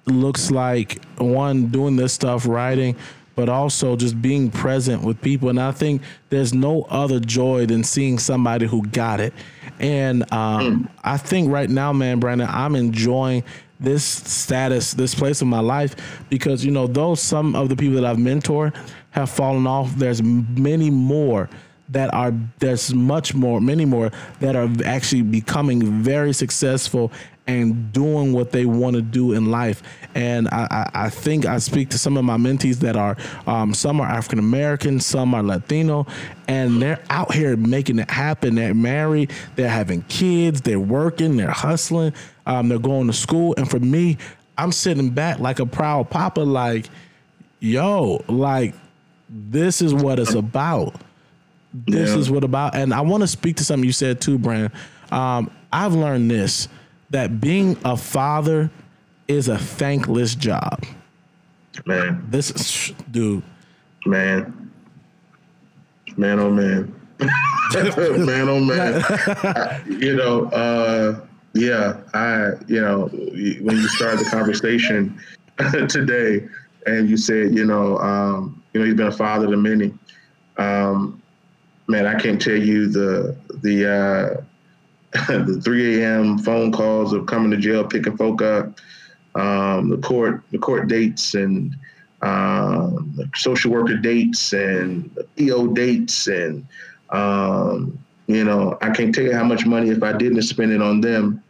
looks 0.08 0.52
like 0.52 1.04
one 1.18 1.68
doing 1.68 1.96
this 1.96 2.14
stuff, 2.14 2.48
writing, 2.48 2.96
but 3.36 3.50
also 3.50 3.96
just 3.96 4.22
being 4.22 4.50
present 4.50 5.04
with 5.04 5.22
people. 5.22 5.50
And 5.50 5.60
I 5.60 5.72
think 5.72 6.02
there's 6.30 6.54
no 6.54 6.84
other 6.84 7.20
joy 7.20 7.66
than 7.66 7.84
seeing 7.84 8.18
somebody 8.18 8.66
who 8.66 8.86
got 8.88 9.20
it. 9.20 9.34
And 9.80 10.24
um, 10.32 10.86
mm. 10.86 10.90
I 11.04 11.18
think 11.18 11.52
right 11.52 11.70
now, 11.70 11.92
man, 11.92 12.20
Brandon, 12.20 12.48
I'm 12.50 12.76
enjoying 12.76 13.44
this 13.80 14.06
status, 14.06 14.94
this 14.94 15.14
place 15.14 15.42
in 15.42 15.50
my 15.50 15.60
life, 15.60 15.96
because 16.30 16.64
you 16.64 16.72
know, 16.72 16.88
though 16.88 17.16
some 17.16 17.56
of 17.56 17.68
the 17.68 17.76
people 17.76 17.96
that 17.96 18.06
I've 18.06 18.18
mentored 18.18 18.74
have 19.12 19.30
fallen 19.30 19.68
off, 19.68 19.94
there's 19.96 20.24
many 20.24 20.90
more 20.90 21.50
that 21.90 22.14
are 22.14 22.34
there's 22.60 22.94
much 22.96 23.36
more 23.36 23.62
many 23.62 23.86
more 23.86 24.10
that 24.40 24.56
are 24.56 24.68
actually 24.86 25.22
becoming 25.22 26.02
very 26.02 26.34
successful 26.34 27.12
and 27.48 27.94
doing 27.94 28.34
what 28.34 28.52
they 28.52 28.66
want 28.66 28.96
to 28.96 29.02
do 29.02 29.34
in 29.34 29.52
life. 29.52 29.84
And 30.16 30.48
I, 30.50 30.68
I, 30.72 31.06
I, 31.06 31.10
think 31.10 31.46
I 31.46 31.60
speak 31.60 31.90
to 31.90 31.98
some 31.98 32.18
of 32.18 32.26
my 32.26 32.38
mentees 32.38 32.78
that 32.78 32.96
are, 32.96 33.18
um, 33.46 33.74
some 33.74 34.02
are 34.02 34.08
African 34.08 34.40
American, 34.40 35.00
some 35.00 35.36
are 35.36 35.44
Latino, 35.44 36.08
and 36.48 36.82
they're 36.82 37.02
out 37.10 37.34
here 37.34 37.56
making 37.56 38.00
it 38.00 38.10
happen. 38.10 38.56
They're 38.56 38.74
married, 38.74 39.32
they're 39.56 39.70
having 39.70 40.02
kids, 40.04 40.62
they're 40.62 40.80
working, 40.80 41.38
they're 41.38 41.52
hustling, 41.52 42.14
um, 42.46 42.70
they're 42.70 42.80
going 42.80 43.08
to 43.08 43.14
school. 43.14 43.54
And 43.58 43.70
for 43.70 43.80
me, 43.80 44.18
I'm 44.58 44.72
sitting 44.72 45.12
back 45.12 45.40
like 45.40 45.60
a 45.60 45.66
proud 45.66 46.10
papa, 46.10 46.42
like, 46.42 46.88
yo, 47.60 48.24
like, 48.28 48.74
this 49.30 49.82
is 49.82 49.94
what 49.94 50.18
it's 50.18 50.34
about. 50.34 50.96
This 51.74 52.12
yeah. 52.12 52.18
is 52.18 52.32
what 52.32 52.44
about. 52.44 52.76
And 52.76 52.94
I 52.94 53.02
want 53.02 53.22
to 53.22 53.28
speak 53.28 53.58
to 53.58 53.64
something 53.64 53.86
you 53.86 53.92
said 53.92 54.22
too, 54.22 54.38
Brand. 54.38 54.72
Um, 55.12 55.52
I've 55.74 55.94
learned 55.94 56.32
this 56.32 56.70
that 57.16 57.40
being 57.40 57.78
a 57.86 57.96
father 57.96 58.70
is 59.30 59.48
a 59.48 59.58
thankless 59.58 60.36
job. 60.36 60.84
Man. 61.86 62.22
This 62.30 62.52
is 62.52 62.94
dude. 63.10 63.42
Man. 64.06 64.70
Man 66.18 66.40
oh 66.42 66.52
man. 66.52 66.94
man 67.20 68.50
oh 68.50 68.60
man. 68.60 69.02
I, 69.08 69.82
you 69.88 70.14
know, 70.18 70.48
uh 70.48 71.22
yeah, 71.54 72.02
I 72.14 72.52
you 72.68 72.82
know, 72.82 73.08
when 73.08 73.78
you 73.78 73.88
started 73.88 74.20
the 74.20 74.30
conversation 74.30 75.18
today 75.88 76.46
and 76.86 77.10
you 77.10 77.16
said, 77.16 77.56
you 77.56 77.64
know, 77.64 77.98
um, 78.00 78.62
you 78.74 78.82
know, 78.82 78.86
you've 78.86 78.98
been 78.98 79.08
a 79.08 79.12
father 79.12 79.48
to 79.48 79.56
many. 79.56 79.94
Um, 80.58 81.22
man, 81.88 82.08
I 82.08 82.20
can't 82.20 82.42
tell 82.42 82.58
you 82.58 82.90
the 82.90 83.38
the 83.62 83.90
uh 83.90 84.44
the 85.28 85.62
3 85.64 86.02
a.m. 86.04 86.38
phone 86.40 86.72
calls 86.72 87.14
of 87.14 87.26
coming 87.26 87.52
to 87.52 87.58
jail, 87.58 87.86
picking 87.86 88.18
folk 88.18 88.42
up, 88.42 88.80
um, 89.36 89.90
the 89.90 89.98
court, 89.98 90.42
the 90.52 90.58
court 90.58 90.88
dates, 90.90 91.36
and 91.36 91.76
um, 92.22 93.18
social 93.34 93.72
worker 93.72 93.96
dates, 93.96 94.52
and 94.52 95.10
EO 95.40 95.68
dates, 95.68 96.28
and 96.28 96.68
um, 97.12 97.98
You 98.28 98.44
know, 98.44 98.78
I 98.82 98.90
can't 98.90 99.14
tell 99.14 99.24
you 99.24 99.34
how 99.34 99.44
much 99.44 99.66
money 99.66 99.90
if 99.90 100.04
I 100.04 100.12
didn't 100.12 100.42
spend 100.42 100.72
it 100.74 100.82
on 100.82 101.00
them, 101.00 101.42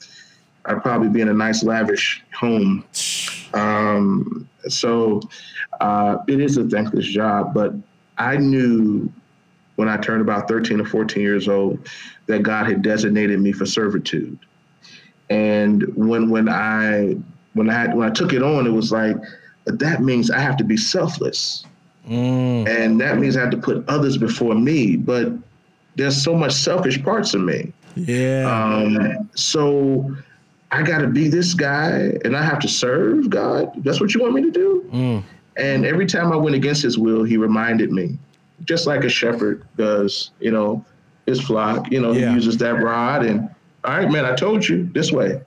I'd 0.65 0.83
probably 0.83 1.09
be 1.09 1.21
in 1.21 1.29
a 1.29 1.33
nice 1.33 1.63
lavish 1.63 2.23
home. 2.33 2.83
Um, 3.53 4.47
so 4.67 5.21
uh, 5.79 6.17
it 6.27 6.39
is 6.39 6.57
a 6.57 6.67
thankless 6.67 7.05
job, 7.05 7.53
but 7.53 7.73
I 8.17 8.37
knew 8.37 9.11
when 9.75 9.89
I 9.89 9.97
turned 9.97 10.21
about 10.21 10.47
13 10.47 10.79
or 10.79 10.85
14 10.85 11.21
years 11.21 11.47
old 11.47 11.87
that 12.27 12.43
God 12.43 12.67
had 12.67 12.81
designated 12.81 13.39
me 13.39 13.51
for 13.51 13.65
servitude. 13.65 14.39
And 15.29 15.83
when 15.95 16.29
when 16.29 16.47
I 16.47 17.17
when 17.53 17.69
I 17.69 17.73
had, 17.73 17.95
when 17.95 18.07
I 18.07 18.13
took 18.13 18.33
it 18.33 18.43
on, 18.43 18.67
it 18.67 18.71
was 18.71 18.91
like 18.91 19.17
that 19.65 20.01
means 20.01 20.29
I 20.29 20.39
have 20.39 20.57
to 20.57 20.63
be 20.63 20.77
selfless, 20.77 21.65
mm. 22.07 22.67
and 22.67 23.01
that 23.01 23.17
means 23.17 23.35
I 23.35 23.41
have 23.41 23.49
to 23.51 23.57
put 23.57 23.87
others 23.87 24.17
before 24.17 24.53
me. 24.53 24.95
But 24.97 25.33
there's 25.95 26.21
so 26.21 26.35
much 26.35 26.53
selfish 26.53 27.01
parts 27.03 27.33
of 27.33 27.41
me. 27.41 27.73
Yeah. 27.95 28.43
Um, 28.45 29.29
so 29.33 30.15
I 30.71 30.83
got 30.83 30.99
to 30.99 31.07
be 31.07 31.27
this 31.27 31.53
guy, 31.53 32.17
and 32.23 32.35
I 32.35 32.43
have 32.43 32.59
to 32.59 32.67
serve 32.67 33.29
God. 33.29 33.71
That's 33.83 33.99
what 33.99 34.13
you 34.13 34.21
want 34.21 34.33
me 34.33 34.43
to 34.43 34.51
do. 34.51 34.89
Mm. 34.93 35.23
And 35.57 35.85
every 35.85 36.05
time 36.05 36.31
I 36.33 36.35
went 36.35 36.55
against 36.55 36.83
His 36.83 36.97
will, 36.97 37.23
He 37.23 37.37
reminded 37.37 37.91
me, 37.91 38.19
just 38.65 38.87
like 38.87 39.03
a 39.03 39.09
shepherd 39.09 39.65
does. 39.77 40.31
You 40.39 40.51
know, 40.51 40.85
his 41.25 41.41
flock. 41.41 41.91
You 41.91 42.01
know, 42.01 42.11
yeah. 42.11 42.29
he 42.29 42.35
uses 42.35 42.57
that 42.57 42.81
rod 42.81 43.25
and 43.25 43.49
all 43.85 43.97
right, 43.97 44.09
man, 44.09 44.25
I 44.25 44.35
told 44.35 44.67
you 44.67 44.89
this 44.93 45.11
way. 45.11 45.41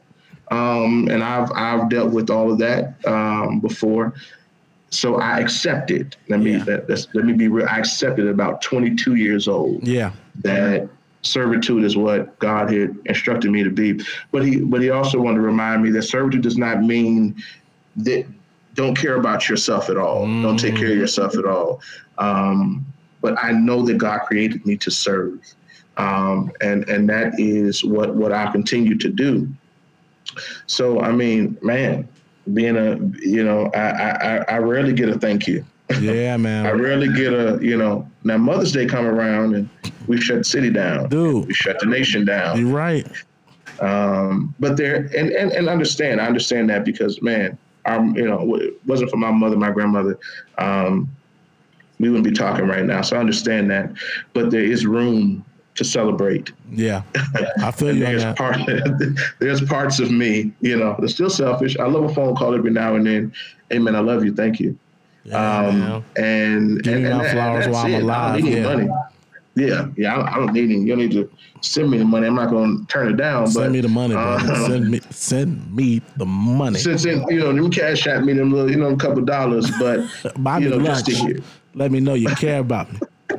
Um, 0.50 1.08
and 1.10 1.22
I've 1.22 1.50
I've 1.52 1.90
dealt 1.90 2.12
with 2.12 2.30
all 2.30 2.50
of 2.50 2.58
that 2.58 3.04
um, 3.06 3.60
before, 3.60 4.14
so 4.90 5.16
I 5.16 5.40
accepted. 5.40 6.16
Let 6.28 6.40
me 6.40 6.56
yeah. 6.56 6.64
let, 6.64 6.88
let 7.14 7.24
me 7.24 7.34
be 7.34 7.48
real. 7.48 7.66
I 7.68 7.78
accepted 7.78 8.26
about 8.26 8.62
22 8.62 9.16
years 9.16 9.46
old. 9.46 9.86
Yeah, 9.86 10.12
that 10.36 10.88
servitude 11.20 11.84
is 11.84 11.98
what 11.98 12.38
God 12.38 12.72
had 12.72 12.96
instructed 13.04 13.50
me 13.50 13.62
to 13.62 13.70
be. 13.70 14.00
But 14.30 14.46
he 14.46 14.60
but 14.60 14.80
he 14.80 14.88
also 14.88 15.20
wanted 15.20 15.38
to 15.38 15.42
remind 15.42 15.82
me 15.82 15.90
that 15.90 16.02
servitude 16.02 16.42
does 16.42 16.56
not 16.56 16.82
mean 16.82 17.36
that 17.96 18.24
don't 18.72 18.96
care 18.96 19.16
about 19.16 19.50
yourself 19.50 19.90
at 19.90 19.98
all. 19.98 20.24
Mm. 20.24 20.42
Don't 20.42 20.56
take 20.56 20.76
care 20.76 20.86
of 20.86 20.94
mm. 20.94 21.00
yourself 21.00 21.36
at 21.36 21.44
all. 21.44 21.82
Um, 22.16 22.86
but 23.20 23.42
I 23.42 23.52
know 23.52 23.82
that 23.86 23.98
God 23.98 24.20
created 24.20 24.64
me 24.64 24.76
to 24.78 24.90
serve 24.90 25.40
um, 25.98 26.52
and 26.60 26.88
and 26.88 27.08
that 27.08 27.38
is 27.38 27.84
what 27.84 28.14
what 28.14 28.32
I 28.32 28.50
continue 28.50 28.96
to 28.98 29.08
do. 29.08 29.48
So 30.66 31.00
I 31.00 31.12
mean, 31.12 31.58
man, 31.60 32.08
being 32.54 32.76
a 32.76 32.96
you 33.20 33.44
know, 33.44 33.70
I 33.74 33.80
I, 33.80 34.44
I 34.48 34.58
rarely 34.58 34.92
get 34.92 35.08
a 35.08 35.18
thank 35.18 35.46
you. 35.46 35.64
Yeah, 36.00 36.36
man. 36.38 36.66
I 36.66 36.70
rarely 36.70 37.12
get 37.12 37.32
a 37.34 37.58
you 37.60 37.76
know. 37.76 38.08
Now 38.22 38.38
Mother's 38.38 38.72
Day 38.72 38.86
come 38.86 39.06
around 39.06 39.54
and 39.54 39.68
we 40.06 40.20
shut 40.20 40.38
the 40.38 40.44
city 40.44 40.70
down. 40.70 41.08
Dude, 41.08 41.48
we 41.48 41.54
shut 41.54 41.78
the 41.80 41.86
nation 41.86 42.24
down. 42.24 42.58
You're 42.58 42.74
right. 42.74 43.06
Um, 43.80 44.54
but 44.58 44.76
there 44.76 45.10
and, 45.16 45.30
and 45.30 45.50
and 45.50 45.68
understand. 45.68 46.20
I 46.20 46.26
understand 46.26 46.70
that 46.70 46.84
because 46.84 47.20
man, 47.22 47.58
I'm 47.86 48.16
you 48.16 48.28
know, 48.28 48.54
it 48.54 48.74
wasn't 48.86 49.10
for 49.10 49.16
my 49.16 49.32
mother, 49.32 49.56
my 49.56 49.72
grandmother. 49.72 50.18
Um, 50.58 51.10
we 51.98 52.08
wouldn't 52.08 52.24
be 52.24 52.32
talking 52.32 52.66
right 52.66 52.84
now. 52.84 53.02
So 53.02 53.16
I 53.16 53.20
understand 53.20 53.70
that. 53.70 53.92
But 54.32 54.50
there 54.50 54.62
is 54.62 54.86
room 54.86 55.44
to 55.78 55.84
celebrate. 55.84 56.52
Yeah, 56.70 57.02
I 57.62 57.70
feel 57.70 57.92
you. 57.96 58.04
there's, 58.04 58.24
part, 58.34 58.58
there's 59.38 59.62
parts 59.62 60.00
of 60.00 60.10
me, 60.10 60.52
you 60.60 60.76
know, 60.76 60.96
that's 60.98 61.14
still 61.14 61.30
selfish. 61.30 61.78
I 61.78 61.86
love 61.86 62.04
a 62.04 62.14
phone 62.14 62.34
call 62.36 62.54
every 62.54 62.70
now 62.70 62.96
and 62.96 63.06
then. 63.06 63.32
Hey 63.70 63.78
man, 63.78 63.94
I 63.94 64.00
love 64.00 64.24
you. 64.24 64.34
Thank 64.34 64.60
you. 64.60 64.78
Yeah, 65.24 65.66
um, 65.66 66.04
and 66.16 66.82
give 66.82 66.94
and, 66.94 67.06
and, 67.06 67.30
flowers 67.30 67.68
while 67.68 67.86
I'm 67.86 67.94
alive. 67.94 68.40
yeah. 68.40 68.62
money. 68.62 68.88
Yeah, 69.54 69.88
yeah. 69.96 70.16
I, 70.16 70.34
I, 70.34 70.36
don't 70.36 70.52
need 70.52 70.70
any. 70.70 70.80
You 70.80 70.88
don't 70.88 70.98
need 70.98 71.12
to 71.12 71.30
send 71.60 71.90
me 71.90 71.98
the 71.98 72.04
money. 72.04 72.28
I'm 72.28 72.36
not 72.36 72.50
going 72.50 72.78
to 72.78 72.86
turn 72.86 73.08
it 73.08 73.16
down. 73.16 73.48
Send 73.48 73.66
but, 73.66 73.72
me 73.72 73.80
the 73.80 73.88
money, 73.88 74.14
bro. 74.14 74.22
Uh, 74.22 74.68
send 74.68 74.90
me, 74.90 75.00
send 75.10 75.74
me 75.74 76.00
the 76.16 76.24
money. 76.24 76.78
Send, 76.78 77.00
Since 77.00 77.24
you 77.28 77.40
know, 77.40 77.52
them 77.52 77.70
cash 77.70 78.06
at 78.06 78.22
me 78.24 78.34
them 78.34 78.52
little, 78.52 78.70
you 78.70 78.76
know, 78.76 78.90
a 78.90 78.96
couple 78.96 79.22
dollars, 79.22 79.68
but 79.78 80.00
you 80.60 80.70
know, 80.70 80.76
lunch. 80.76 80.86
just 80.86 81.06
to 81.06 81.14
hear. 81.14 81.38
Let 81.74 81.90
me 81.90 82.00
know 82.00 82.14
you 82.14 82.28
care 82.34 82.60
about 82.60 82.92
me. 82.92 83.00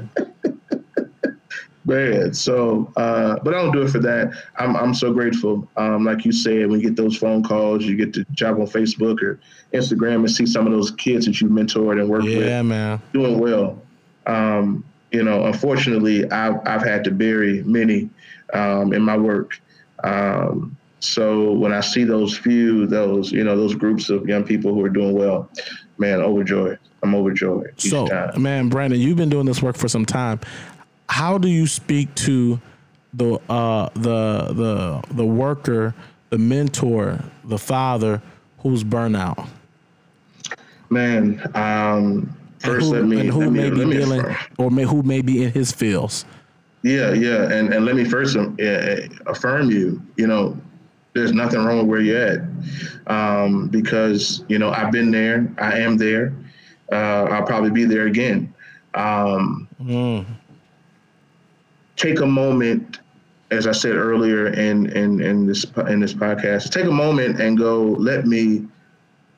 Man, 1.86 2.34
so 2.36 2.91
uh, 2.97 3.39
but 3.43 3.55
I 3.55 3.61
don't 3.61 3.71
do 3.71 3.82
it 3.82 3.89
for 3.89 3.97
that. 3.99 4.32
I'm 4.57 4.75
I'm 4.75 4.93
so 4.93 5.11
grateful. 5.11 5.67
Um, 5.75 6.05
like 6.05 6.23
you 6.23 6.32
said, 6.32 6.69
when 6.69 6.80
you 6.80 6.88
get 6.88 6.95
those 6.95 7.17
phone 7.17 7.41
calls, 7.41 7.84
you 7.84 7.95
get 7.95 8.13
to 8.13 8.25
jump 8.32 8.59
on 8.59 8.67
Facebook 8.67 9.23
or 9.23 9.39
Instagram 9.73 10.17
and 10.17 10.30
see 10.30 10.45
some 10.45 10.67
of 10.67 10.71
those 10.71 10.91
kids 10.91 11.25
that 11.25 11.41
you 11.41 11.49
mentored 11.49 11.99
and 11.99 12.07
worked 12.07 12.25
yeah, 12.25 12.38
with, 12.38 12.47
yeah, 12.47 12.61
man, 12.61 13.01
doing 13.11 13.39
well. 13.39 13.82
Um, 14.27 14.86
you 15.11 15.23
know, 15.23 15.45
unfortunately, 15.45 16.30
I've 16.30 16.59
I've 16.67 16.84
had 16.84 17.03
to 17.05 17.11
bury 17.11 17.63
many 17.63 18.11
um, 18.53 18.93
in 18.93 19.01
my 19.01 19.17
work. 19.17 19.59
Um, 20.03 20.77
so 20.99 21.53
when 21.53 21.73
I 21.73 21.82
see 21.82 22.03
those 22.03 22.38
few, 22.38 22.86
those 22.86 23.32
you 23.32 23.43
know, 23.43 23.55
those 23.55 23.73
groups 23.73 24.09
of 24.09 24.27
young 24.27 24.43
people 24.43 24.73
who 24.73 24.84
are 24.84 24.89
doing 24.89 25.13
well, 25.13 25.49
man, 26.00 26.22
overjoyed. 26.22 26.80
I'm 27.04 27.16
overjoyed. 27.16 27.80
so, 27.80 28.08
time. 28.08 28.41
man, 28.41 28.70
Brandon, 28.70 29.00
you've 29.00 29.18
been 29.18 29.30
doing 29.30 29.45
this 29.45 29.62
work 29.62 29.78
for 29.78 29.88
some 29.88 30.06
time 30.06 30.39
how 31.10 31.38
do 31.38 31.47
you 31.50 31.68
speak 31.68 32.14
to 32.16 32.62
the 33.14 33.39
uh, 33.50 33.89
the 33.95 34.54
the 34.54 35.04
the 35.14 35.26
worker, 35.26 35.95
the 36.30 36.38
mentor, 36.38 37.20
the 37.43 37.58
father 37.58 38.22
who's 38.60 38.84
burnout? 38.84 39.47
Man, 40.89 41.41
um, 41.56 42.36
first 42.60 42.88
who, 42.88 42.93
let 42.93 43.06
me 43.06 43.20
and 43.20 43.30
who 43.30 43.41
let 43.41 43.52
may 43.52 43.70
me, 43.70 43.86
be 43.86 43.97
dealing, 43.97 44.36
or 44.58 44.72
may, 44.72 44.84
who 44.84 45.04
may 45.04 45.22
be 45.22 45.43
in 45.43 45.52
his 45.52 45.72
fields. 45.72 46.26
Yeah, 46.84 47.12
yeah, 47.14 47.52
and 47.52 47.74
and 47.74 47.86
let 47.86 47.95
me 47.95 48.06
first 48.06 48.38
um, 48.38 48.56
affirm 49.26 49.72
you. 49.72 50.02
You 50.16 50.28
know, 50.28 50.58
there's 51.20 51.34
nothing 51.34 51.63
wrong 51.63 51.78
with 51.80 51.88
where 51.88 52.01
you're 52.01 52.22
at, 52.22 52.41
um, 53.07 53.67
because 53.67 54.43
you 54.47 54.57
know 54.57 54.72
I've 54.72 54.91
been 54.91 55.11
there, 55.11 55.53
I 55.57 55.80
am 55.80 55.97
there, 55.97 56.34
uh, 56.91 57.26
I'll 57.30 57.45
probably 57.45 57.72
be 57.72 57.86
there 57.86 58.07
again. 58.07 58.53
Um, 58.93 59.67
mm 59.82 60.26
take 61.99 62.22
a 62.22 62.26
moment, 62.26 62.99
as 63.51 63.67
I 63.67 63.74
said 63.74 63.95
earlier 63.95 64.47
in 64.47 64.89
in 64.91 65.22
in 65.22 65.45
this 65.45 65.65
in 65.88 65.99
this 65.99 66.13
podcast, 66.13 66.72
take 66.72 66.86
a 66.86 66.91
moment 66.91 67.39
and 67.39 67.57
go. 67.57 67.84
Let 67.84 68.26
me 68.26 68.65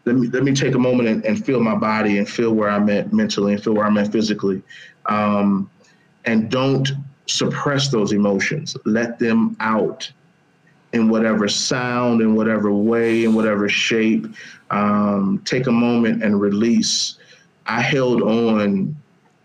let 0.05 0.15
me 0.15 0.27
let 0.27 0.43
me 0.43 0.53
take 0.53 0.75
a 0.75 0.79
moment 0.79 1.09
and, 1.09 1.25
and 1.25 1.43
feel 1.43 1.59
my 1.59 1.75
body 1.75 2.19
and 2.19 2.29
feel 2.29 2.53
where 2.53 2.69
I'm 2.69 2.89
at 2.89 3.11
mentally 3.11 3.53
and 3.53 3.63
feel 3.63 3.73
where 3.73 3.85
I'm 3.85 3.97
at 3.97 4.11
physically, 4.11 4.61
um, 5.07 5.69
and 6.25 6.49
don't 6.49 6.89
suppress 7.25 7.89
those 7.89 8.13
emotions. 8.13 8.77
Let 8.85 9.19
them 9.19 9.57
out 9.59 10.09
in 10.93 11.09
whatever 11.09 11.47
sound, 11.47 12.21
in 12.21 12.35
whatever 12.35 12.71
way, 12.71 13.23
in 13.23 13.33
whatever 13.33 13.69
shape. 13.69 14.27
Um, 14.69 15.41
take 15.45 15.67
a 15.67 15.71
moment 15.71 16.23
and 16.23 16.39
release. 16.39 17.17
I 17.65 17.81
held 17.81 18.21
on 18.21 18.95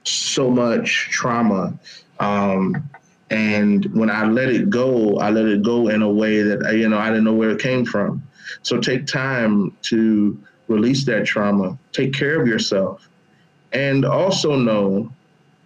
so 0.05 0.51
much 0.51 1.09
trauma 1.11 1.79
um, 2.21 2.89
and 3.31 3.85
when 3.87 4.11
I 4.11 4.25
let 4.25 4.49
it 4.49 4.71
go, 4.71 5.19
I 5.19 5.31
let 5.31 5.47
it 5.47 5.63
go 5.63 5.89
in 5.89 6.03
a 6.03 6.11
way 6.11 6.43
that 6.43 6.77
you 6.77 6.89
know 6.89 6.99
I 6.99 7.09
didn't 7.09 7.25
know 7.25 7.35
where 7.35 7.51
it 7.51 7.61
came 7.61 7.85
from. 7.85 8.23
So 8.63 8.79
take 8.79 9.07
time 9.07 9.77
to 9.83 10.39
release 10.69 11.05
that 11.07 11.27
trauma. 11.27 11.77
Take 11.93 12.13
care 12.13 12.41
of 12.41 12.47
yourself, 12.47 13.09
and 13.73 14.05
also 14.05 14.55
know 14.55 15.11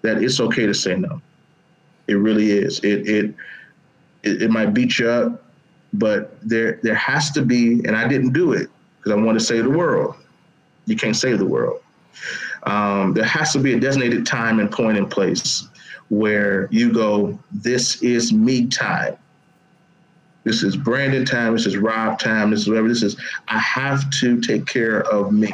that 0.02 0.22
it's 0.22 0.40
okay 0.40 0.66
to 0.66 0.74
say 0.74 0.96
no. 0.96 1.20
It 2.06 2.14
really 2.14 2.50
is. 2.50 2.80
It 2.80 3.06
it 3.06 3.34
it, 4.22 4.42
it 4.42 4.50
might 4.50 4.72
beat 4.72 4.98
you 4.98 5.08
up, 5.10 5.44
but 5.92 6.38
there 6.42 6.78
there 6.82 6.94
has 6.94 7.30
to 7.32 7.42
be. 7.42 7.82
And 7.84 7.96
I 7.96 8.06
didn't 8.06 8.32
do 8.32 8.52
it 8.52 8.68
because 8.98 9.12
I 9.12 9.22
want 9.22 9.38
to 9.38 9.44
save 9.44 9.64
the 9.64 9.70
world. 9.70 10.14
You 10.86 10.96
can't 10.96 11.16
save 11.16 11.38
the 11.38 11.46
world. 11.46 11.80
Um, 12.64 13.14
there 13.14 13.24
has 13.24 13.52
to 13.52 13.58
be 13.58 13.74
a 13.74 13.80
designated 13.80 14.26
time 14.26 14.60
and 14.60 14.70
point 14.70 14.98
and 14.98 15.10
place 15.10 15.68
where 16.10 16.68
you 16.70 16.92
go, 16.92 17.38
this 17.52 18.02
is 18.02 18.32
me 18.32 18.66
time. 18.66 19.16
This 20.44 20.62
is 20.62 20.76
Brandon 20.76 21.24
time. 21.24 21.52
This 21.52 21.66
is 21.66 21.76
Rob 21.76 22.18
time. 22.18 22.50
This 22.50 22.60
is 22.60 22.68
whatever 22.68 22.88
this 22.88 23.02
is. 23.02 23.16
I 23.48 23.58
have 23.58 24.10
to 24.20 24.40
take 24.40 24.66
care 24.66 25.02
of 25.02 25.32
me. 25.32 25.52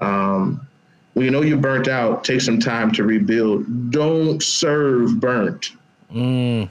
Um, 0.00 0.66
when 1.14 1.24
you 1.24 1.30
know 1.30 1.42
you're 1.42 1.58
burnt 1.58 1.88
out, 1.88 2.24
take 2.24 2.40
some 2.40 2.58
time 2.58 2.92
to 2.92 3.04
rebuild. 3.04 3.90
Don't 3.90 4.42
serve 4.42 5.20
burnt. 5.20 5.72
Mm. 6.12 6.68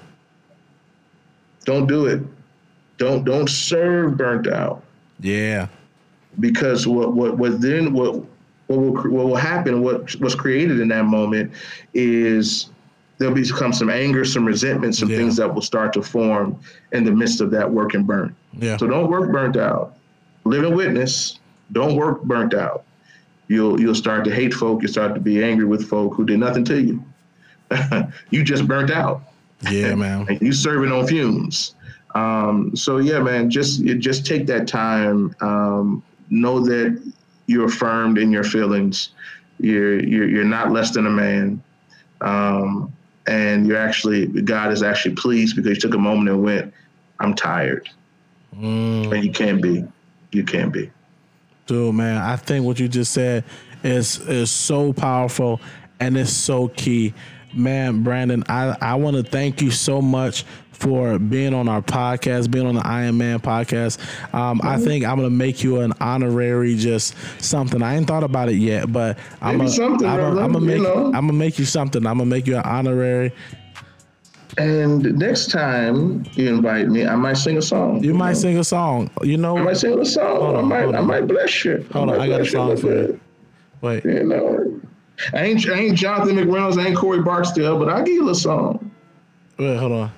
Don't 1.66 1.88
do 1.88 2.06
it. 2.06 2.22
Don't 3.04 3.26
don't 3.26 3.50
serve 3.50 4.16
burnt 4.16 4.48
out. 4.48 4.82
Yeah. 5.20 5.68
Because 6.40 6.88
what 6.88 7.14
what 7.14 7.38
what 7.38 7.60
then 7.60 7.92
what 7.92 8.16
what 8.68 8.80
will 8.80 8.94
what 8.94 9.26
will 9.26 9.36
happen? 9.36 9.82
What 9.82 10.16
was 10.22 10.36
created 10.36 10.80
in 10.80 10.88
that 10.88 11.04
moment 11.04 11.52
is 11.94 12.70
there'll 13.18 13.36
become 13.36 13.74
some 13.74 13.90
anger, 13.90 14.24
some 14.24 14.46
resentment, 14.46 14.96
some 14.96 15.10
yeah. 15.10 15.18
things 15.18 15.36
that 15.36 15.54
will 15.54 15.62
start 15.62 15.92
to 15.94 16.02
form 16.02 16.58
in 16.94 17.04
the 17.04 17.12
midst 17.12 17.42
of 17.42 17.52
that 17.52 17.70
work 17.70 17.94
and 17.94 18.08
burn. 18.08 18.34
Yeah. 18.54 18.78
So 18.78 18.88
don't 18.88 19.10
work 19.12 19.32
burnt 19.34 19.58
out. 19.58 19.98
Live 20.46 20.64
in 20.64 20.74
witness. 20.74 21.40
Don't 21.74 21.98
work 21.98 22.24
burnt 22.24 22.54
out. 22.54 22.86
You'll 23.50 23.82
you'll 23.82 23.96
start 23.96 24.24
to 24.26 24.34
hate 24.34 24.54
folk. 24.54 24.82
You 24.82 24.88
start 24.88 25.14
to 25.14 25.20
be 25.20 25.44
angry 25.44 25.66
with 25.66 25.90
folk 25.90 26.14
who 26.14 26.26
did 26.26 26.40
nothing 26.40 26.64
to 26.66 26.82
you. 26.82 27.04
you 28.30 28.46
just 28.46 28.66
burnt 28.66 28.92
out. 28.92 29.24
Yeah, 29.70 29.94
man. 29.96 30.26
and 30.30 30.42
you 30.42 30.54
serving 30.54 30.94
on 30.94 31.06
fumes. 31.06 31.76
Um, 32.16 32.76
so 32.76 32.98
yeah, 32.98 33.20
man, 33.20 33.50
just 33.50 33.84
just 33.84 34.26
take 34.26 34.46
that 34.48 34.68
time. 34.68 35.36
Um, 35.42 36.04
know 36.30 36.60
that 36.60 37.14
you're 37.48 37.66
affirmed 37.66 38.18
in 38.18 38.32
your 38.32 38.44
feelings. 38.44 39.10
You're 39.60 40.00
you're, 40.04 40.28
you're 40.28 40.44
not 40.44 40.72
less 40.72 40.92
than 40.92 41.08
a 41.08 41.10
man, 41.10 41.64
um, 42.22 42.94
and 43.28 43.66
you're 43.68 43.78
actually 43.78 44.28
God 44.28 44.72
is 44.72 44.84
actually 44.84 45.16
pleased 45.16 45.56
because 45.56 45.70
you 45.72 45.82
took 45.82 45.96
a 45.96 46.00
moment 46.00 46.30
and 46.30 46.44
went, 46.44 46.74
"I'm 47.20 47.34
tired," 47.34 47.90
mm. 48.56 49.12
and 49.12 49.24
you 49.24 49.32
can 49.32 49.60
be, 49.60 49.86
you 50.32 50.44
can 50.44 50.70
be. 50.70 50.92
Dude, 51.66 51.96
man, 51.96 52.18
I 52.18 52.36
think 52.36 52.66
what 52.66 52.80
you 52.80 52.88
just 52.88 53.14
said 53.14 53.44
is 53.84 54.20
is 54.20 54.52
so 54.52 54.94
powerful 54.94 55.62
and 56.00 56.18
it's 56.18 56.34
so 56.34 56.68
key. 56.70 57.14
Man, 57.54 58.04
Brandon, 58.04 58.44
I, 58.50 58.76
I 58.82 58.96
want 58.96 59.16
to 59.16 59.24
thank 59.24 59.62
you 59.62 59.70
so 59.70 60.02
much 60.02 60.44
for 60.74 61.18
being 61.18 61.54
on 61.54 61.70
our 61.70 61.82
podcast, 61.82 62.52
being 62.52 62.68
on 62.68 62.76
the 62.76 62.86
I 62.86 63.04
Am 63.04 63.18
Man 63.18 63.40
podcast. 63.40 64.00
Um, 64.34 64.60
mm-hmm. 64.60 64.68
I 64.68 64.78
think 64.78 65.06
I'm 65.06 65.18
gonna 65.18 65.30
make 65.30 65.64
you 65.64 65.80
an 65.80 65.94
honorary, 66.00 66.76
just 66.76 67.16
something. 67.40 67.82
I 67.82 67.96
ain't 67.96 68.08
thought 68.08 68.24
about 68.24 68.50
it 68.50 68.58
yet, 68.58 68.92
but 68.92 69.18
I'm 69.42 69.58
gonna 69.58 69.72
I'm 69.84 70.66
make 70.66 70.78
you 70.78 70.84
know. 70.84 71.06
I'm 71.06 71.28
gonna 71.28 71.34
make 71.34 71.58
you 71.58 71.66
something. 71.66 72.06
I'm 72.06 72.18
gonna 72.18 72.30
make 72.30 72.48
you 72.48 72.58
an 72.58 72.64
honorary. 72.64 73.32
And 74.58 75.18
next 75.18 75.50
time 75.50 76.26
you 76.34 76.50
invite 76.50 76.88
me, 76.88 77.08
I 77.08 77.16
might 77.16 77.38
sing 77.38 77.58
a 77.58 77.62
song. 77.62 78.04
You, 78.04 78.12
you 78.12 78.14
might 78.14 78.34
know? 78.34 78.40
sing 78.40 78.58
a 78.60 78.64
song. 78.64 79.10
You 79.24 79.38
know, 79.38 79.58
I 79.58 79.64
might 79.64 79.78
sing 79.78 79.98
a 79.98 80.06
song. 80.06 80.38
On, 80.38 80.56
I 80.56 80.62
might, 80.62 80.96
I 80.96 81.02
might 81.02 81.28
bless 81.28 81.66
you. 81.66 81.86
Hold 81.92 82.12
I 82.12 82.14
on, 82.14 82.22
I 82.22 82.28
got 82.28 82.42
a 82.42 82.46
song 82.46 82.78
for 82.78 82.88
you. 82.88 83.20
Wait. 83.82 84.06
You 84.06 84.24
know, 84.24 84.82
I 85.34 85.46
ain't, 85.46 85.68
I 85.68 85.74
ain't 85.74 85.98
Jonathan 85.98 86.36
McReynolds, 86.36 86.78
I 86.78 86.88
ain't 86.88 86.98
Corey 86.98 87.22
Barksdale, 87.22 87.80
but 87.80 87.90
I'll 87.90 88.04
give 88.04 88.14
you 88.14 88.30
a 88.30 88.36
song. 88.36 88.92
Wait, 89.58 89.78
hold 89.78 89.92
on. 89.92 90.12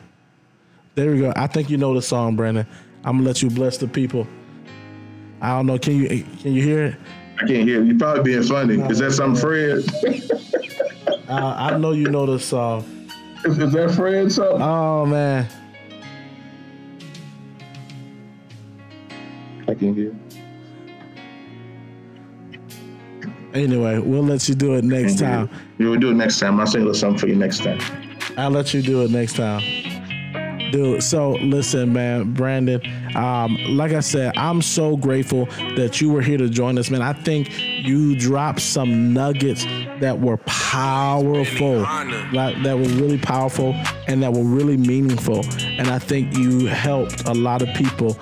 There 0.96 1.12
we 1.12 1.20
go. 1.20 1.34
I 1.36 1.48
think 1.48 1.70
you 1.70 1.76
know 1.76 1.94
the 1.94 2.02
song, 2.02 2.38
Brandon. 2.38 2.66
I'm 3.04 3.18
gonna 3.18 3.28
let 3.28 3.42
you 3.42 3.50
bless 3.50 3.78
the 3.78 3.88
people. 3.88 4.26
I 5.42 5.50
don't 5.50 5.66
know. 5.66 5.78
Can 5.78 5.98
you 5.98 6.24
can 6.42 6.54
you 6.54 6.64
hear 6.64 6.86
it? 6.86 6.96
I 7.36 7.46
can't 7.46 7.68
hear. 7.68 7.82
It. 7.82 7.88
You 7.88 7.98
probably 7.98 8.24
being 8.24 8.44
funny. 8.44 8.82
Is 8.90 9.00
that 9.00 9.12
some 9.12 9.36
Fred? 9.36 9.84
uh, 11.30 11.56
I 11.58 11.78
know 11.78 11.92
you 11.92 12.10
know 12.10 12.26
the 12.26 12.40
song. 12.40 13.10
Is, 13.44 13.58
is 13.58 13.74
that 13.74 13.92
Fred 13.92 14.32
something? 14.32 14.62
Oh 14.62 15.06
man. 15.06 15.48
I 19.68 19.74
can 19.74 19.94
hear. 19.94 20.16
Anyway, 23.54 24.00
we'll 24.00 24.24
let 24.24 24.48
you 24.48 24.56
do 24.56 24.76
it 24.76 24.86
next 24.86 25.20
time. 25.20 25.50
You 25.78 25.90
will 25.90 26.00
do 26.00 26.12
it 26.12 26.16
next 26.16 26.40
time. 26.40 26.60
I'll 26.60 26.68
sing 26.68 26.82
a 26.82 26.86
little 26.86 26.98
something 26.98 27.20
for 27.20 27.28
you 27.28 27.36
next 27.36 27.64
time. 27.64 27.80
I'll 28.38 28.50
let 28.50 28.74
you 28.74 28.82
do 28.82 29.04
it 29.04 29.12
next 29.12 29.36
time. 29.36 29.62
Dude, 30.72 31.04
so 31.04 31.32
listen, 31.34 31.94
man, 31.94 32.34
Brandon. 32.34 32.82
Um, 33.16 33.58
like 33.70 33.94
I 33.94 34.02
said, 34.02 34.34
I'm 34.38 34.62
so 34.62 34.98
grateful 34.98 35.46
that 35.76 36.02
you 36.02 36.10
were 36.10 36.22
here 36.22 36.38
to 36.38 36.50
join 36.50 36.78
us, 36.78 36.90
man. 36.90 37.02
I 37.02 37.14
think 37.14 37.50
you 37.86 38.18
dropped 38.18 38.62
some 38.62 39.14
nuggets 39.14 39.64
that 40.00 40.20
were 40.20 40.38
powerful, 40.38 41.80
like, 42.34 42.62
that 42.64 42.78
were 42.78 42.90
really 43.02 43.18
powerful 43.18 43.74
and 44.08 44.22
that 44.24 44.34
were 44.34 44.44
really 44.44 44.78
meaningful. 44.78 45.46
And 45.62 45.88
I 45.90 46.00
think 46.00 46.36
you 46.38 46.66
helped 46.66 47.28
a 47.28 47.34
lot 47.34 47.62
of 47.62 47.74
people 47.76 48.18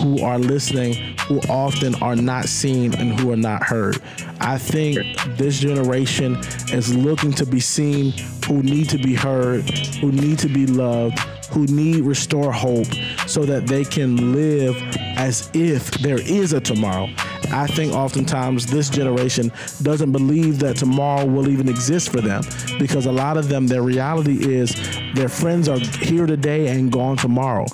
who 0.00 0.22
are 0.22 0.38
listening 0.38 1.16
who 1.26 1.40
often 1.48 1.94
are 1.96 2.14
not 2.14 2.44
seen 2.44 2.94
and 2.94 3.18
who 3.18 3.32
are 3.32 3.36
not 3.36 3.62
heard. 3.62 4.00
I 4.40 4.56
think 4.56 4.98
this 5.36 5.58
generation 5.58 6.36
is 6.72 6.94
looking 6.94 7.32
to 7.32 7.44
be 7.44 7.60
seen, 7.60 8.12
who 8.46 8.62
need 8.62 8.88
to 8.90 8.98
be 8.98 9.14
heard, 9.14 9.68
who 10.00 10.12
need 10.12 10.38
to 10.38 10.48
be 10.48 10.66
loved, 10.66 11.18
who 11.50 11.66
need 11.66 12.02
restore 12.02 12.52
hope 12.52 12.86
so 13.26 13.44
that 13.44 13.66
they 13.66 13.84
can 13.84 14.32
live 14.32 14.76
as 15.16 15.50
if 15.54 15.90
there 15.98 16.20
is 16.20 16.52
a 16.52 16.60
tomorrow. 16.60 17.08
I 17.50 17.66
think 17.66 17.92
oftentimes 17.92 18.66
this 18.66 18.90
generation 18.90 19.50
doesn't 19.82 20.12
believe 20.12 20.58
that 20.60 20.76
tomorrow 20.76 21.24
will 21.24 21.48
even 21.48 21.68
exist 21.68 22.10
for 22.10 22.20
them 22.20 22.42
because 22.78 23.06
a 23.06 23.12
lot 23.12 23.36
of 23.36 23.48
them, 23.48 23.66
their 23.66 23.82
reality 23.82 24.54
is 24.54 24.74
their 25.14 25.28
friends 25.28 25.68
are 25.68 25.78
here 25.78 26.26
today 26.26 26.68
and 26.68 26.92
gone 26.92 27.16
tomorrow. 27.16 27.66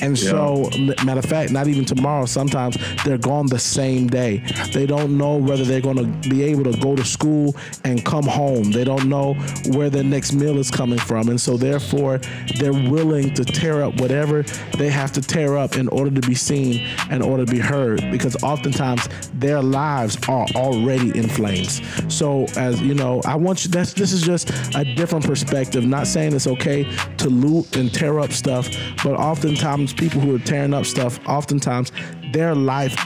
And 0.00 0.20
yeah. 0.20 0.30
so, 0.30 0.70
matter 1.04 1.18
of 1.18 1.24
fact, 1.24 1.52
not 1.52 1.66
even 1.68 1.84
tomorrow, 1.84 2.26
sometimes 2.26 2.76
they're 3.04 3.18
gone 3.18 3.46
the 3.46 3.58
same 3.58 4.06
day. 4.06 4.38
They 4.72 4.86
don't 4.86 5.18
know 5.18 5.36
whether 5.36 5.64
they're 5.64 5.80
going 5.80 5.96
to 5.96 6.28
be 6.28 6.42
able 6.44 6.64
to 6.64 6.78
go 6.78 6.96
to 6.96 7.04
school 7.04 7.56
and 7.84 8.04
come 8.04 8.24
home. 8.24 8.70
They 8.70 8.84
don't 8.84 9.08
know 9.08 9.34
where 9.72 9.90
their 9.90 10.04
next 10.04 10.32
meal 10.32 10.58
is 10.58 10.70
coming 10.70 10.98
from. 10.98 11.28
And 11.28 11.40
so, 11.40 11.56
therefore, 11.56 12.18
they're 12.58 12.72
willing 12.72 13.34
to 13.34 13.44
tear 13.44 13.82
up 13.82 14.00
whatever 14.00 14.42
they 14.76 14.90
have 14.90 15.12
to 15.12 15.20
tear 15.20 15.56
up 15.56 15.76
in 15.76 15.88
order 15.88 16.10
to 16.20 16.26
be 16.26 16.34
seen, 16.34 16.86
in 17.10 17.22
order 17.22 17.44
to 17.44 17.52
be 17.52 17.58
heard, 17.58 18.10
because 18.10 18.40
oftentimes 18.42 19.08
their 19.34 19.62
lives 19.62 20.16
are 20.28 20.46
already 20.54 21.16
in 21.18 21.28
flames. 21.28 21.80
So, 22.12 22.46
as 22.56 22.80
you 22.80 22.94
know, 22.94 23.20
I 23.24 23.34
want 23.34 23.64
you, 23.64 23.70
that's, 23.70 23.92
this 23.92 24.12
is 24.12 24.22
just 24.22 24.50
a 24.74 24.84
different 24.94 25.24
perspective, 25.24 25.84
not 25.84 26.06
saying 26.06 26.34
it's 26.34 26.46
okay 26.46 26.84
to 27.18 27.28
loot 27.28 27.76
and 27.76 27.92
tear 27.92 28.20
up 28.20 28.32
stuff, 28.32 28.68
but 29.02 29.14
oftentimes 29.14 29.87
people 29.92 30.20
who 30.20 30.34
are 30.34 30.40
tearing 30.40 30.74
up 30.74 30.86
stuff, 30.86 31.18
oftentimes 31.26 31.92
their 32.32 32.54
life 32.54 32.96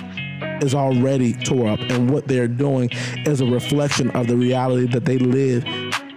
is 0.62 0.74
already 0.74 1.32
tore 1.32 1.68
up, 1.68 1.80
and 1.80 2.10
what 2.10 2.28
they're 2.28 2.48
doing 2.48 2.90
is 3.26 3.40
a 3.40 3.46
reflection 3.46 4.10
of 4.10 4.26
the 4.26 4.36
reality 4.36 4.86
that 4.88 5.04
they 5.04 5.18
live 5.18 5.64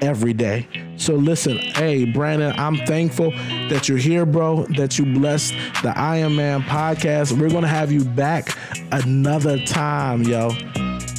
every 0.02 0.34
day. 0.34 0.68
So 0.98 1.16
listen, 1.16 1.58
hey 1.58 2.06
Brandon, 2.06 2.54
I'm 2.58 2.78
thankful 2.86 3.32
that 3.70 3.90
you're 3.90 3.98
here, 3.98 4.26
bro. 4.26 4.66
That 4.78 4.98
you 4.98 5.06
blessed 5.06 5.54
the 5.84 5.94
I 5.96 6.18
Am 6.18 6.36
Man 6.36 6.62
podcast. 6.64 7.38
We're 7.38 7.50
gonna 7.50 7.68
have 7.68 7.92
you 7.92 8.06
back 8.06 8.58
another 8.92 9.64
time, 9.66 10.24
yo. 10.24 10.52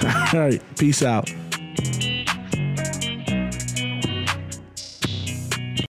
All 0.34 0.39
right. 0.39 0.62
Peace 0.78 1.03
out. 1.03 1.30